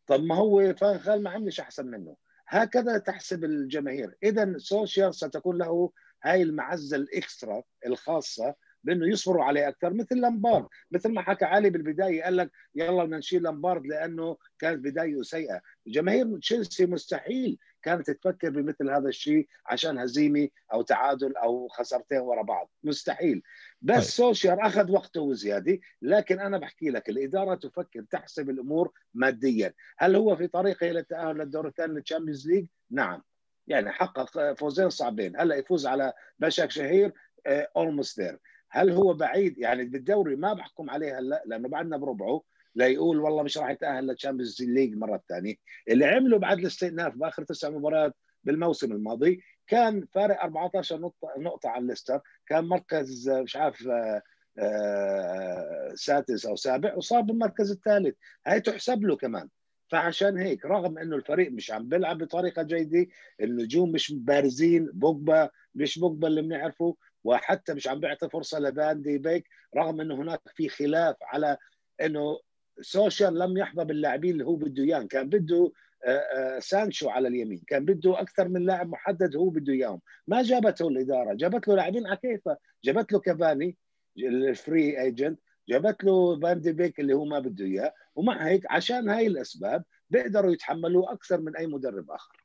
طب 0.07 0.25
ما 0.25 0.35
هو 0.35 0.75
فان 0.75 1.23
ما 1.23 1.31
عملش 1.31 1.61
أحسن 1.61 1.87
منه. 1.87 2.17
هكذا 2.47 2.99
تحسب 2.99 3.45
الجماهير. 3.45 4.17
اذا 4.23 4.55
سولشير 4.59 5.15
ستكون 5.15 5.59
له 5.59 5.91
هاي 6.23 6.43
المعزة 6.43 6.97
ال 6.97 7.08
extra 7.08 7.63
الخاصة 7.87 8.55
بأنه 8.85 9.09
يصبروا 9.09 9.45
عليه 9.45 9.69
أكثر 9.69 9.93
مثل 9.93 10.21
لامبارد. 10.21 10.67
مثل 10.91 11.13
ما 11.13 11.23
حكى 11.23 11.45
علي 11.45 11.71
بالبداية 11.71 12.23
قال 12.23 12.37
لك 12.37 12.51
يلا 12.75 13.05
بدنا 13.05 13.19
نشيل 13.19 13.43
لامبارد 13.43 13.87
لأنه 13.87 14.37
كانت 14.59 14.85
بدايه 14.85 15.23
سيئة. 15.23 15.61
جماهير 15.87 16.39
تشيلسي 16.39 16.87
مستحيل 16.87 17.59
كانت 17.83 18.11
تفكر 18.11 18.51
بمثل 18.51 18.91
هذا 18.91 19.09
الشيء 19.09 19.49
عشان 19.67 19.99
هزيمة 19.99 20.49
أو 20.73 20.83
تعادل 20.83 21.37
أو 21.37 21.69
خسرتين 21.69 22.19
ورا 22.19 22.43
بعض. 22.43 22.71
مستحيل. 22.85 23.43
بس 23.83 23.95
طيب. 23.95 24.03
سولشير 24.03 24.61
أخذ 24.61 24.91
وقته 24.91 25.21
وزيادة 25.21 25.79
لكن 26.03 26.41
أنا 26.41 26.59
بحكي 26.59 26.91
لك 26.91 27.09
الإدارة 27.09 27.55
تفكر 27.55 28.05
تحسب 28.11 28.51
الأمور 28.51 28.93
ماديا. 29.15 29.73
هل 29.99 30.17
هو 30.17 30.37
في 30.37 30.47
طريقه 30.47 30.91
إلى 30.91 30.99
التاهل 30.99 31.37
للدور 31.37 31.67
الثاني 31.67 31.95
لل 31.95 32.04
Champions 32.04 32.49
League؟ 32.49 32.67
نعم. 32.91 33.23
يعني 33.67 33.93
حقق 33.93 34.53
فوزين 34.53 34.91
صعبين. 34.91 35.41
هلأ 35.41 35.57
يفوز 35.57 35.87
على 35.87 36.13
باشاك 36.39 36.71
شهير 36.71 37.13
almost 37.47 38.21
there 38.21 38.39
هل 38.75 38.91
هو 38.91 39.15
بعيد؟ 39.15 39.59
يعني 39.59 39.85
بالدوري 39.85 40.37
ما 40.37 40.53
بحكم 40.53 40.91
عليه 40.91 41.19
هلا 41.19 41.43
لأنه 41.47 41.69
بعدنا 41.69 41.97
بربعه 41.97 42.43
ليقول 42.75 43.21
والله 43.21 43.43
مش 43.43 43.59
راح 43.59 43.71
يتأهل 43.71 44.07
لل 44.07 44.17
Champions 44.17 44.63
League 44.63 44.95
مرة 44.95 45.23
ثانية 45.29 45.55
اللي 45.89 46.05
عمله 46.05 46.39
بعد 46.39 46.59
الاستئناف 46.59 47.15
بآخر 47.17 47.45
تسع 47.45 47.71
مباريات 47.71 48.15
بالموسم 48.45 48.93
الماضي 48.93 49.41
كان 49.67 50.07
فارق 50.13 50.43
14 50.43 51.01
نقطة 51.01 51.29
نقطة 51.39 51.69
عن 51.69 51.87
ليستر. 51.87 52.21
كان 52.47 52.65
مركز 52.65 53.31
مش 53.31 53.57
عارف 53.57 53.87
آه، 53.89 54.23
آه، 54.59 55.93
سادس 55.95 56.47
أو 56.47 56.57
سابع 56.57 56.95
وصار 56.95 57.21
بالمركز 57.21 57.71
الثالث. 57.71 58.15
هاي 58.47 58.61
تحسب 58.61 59.03
له 59.03 59.17
كمان. 59.17 59.49
فعشان 59.91 60.39
هيك 60.39 60.65
رغم 60.67 60.99
إنه 60.99 61.17
الفريق 61.17 61.53
مش 61.53 61.71
عم 61.71 61.89
بيلعب 61.89 62.19
بطريقة 62.19 62.63
جيدة 62.63 63.07
النجوم 63.41 63.93
مش 63.93 64.13
بارزين 64.13 64.91
بوجبا 64.93 65.51
مش 65.75 65.99
بوجبا 65.99 66.29
اللي 66.29 66.43
بنعرفه 66.43 66.97
وحتى 67.25 67.75
مش 67.75 67.89
عم 67.89 68.01
بيعطي 68.01 68.29
فرصة 68.29 68.59
لفان 68.59 69.03
دي 69.03 69.19
بيك 69.19 69.49
رغم 69.77 70.01
إنه 70.01 70.15
هناك 70.15 70.41
في 70.55 70.69
خلاف 70.69 71.17
على 71.23 71.57
إنه 72.01 72.41
سولشير 72.81 73.39
لم 73.39 73.57
يحظى 73.59 73.85
باللاعبين 73.85 74.31
اللي 74.33 74.45
هو 74.45 74.57
بده 74.57 74.83
إياهم. 74.83 75.07
كان 75.07 75.29
بده 75.29 75.73
آه، 76.07 76.09
آه، 76.09 76.59
سانشو 76.59 77.09
على 77.09 77.29
اليمين 77.29 77.63
كان 77.67 77.85
بده 77.85 78.21
أكثر 78.21 78.49
من 78.49 78.67
لاعب 78.67 78.89
محدد 78.89 79.37
هو 79.37 79.49
بده 79.49 79.73
إياهم. 79.73 80.01
ما 80.27 80.43
جابته 80.43 80.89
الإدارة 80.89 81.35
جابت 81.35 81.69
له 81.69 81.75
لاعبين 81.77 82.07
على 82.07 82.17
كيفه 82.17 82.57
جابت 82.85 83.13
له 83.13 83.19
كافاني 83.21 83.77
ال 84.19 84.35
free 84.35 85.01
agent 85.01 85.41
جابت 85.69 86.05
له 86.05 86.41
فان 86.41 86.61
دي 86.61 86.73
بيك 86.73 87.01
اللي 87.01 87.15
هو 87.15 87.25
ما 87.25 87.39
بده 87.39 87.65
إياه. 87.65 87.95
ومع 88.15 88.47
هيك 88.47 88.63
عشان 88.71 89.09
هاي 89.09 89.27
الأسباب 89.27 89.85
بيقدروا 90.11 90.53
يتحملوه 90.53 91.13
أكثر 91.13 91.41
من 91.41 91.57
أي 91.57 91.67
مدرب 91.67 92.11
آخر. 92.11 92.44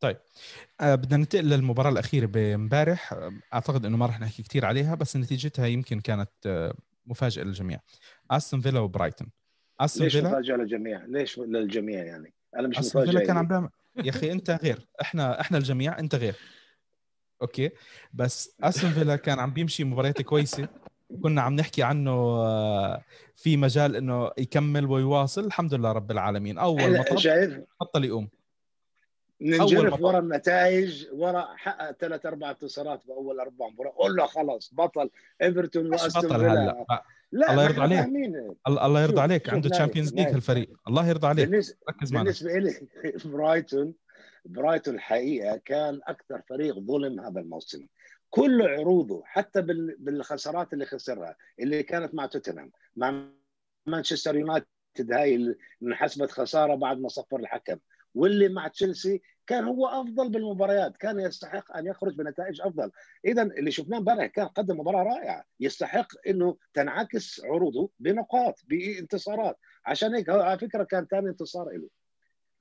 طيب. 0.00 0.16
آه 0.80 0.94
بدنا 0.94 1.16
ننتقل 1.16 1.44
للمباراة 1.44 1.90
الأخيرة 1.90 2.26
بامبارح. 2.26 3.12
آه، 3.12 3.32
أعتقد 3.54 3.86
إنه 3.86 3.96
ما 3.96 4.06
راح 4.06 4.20
نحكي 4.20 4.42
كثير 4.42 4.64
عليها 4.66 4.94
بس 4.94 5.16
نتيجتها 5.16 5.66
يمكن 5.66 6.00
كانت 6.00 6.30
آه 6.46 6.74
مفاجأة 7.06 7.42
للجميع. 7.42 7.80
أستون 8.30 8.60
فيلا 8.60 8.80
وبرايتون. 8.80 9.30
أستون 9.80 10.04
ليش 10.04 10.16
فيلا؟ 10.16 10.28
مفاجأة 10.28 10.56
للجميع؟ 10.56 11.04
ليش 11.08 11.38
للجميع 11.38 12.04
يعني؟ 12.04 12.34
أنا 12.56 12.68
مش 12.68 12.78
أستون 12.78 13.04
فيلا 13.04 13.24
كان 13.26 13.36
عم 13.36 13.46
بيعمل 13.48 13.68
يا 14.04 14.10
أخي 14.10 14.32
أنت 14.32 14.50
غير. 14.62 14.86
إحنا 15.00 15.40
إحنا 15.40 15.58
الجميع 15.58 15.98
أنت 15.98 16.14
غير. 16.14 16.34
Okay. 17.42 17.70
بس 18.12 18.56
أستون 18.62 18.90
فيلا 18.90 19.16
كان 19.16 19.38
عم 19.38 19.52
بيمشي 19.52 19.84
مباريات 19.84 20.22
كويسة. 20.22 20.68
كنا 21.22 21.42
عم 21.42 21.54
نحكي 21.56 21.82
عنه 21.82 22.10
آه، 22.10 23.02
في 23.36 23.56
مجال 23.56 23.96
إنه 23.96 24.30
يكمل 24.38 24.86
ويواصل. 24.86 25.44
الحمد 25.44 25.74
لله 25.74 25.92
رب 25.92 26.10
العالمين. 26.10 26.58
أول 26.58 26.98
ما 26.98 27.16
شايف 27.16 27.58
بطل 27.80 28.04
يقوم. 28.04 28.28
ننجرف 29.40 30.00
ورا 30.00 30.18
النتائج 30.18 31.06
ورا 31.12 31.48
حقق 31.56 31.92
ثلاث 31.92 32.26
أربع 32.26 32.50
انتصارات 32.50 33.06
باول 33.06 33.40
أربع 33.40 33.68
مباريات 33.68 33.94
قول 33.94 34.16
له 34.16 34.26
خلص 34.26 34.74
بطل 34.74 35.10
إيفرتون 35.42 35.86
وأستون 35.86 36.38
فيلا. 36.38 36.84
لا 37.32 37.50
الله 37.50 37.64
يرضى 37.64 37.80
عليك. 37.80 38.06
الله 38.68 39.02
يرضى 39.02 39.20
عليك. 39.20 39.50
عنده 39.50 39.68
Champions 39.68 40.14
League 40.14 40.26
هالفريق 40.26 40.70
الله 40.88 41.08
يرضى 41.08 41.26
عليك. 41.26 41.48
بالنسبة, 41.48 41.76
ركز 41.88 42.10
بالنسبة 42.10 42.52
لي 42.58 42.88
برايتون 43.32 43.94
برايتون 44.44 44.94
الحقيقة 44.94 45.60
كان 45.64 46.00
أكثر 46.06 46.42
فريق 46.48 46.78
ظلم 46.78 47.20
هذا 47.20 47.40
الموسم. 47.40 47.86
كل 48.30 48.62
عروضه 48.62 49.22
حتى 49.24 49.62
بالخسارات 49.98 50.72
اللي 50.72 50.86
خسرها 50.86 51.36
اللي 51.60 51.82
كانت 51.82 52.14
مع 52.14 52.26
توتنهام 52.26 52.70
مع 52.96 53.24
مانشستر 53.86 54.36
يونايتد 54.36 55.12
هاي 55.12 55.34
اللي 55.34 55.56
انحسبت 55.82 56.30
خسارة 56.30 56.74
بعد 56.74 57.00
ما 57.00 57.08
صفر 57.08 57.36
الحكم. 57.36 57.76
واللي 58.14 58.48
مع 58.48 58.68
تشيلسي 58.68 59.22
كان 59.46 59.64
هو 59.64 59.86
أفضل 59.86 60.28
بالمباريات 60.28 60.96
كان 60.96 61.20
يستحق 61.20 61.76
أن 61.76 61.86
يخرج 61.86 62.14
بنتائج 62.14 62.60
أفضل. 62.60 62.90
اذا 63.24 63.42
اللي 63.42 63.70
شفناه 63.70 63.98
امبارح 63.98 64.26
كان 64.26 64.46
قدم 64.46 64.80
مباراة 64.80 65.02
رائعة 65.02 65.44
يستحق 65.60 66.06
إنه 66.26 66.56
تنعكس 66.74 67.40
عروضه 67.44 67.90
بنقاط 67.98 68.60
بانتصارات. 68.68 69.56
عشان 69.86 70.14
هيك 70.14 70.28
على 70.28 70.58
فكرة 70.58 70.84
كان 70.84 71.06
ثاني 71.06 71.28
انتصار 71.28 71.70
له 71.70 71.88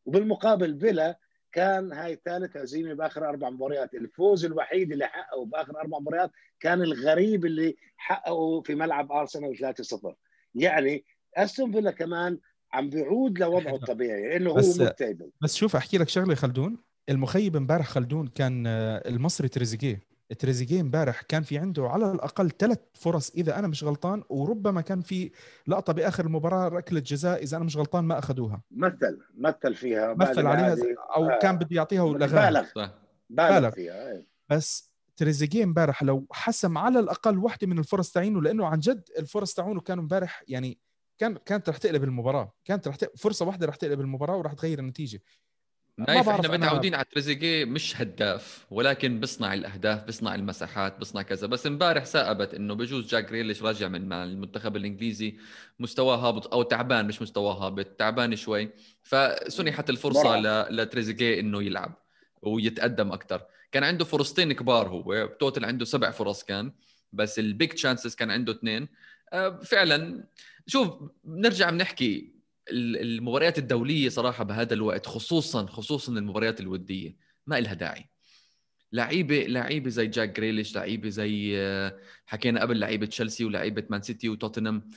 وبالمقابل 0.06 0.80
فيلا 0.80 1.20
كان 1.52 1.94
هاي 1.94 2.22
ثالث 2.26 2.58
هزيمه 2.58 2.94
بآخر 2.94 3.30
أربع 3.30 3.50
مباريات، 3.50 3.94
الفوز 3.94 4.46
الوحيد 4.46 4.92
اللي 4.92 5.08
حققه 5.08 5.46
بآخر 5.46 5.80
أربع 5.80 6.00
مباريات 6.00 6.32
كان 6.60 6.82
الغريب 6.82 7.46
اللي 7.46 7.76
حققه 7.98 8.62
في 8.62 8.76
ملعب 8.76 9.12
أرسنال 9.12 9.58
3-0 9.58 10.16
يعني 10.56 11.06
أستون 11.38 11.72
فيلا 11.72 11.92
كمان 11.92 12.40
عم 12.74 12.90
بيعود 12.90 13.40
لوضعه 13.40 13.76
الطبيعي 13.82 14.38
إنه 14.38 14.50
هو 14.50 14.56
متيبل 14.80 15.32
بس 15.42 15.56
شوف 15.56 15.76
أحكي 15.76 15.98
لك 15.98 16.10
شغلة 16.10 16.36
خلدون 16.36 16.78
المخيب 17.10 17.56
امبارح 17.56 17.88
خلدون 17.88 18.28
كان 18.28 18.68
آه، 18.68 19.10
المصري 19.10 19.48
تريزيجيه 19.48 20.10
تريزيجيه 20.40 20.82
امبارح 20.82 21.22
كان 21.22 21.44
في 21.44 21.58
عنده 21.58 21.90
على 21.90 22.12
الأقل 22.12 22.52
ثلاث 22.52 22.80
فرص 22.94 23.32
إذا 23.32 23.60
أنا 23.60 23.68
مش 23.68 23.84
غلطان 23.84 24.24
وربما 24.30 24.82
كان 24.82 25.02
في 25.02 25.32
لقطة 25.68 25.94
بآخر 25.94 26.26
المباراة 26.26 26.68
ركلة 26.68 27.00
جزاء 27.00 27.44
إذا 27.44 27.58
أنا 27.58 27.66
مش 27.66 27.78
غلطان 27.78 28.04
ما 28.04 28.20
أخذوها 28.20 28.62
مثل 28.72 29.20
مثل 29.38 29.76
فيها 29.76 30.14
مثل 30.14 30.48
عليها 30.48 30.78
أو 31.16 31.30
آه. 31.30 31.40
كان 31.40 31.58
بده 31.58 31.68
يعطيها 31.72 32.02
ولغاها 32.02 32.50
بالغ 32.50 32.90
بالغ 33.30 33.60
بالغ. 33.60 33.70
فيها 33.70 34.12
إيه. 34.12 34.26
بس 34.50 34.92
تريزيجيه 35.16 35.64
امبارح 35.64 36.04
لو 36.04 36.26
حسم 36.32 36.78
على 36.78 37.00
الأقل 37.00 37.38
واحدة 37.38 37.68
من 37.68 37.80
الفرص 37.80 38.12
تاعينه 38.12 38.42
لأنه 38.42 38.66
عن 38.66 38.80
جد 38.80 39.04
الفرص 39.20 39.54
تاعونه 39.54 39.82
كانوا 39.82 40.04
امبارح 40.04 40.44
يعني 40.48 40.80
كان 41.20 41.38
كانت 41.46 41.70
رح 41.70 41.78
تقلب 41.78 42.04
المباراة. 42.04 42.54
كانت 42.66 42.88
رح 42.88 42.96
ت... 42.96 43.20
فرصة 43.20 43.46
واحدة 43.46 43.68
رح 43.68 43.76
تقلب 43.76 44.02
المباراة 44.02 44.38
ورح 44.38 44.54
تغير 44.54 44.80
النتيجة. 44.80 45.22
نايف 45.98 46.30
إحنا 46.30 46.48
أنا- 46.48 46.52
متعودين 46.52 46.96
على 46.96 47.06
تريزيجيه 47.12 47.66
مش 47.66 48.02
هداف 48.02 48.66
ولكن 48.72 49.20
بيصنع 49.20 49.54
الأهداف 49.54 50.04
بيصنع 50.04 50.36
المساحات 50.36 50.98
بيصنع 51.00 51.22
كذا. 51.22 51.48
بس 51.48 51.68
امبارح 51.68 52.06
ثابت 52.06 52.54
إنه 52.54 52.74
بجوز 52.74 53.08
جاك 53.08 53.30
جريليش 53.30 53.64
راجع 53.64 53.88
من 53.88 54.10
مع 54.10 54.24
المنتخب 54.24 54.76
الإنجليزي 54.76 55.38
مستواه 55.80 56.16
هابط 56.16 56.54
أو 56.54 56.64
تعبان 56.64 57.08
مش 57.08 57.22
مستواه 57.22 57.54
هابط 57.66 57.86
تعبان 57.86 58.36
شوي. 58.36 58.70
فسنحت 59.04 59.90
الفرصة. 59.90 60.40
ل... 60.40 60.76
لتريزيجيه 60.76 61.40
إنه 61.40 61.64
يلعب 61.64 61.94
ويتقدم 62.42 63.12
أكثر 63.12 63.42
كان 63.72 63.84
عنده 63.84 64.06
فرصتين 64.06 64.54
كبار 64.54 64.88
هو. 64.88 65.26
total 65.40 65.66
عنده 65.66 65.86
سبع 65.86 66.12
فرص 66.12 66.44
كان 66.44 66.72
بس 67.14 67.40
ال 67.40 67.47
big 67.47 67.70
chances 67.70 68.16
كان 68.16 68.32
عنده 68.32 68.54
اثنين. 68.54 68.88
فعلا. 69.64 70.28
شوف 70.68 70.90
بنرجع 71.24 71.70
بنحكي 71.70 72.34
ال- 72.72 72.98
المباريات 73.02 73.58
الدولية 73.58 74.10
صراحة 74.10 74.44
بهذا 74.44 74.74
الوقت 74.74 75.06
خصوصا 75.06 75.66
خصوصا 75.66 76.12
المباريات 76.12 76.60
الودية 76.60 77.16
ما 77.48 77.58
إلها 77.58 77.74
داعي. 77.74 78.06
لعيبه 78.94 79.36
لعيبة 79.48 79.90
زي 79.90 80.08
جاك 80.08 80.30
جريليش 80.30 80.76
لعيبة 80.76 81.10
زي 81.10 81.54
آه، 81.58 81.98
حكينا 82.26 82.62
قبل 82.62 82.80
لعيبة 82.80 83.06
تشيلسي 83.06 83.46
ولعيبة 83.46 83.84
مان 83.90 84.02
سيتي 84.02 84.30
وتوتنهام 84.30 84.90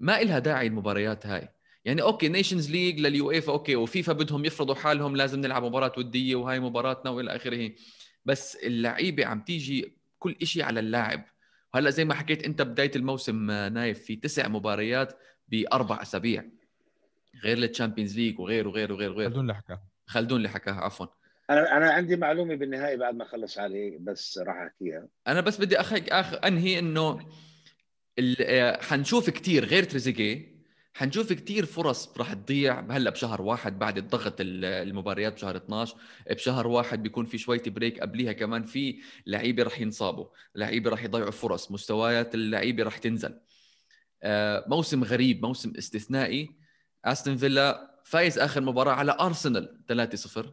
ما 0.00 0.22
إلها 0.22 0.38
داعي 0.38 0.66
المباريات 0.66 1.26
هاي. 1.26 1.48
يعني 1.84 2.02
okay 2.02 2.28
Nations 2.28 2.70
League 2.70 3.00
لليويفا 3.00 3.52
okay 3.52 3.76
وفيفا 3.76 4.12
بدهم 4.12 4.44
يفرضوا 4.44 4.74
حالهم 4.74 5.16
لازم 5.16 5.40
نلعب 5.40 5.64
مباراة 5.64 5.92
ودية 5.98 6.36
وهاي 6.36 6.60
مباراتنا 6.60 7.10
وإلى 7.10 7.36
آخره. 7.36 7.70
بس 8.24 8.56
اللعيبة 8.56 9.24
عم 9.26 9.40
تيجي 9.40 9.98
كل 10.18 10.36
إشي 10.42 10.62
على 10.62 10.80
اللاعب. 10.80 11.24
هلا 11.74 11.90
زي 11.90 12.04
ما 12.04 12.14
حكيت 12.14 12.44
انت 12.44 12.62
بداية 12.62 12.90
الموسم 12.96 13.50
آه، 13.50 13.68
نايف 13.68 14.04
في 14.04 14.16
تسع 14.16 14.48
مباريات 14.48 15.18
بأربع 15.48 16.02
أسابيع 16.02 16.44
غير 17.44 17.58
ال 17.58 17.64
Champions 17.64 18.16
League 18.16 18.40
وغير 18.40 18.68
وغير 18.68 18.92
وغير 18.92 19.10
وغير 19.12 19.28
خلدون 19.28 19.40
اللي 19.42 19.54
حكاها 19.54 19.88
خلدون 20.06 20.36
اللي 20.36 20.48
حكاها 20.48 20.74
عفوا. 20.74 21.06
أنا 21.50 21.76
أنا 21.76 21.90
عندي 21.90 22.16
معلومة 22.16 22.54
بالنهاية 22.54 22.96
بعد 22.96 23.14
ما 23.14 23.22
اخلص 23.22 23.58
عليه 23.58 23.98
بس 24.00 24.38
راح 24.38 24.56
أحكيها. 24.56 25.08
أنا 25.26 25.40
بس 25.40 25.60
بدي 25.60 25.80
أخ... 25.80 25.92
أخ... 25.92 26.44
أنهي 26.44 26.78
إنه 26.78 27.28
ال... 28.18 28.36
آه، 28.40 28.82
حنشوف 28.82 29.30
كتير 29.30 29.64
غير 29.64 29.82
تريزيجيه. 29.82 30.53
حنشوف 30.96 31.32
كتير 31.32 31.66
فرص 31.66 32.18
راح 32.18 32.32
تضيع 32.34 32.80
هلا 32.90 33.10
بشهر 33.10 33.42
واحد 33.42 33.78
بعد 33.78 33.98
الضغط 33.98 34.40
ال- 34.40 34.64
المباريات 34.64 35.32
بشهر 35.32 35.56
12 35.56 35.96
بشهر 36.30 36.66
واحد 36.66 37.02
بيكون 37.02 37.24
في 37.26 37.38
شوية 37.38 37.62
بريك 37.66 38.00
قبليها 38.00 38.32
كمان 38.32 38.64
في 38.64 39.00
لعيبة 39.26 39.62
راح 39.62 39.80
ينصابوا 39.80 40.26
لعيبة 40.54 40.90
راح 40.90 41.04
يضيعوا 41.04 41.30
فرص 41.30 41.70
مستويات 41.70 42.34
اللعيبة 42.34 42.82
راح 42.82 42.98
تنزل. 42.98 43.40
آه، 44.22 44.64
موسم 44.68 45.04
غريب 45.04 45.42
موسم 45.46 45.72
استثنائي. 45.78 46.50
أستون 47.04 47.36
فيلا 47.36 48.00
فايز 48.04 48.38
آخر 48.38 48.60
مباراة 48.60 48.92
على 48.92 49.16
أرسنال 49.20 49.78
3-0 49.88 50.46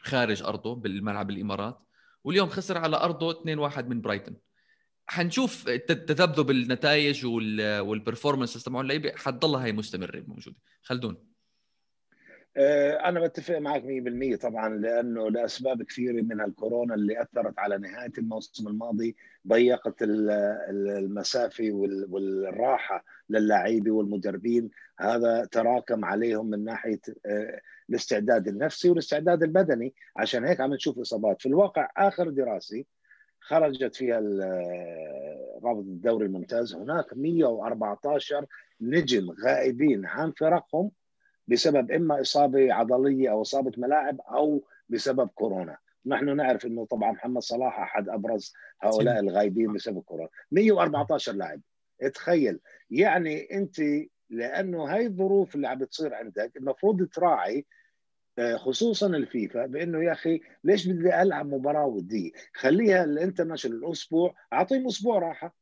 خارج 0.00 0.42
أرضه 0.42 0.74
بالملعب 0.74 1.30
الإمارات 1.30 1.78
واليوم 2.24 2.48
خسر 2.48 2.78
على 2.78 2.96
أرضه 2.96 3.32
2-1 3.32 3.78
من 3.88 4.00
برايتون. 4.00 4.36
حنشوف 5.10 5.64
تذبذب 5.70 6.50
النتائج 6.50 7.26
وال- 7.26 7.80
وال 7.80 7.93
performance 7.93 8.64
تبعون 8.64 8.84
اللعيبة. 8.84 9.12
حتضلها 9.16 9.64
هي 9.64 9.72
مستمرة 9.72 10.24
موجودة. 10.26 10.56
خلدون. 10.82 11.16
آه، 12.56 13.08
أنا 13.08 13.20
بتفق 13.20 13.58
معك 13.58 13.82
100% 13.84 14.36
طبعا 14.36 14.68
لأنه 14.68 15.30
لأسباب 15.30 15.82
كثيرة 15.82 16.22
من 16.22 16.40
الكورونا 16.40 16.94
اللي 16.94 17.22
أثرت 17.22 17.58
على 17.58 17.78
نهاية 17.78 18.12
الموسم 18.18 18.68
الماضي 18.68 19.16
ضيقت 19.48 20.02
ال- 20.02 20.30
ال- 20.70 20.88
المسافة 21.04 21.70
وال- 21.70 22.06
والراحة 22.10 23.04
للاعيبة 23.30 23.90
والمدربين. 23.90 24.70
هذا 25.00 25.44
تراكم 25.44 26.04
عليهم 26.04 26.50
من 26.50 26.64
ناحية 26.64 27.00
آه، 27.26 27.60
الاستعداد 27.90 28.48
النفسي 28.48 28.88
والاستعداد 28.90 29.42
البدني. 29.42 29.94
عشان 30.16 30.44
هيك 30.44 30.60
عم 30.60 30.74
نشوف 30.74 30.98
إصابات. 30.98 31.42
في 31.42 31.46
الواقع 31.48 31.90
آخر 31.96 32.28
دراسة 32.28 32.84
خرجت 33.48 33.96
فيها 33.96 34.18
ال- 34.18 35.58
رابطه 35.64 35.80
الدوري 35.80 36.26
الممتاز. 36.26 36.74
هناك 36.74 37.16
114 37.16 38.46
نجم 38.80 39.30
غائبين 39.44 40.06
عن 40.06 40.32
فرقهم 40.32 40.90
بسبب 41.48 41.90
إما 41.90 42.20
إصابة 42.20 42.72
عضلية 42.74 43.30
أو 43.30 43.42
إصابة 43.42 43.72
ملاعب 43.76 44.20
أو 44.20 44.64
بسبب 44.88 45.28
كورونا. 45.28 45.76
نحن 46.06 46.36
نعرف 46.36 46.66
إنه 46.66 46.86
طبعا 46.86 47.12
محمد 47.12 47.42
صلاح 47.42 47.80
أحد 47.80 48.08
أبرز 48.08 48.52
هؤلاء 48.80 49.18
الغايبين 49.20 49.72
بسبب 49.72 50.00
كورونا. 50.02 50.28
114 50.52 51.32
لاعب. 51.32 51.60
تخيل. 52.14 52.60
يعني 52.90 53.54
أنت 53.56 53.76
لأنه 54.30 54.84
هاي 54.94 55.06
الظروف 55.06 55.54
اللي 55.54 55.68
عم 55.68 55.78
بتصير 55.78 56.14
عندك 56.14 56.56
المفروض 56.56 57.06
تراعي 57.08 57.58
آه، 57.58 57.64
خصوصا 58.56 59.06
الفيفا 59.06 59.66
بأنه 59.66 60.04
يا 60.04 60.12
أخي 60.12 60.40
ليش 60.64 60.86
بدي 60.86 61.22
ألعب 61.22 61.46
مباراة 61.54 61.86
ودية؟ 61.86 62.30
خليها 62.54 63.04
ال 63.04 63.10
international 63.10 63.90
أسبوع 63.92 64.34
أعطيهم 64.52 64.86
أسبوع 64.86 65.18
راحة 65.18 65.54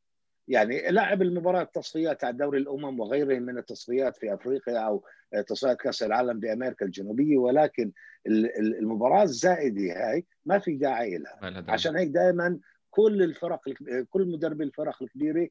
يعني 0.47 0.91
لعب 0.91 1.21
المباراة 1.21 1.61
التصفيات 1.61 2.23
على 2.23 2.37
دوري 2.37 2.57
الأمم 2.59 2.99
وغيره 2.99 3.39
من 3.39 3.57
التصفيات 3.57 4.17
في 4.17 4.33
أفريقيا 4.33 4.77
أو 4.79 5.03
تصفيات 5.47 5.77
كأس 5.77 6.03
العالم 6.03 6.39
بأمريكا 6.39 6.85
الجنوبية 6.85 7.37
ولكن 7.37 7.91
ال- 8.27 8.59
ال- 8.59 8.77
المباراة 8.79 9.23
الزائدة 9.23 9.81
هاي 10.09 10.25
ما 10.45 10.59
في 10.59 10.75
داعي 10.75 11.17
لها. 11.17 11.39
عشان 11.73 11.95
هيك 11.97 12.09
دائما 12.09 12.59
كل 12.89 13.23
الفرق 13.23 13.61
كل 14.09 14.27
مدربي 14.31 14.63
الفرق 14.63 15.03
الكبيرة 15.03 15.47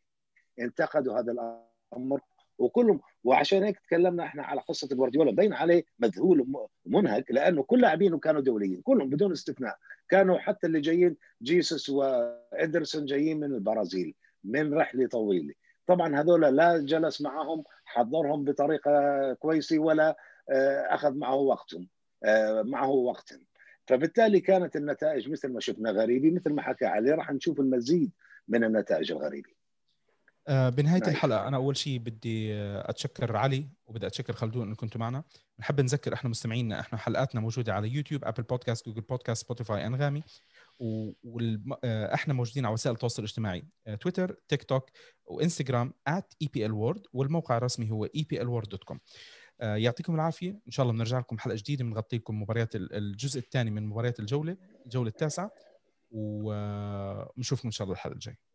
انتقدوا 0.61 1.19
هذا 1.21 1.33
الأمر 1.93 2.21
وكلهم 2.59 3.01
وعشان 3.25 3.63
هيك 3.63 3.79
تكلمنا 3.79 4.25
إحنا 4.25 4.43
على 4.43 4.61
قصة 4.61 4.89
جوارديولا. 4.89 5.33
بين 5.33 5.53
عليه 5.53 5.85
مذهول 5.99 6.69
ومنهك 6.87 7.31
لأنه 7.31 7.63
كل 7.63 7.81
لاعبينه 7.81 8.19
كانوا 8.19 8.41
دوليين 8.41 8.83
كلهم 8.83 9.11
بدون 9.11 9.33
استثناء. 9.33 9.77
كانوا 10.09 10.39
حتى 10.39 10.67
اللي 10.67 10.81
جايين 10.81 11.17
جيسوس 11.43 11.91
وإدرسون 11.91 13.05
جايين 13.05 13.41
من 13.41 13.55
البرازيل 13.55 14.15
من 14.45 14.75
رحلة 14.75 15.07
طويلة. 15.07 15.55
طبعا 15.87 16.21
هذول 16.21 16.41
لا 16.41 16.79
جلس 16.79 17.21
معهم 17.21 17.65
حضرهم 17.85 18.45
بطريقة 18.45 19.33
كويسة 19.33 19.79
ولا 19.79 20.17
آه، 20.51 20.95
أخذ 20.95 21.15
معه 21.15 21.35
وقتهم 21.35 21.89
آه، 22.25 22.63
معه 22.63 22.89
وقتا 22.89 23.41
فبالتالي 23.87 24.41
كانت 24.41 24.77
النتائج 24.77 25.31
مثل 25.31 25.53
ما 25.53 25.61
شفنا 25.61 25.91
غريبة 25.91 26.31
مثل 26.31 26.53
ما 26.53 26.63
حكى 26.63 26.87
علي. 26.87 27.11
راح 27.11 27.33
نشوف 27.33 27.61
المزيد 27.61 28.13
من 28.49 28.65
النتائج 28.65 29.13
الغريبة. 29.13 29.51
بنهاية 30.49 31.01
nice. 31.01 31.09
الحلقة 31.09 31.49
أنا 31.49 31.57
أول 31.57 31.77
شيء 31.77 31.99
بدي 31.99 32.55
آه، 32.55 32.91
أتشكر 32.91 33.37
علي 33.37 33.69
وبدي 33.87 34.07
أتشكر 34.07 34.33
خلدون 34.33 34.69
انكم 34.69 34.81
كنتوا 34.87 35.01
معنا. 35.01 35.25
بنحب 35.59 35.81
نذكر 35.81 36.15
إحنا 36.15 36.31
مستمعينا 36.31 36.81
إحنا 36.81 36.99
حلقاتنا 36.99 37.41
موجودة 37.41 37.75
على 37.75 37.89
يوتيوب 37.89 38.25
Apple 38.25 38.43
Podcast 38.43 38.87
Google 38.87 39.01
Podcast 39.01 39.45
Spotify 39.45 39.87
انغامي 39.87 40.23
وإحنا 40.79 42.35
موجودين 42.35 42.65
على 42.67 42.73
وسائل 42.73 42.95
التواصل 42.95 43.23
الاجتماعي 43.23 43.65
آه، 43.87 43.95
تويتر 43.95 44.37
تيك 44.49 44.63
توك 44.65 44.91
وانستغرام 45.25 45.93
@eplworld 46.45 47.03
والموقع 47.13 47.57
الرسمي 47.57 47.91
هو 47.91 48.07
eplworld.com 48.07 48.97
آه، 49.61 49.77
يعطيكم 49.77 50.15
العافية. 50.15 50.51
إن 50.67 50.71
شاء 50.71 50.85
الله 50.85 50.95
بنرجع 50.95 51.19
لكم 51.19 51.39
حلقة 51.39 51.57
جديدة 51.57 51.85
بنغطي 51.85 52.17
لكم 52.17 52.43
مباريات 52.43 52.77
ال- 52.77 52.93
الجزء 52.95 53.39
الثاني 53.41 53.71
من 53.71 53.87
مباريات 53.87 54.21
الجولة 54.21 54.57
الجولة 54.87 55.09
التاسعة. 55.09 55.51
ونشوفكم 56.11 57.69
إن 57.69 57.73
شاء 57.73 57.85
الله 57.85 57.95
الحلقة 57.95 58.15
الجاية. 58.15 58.46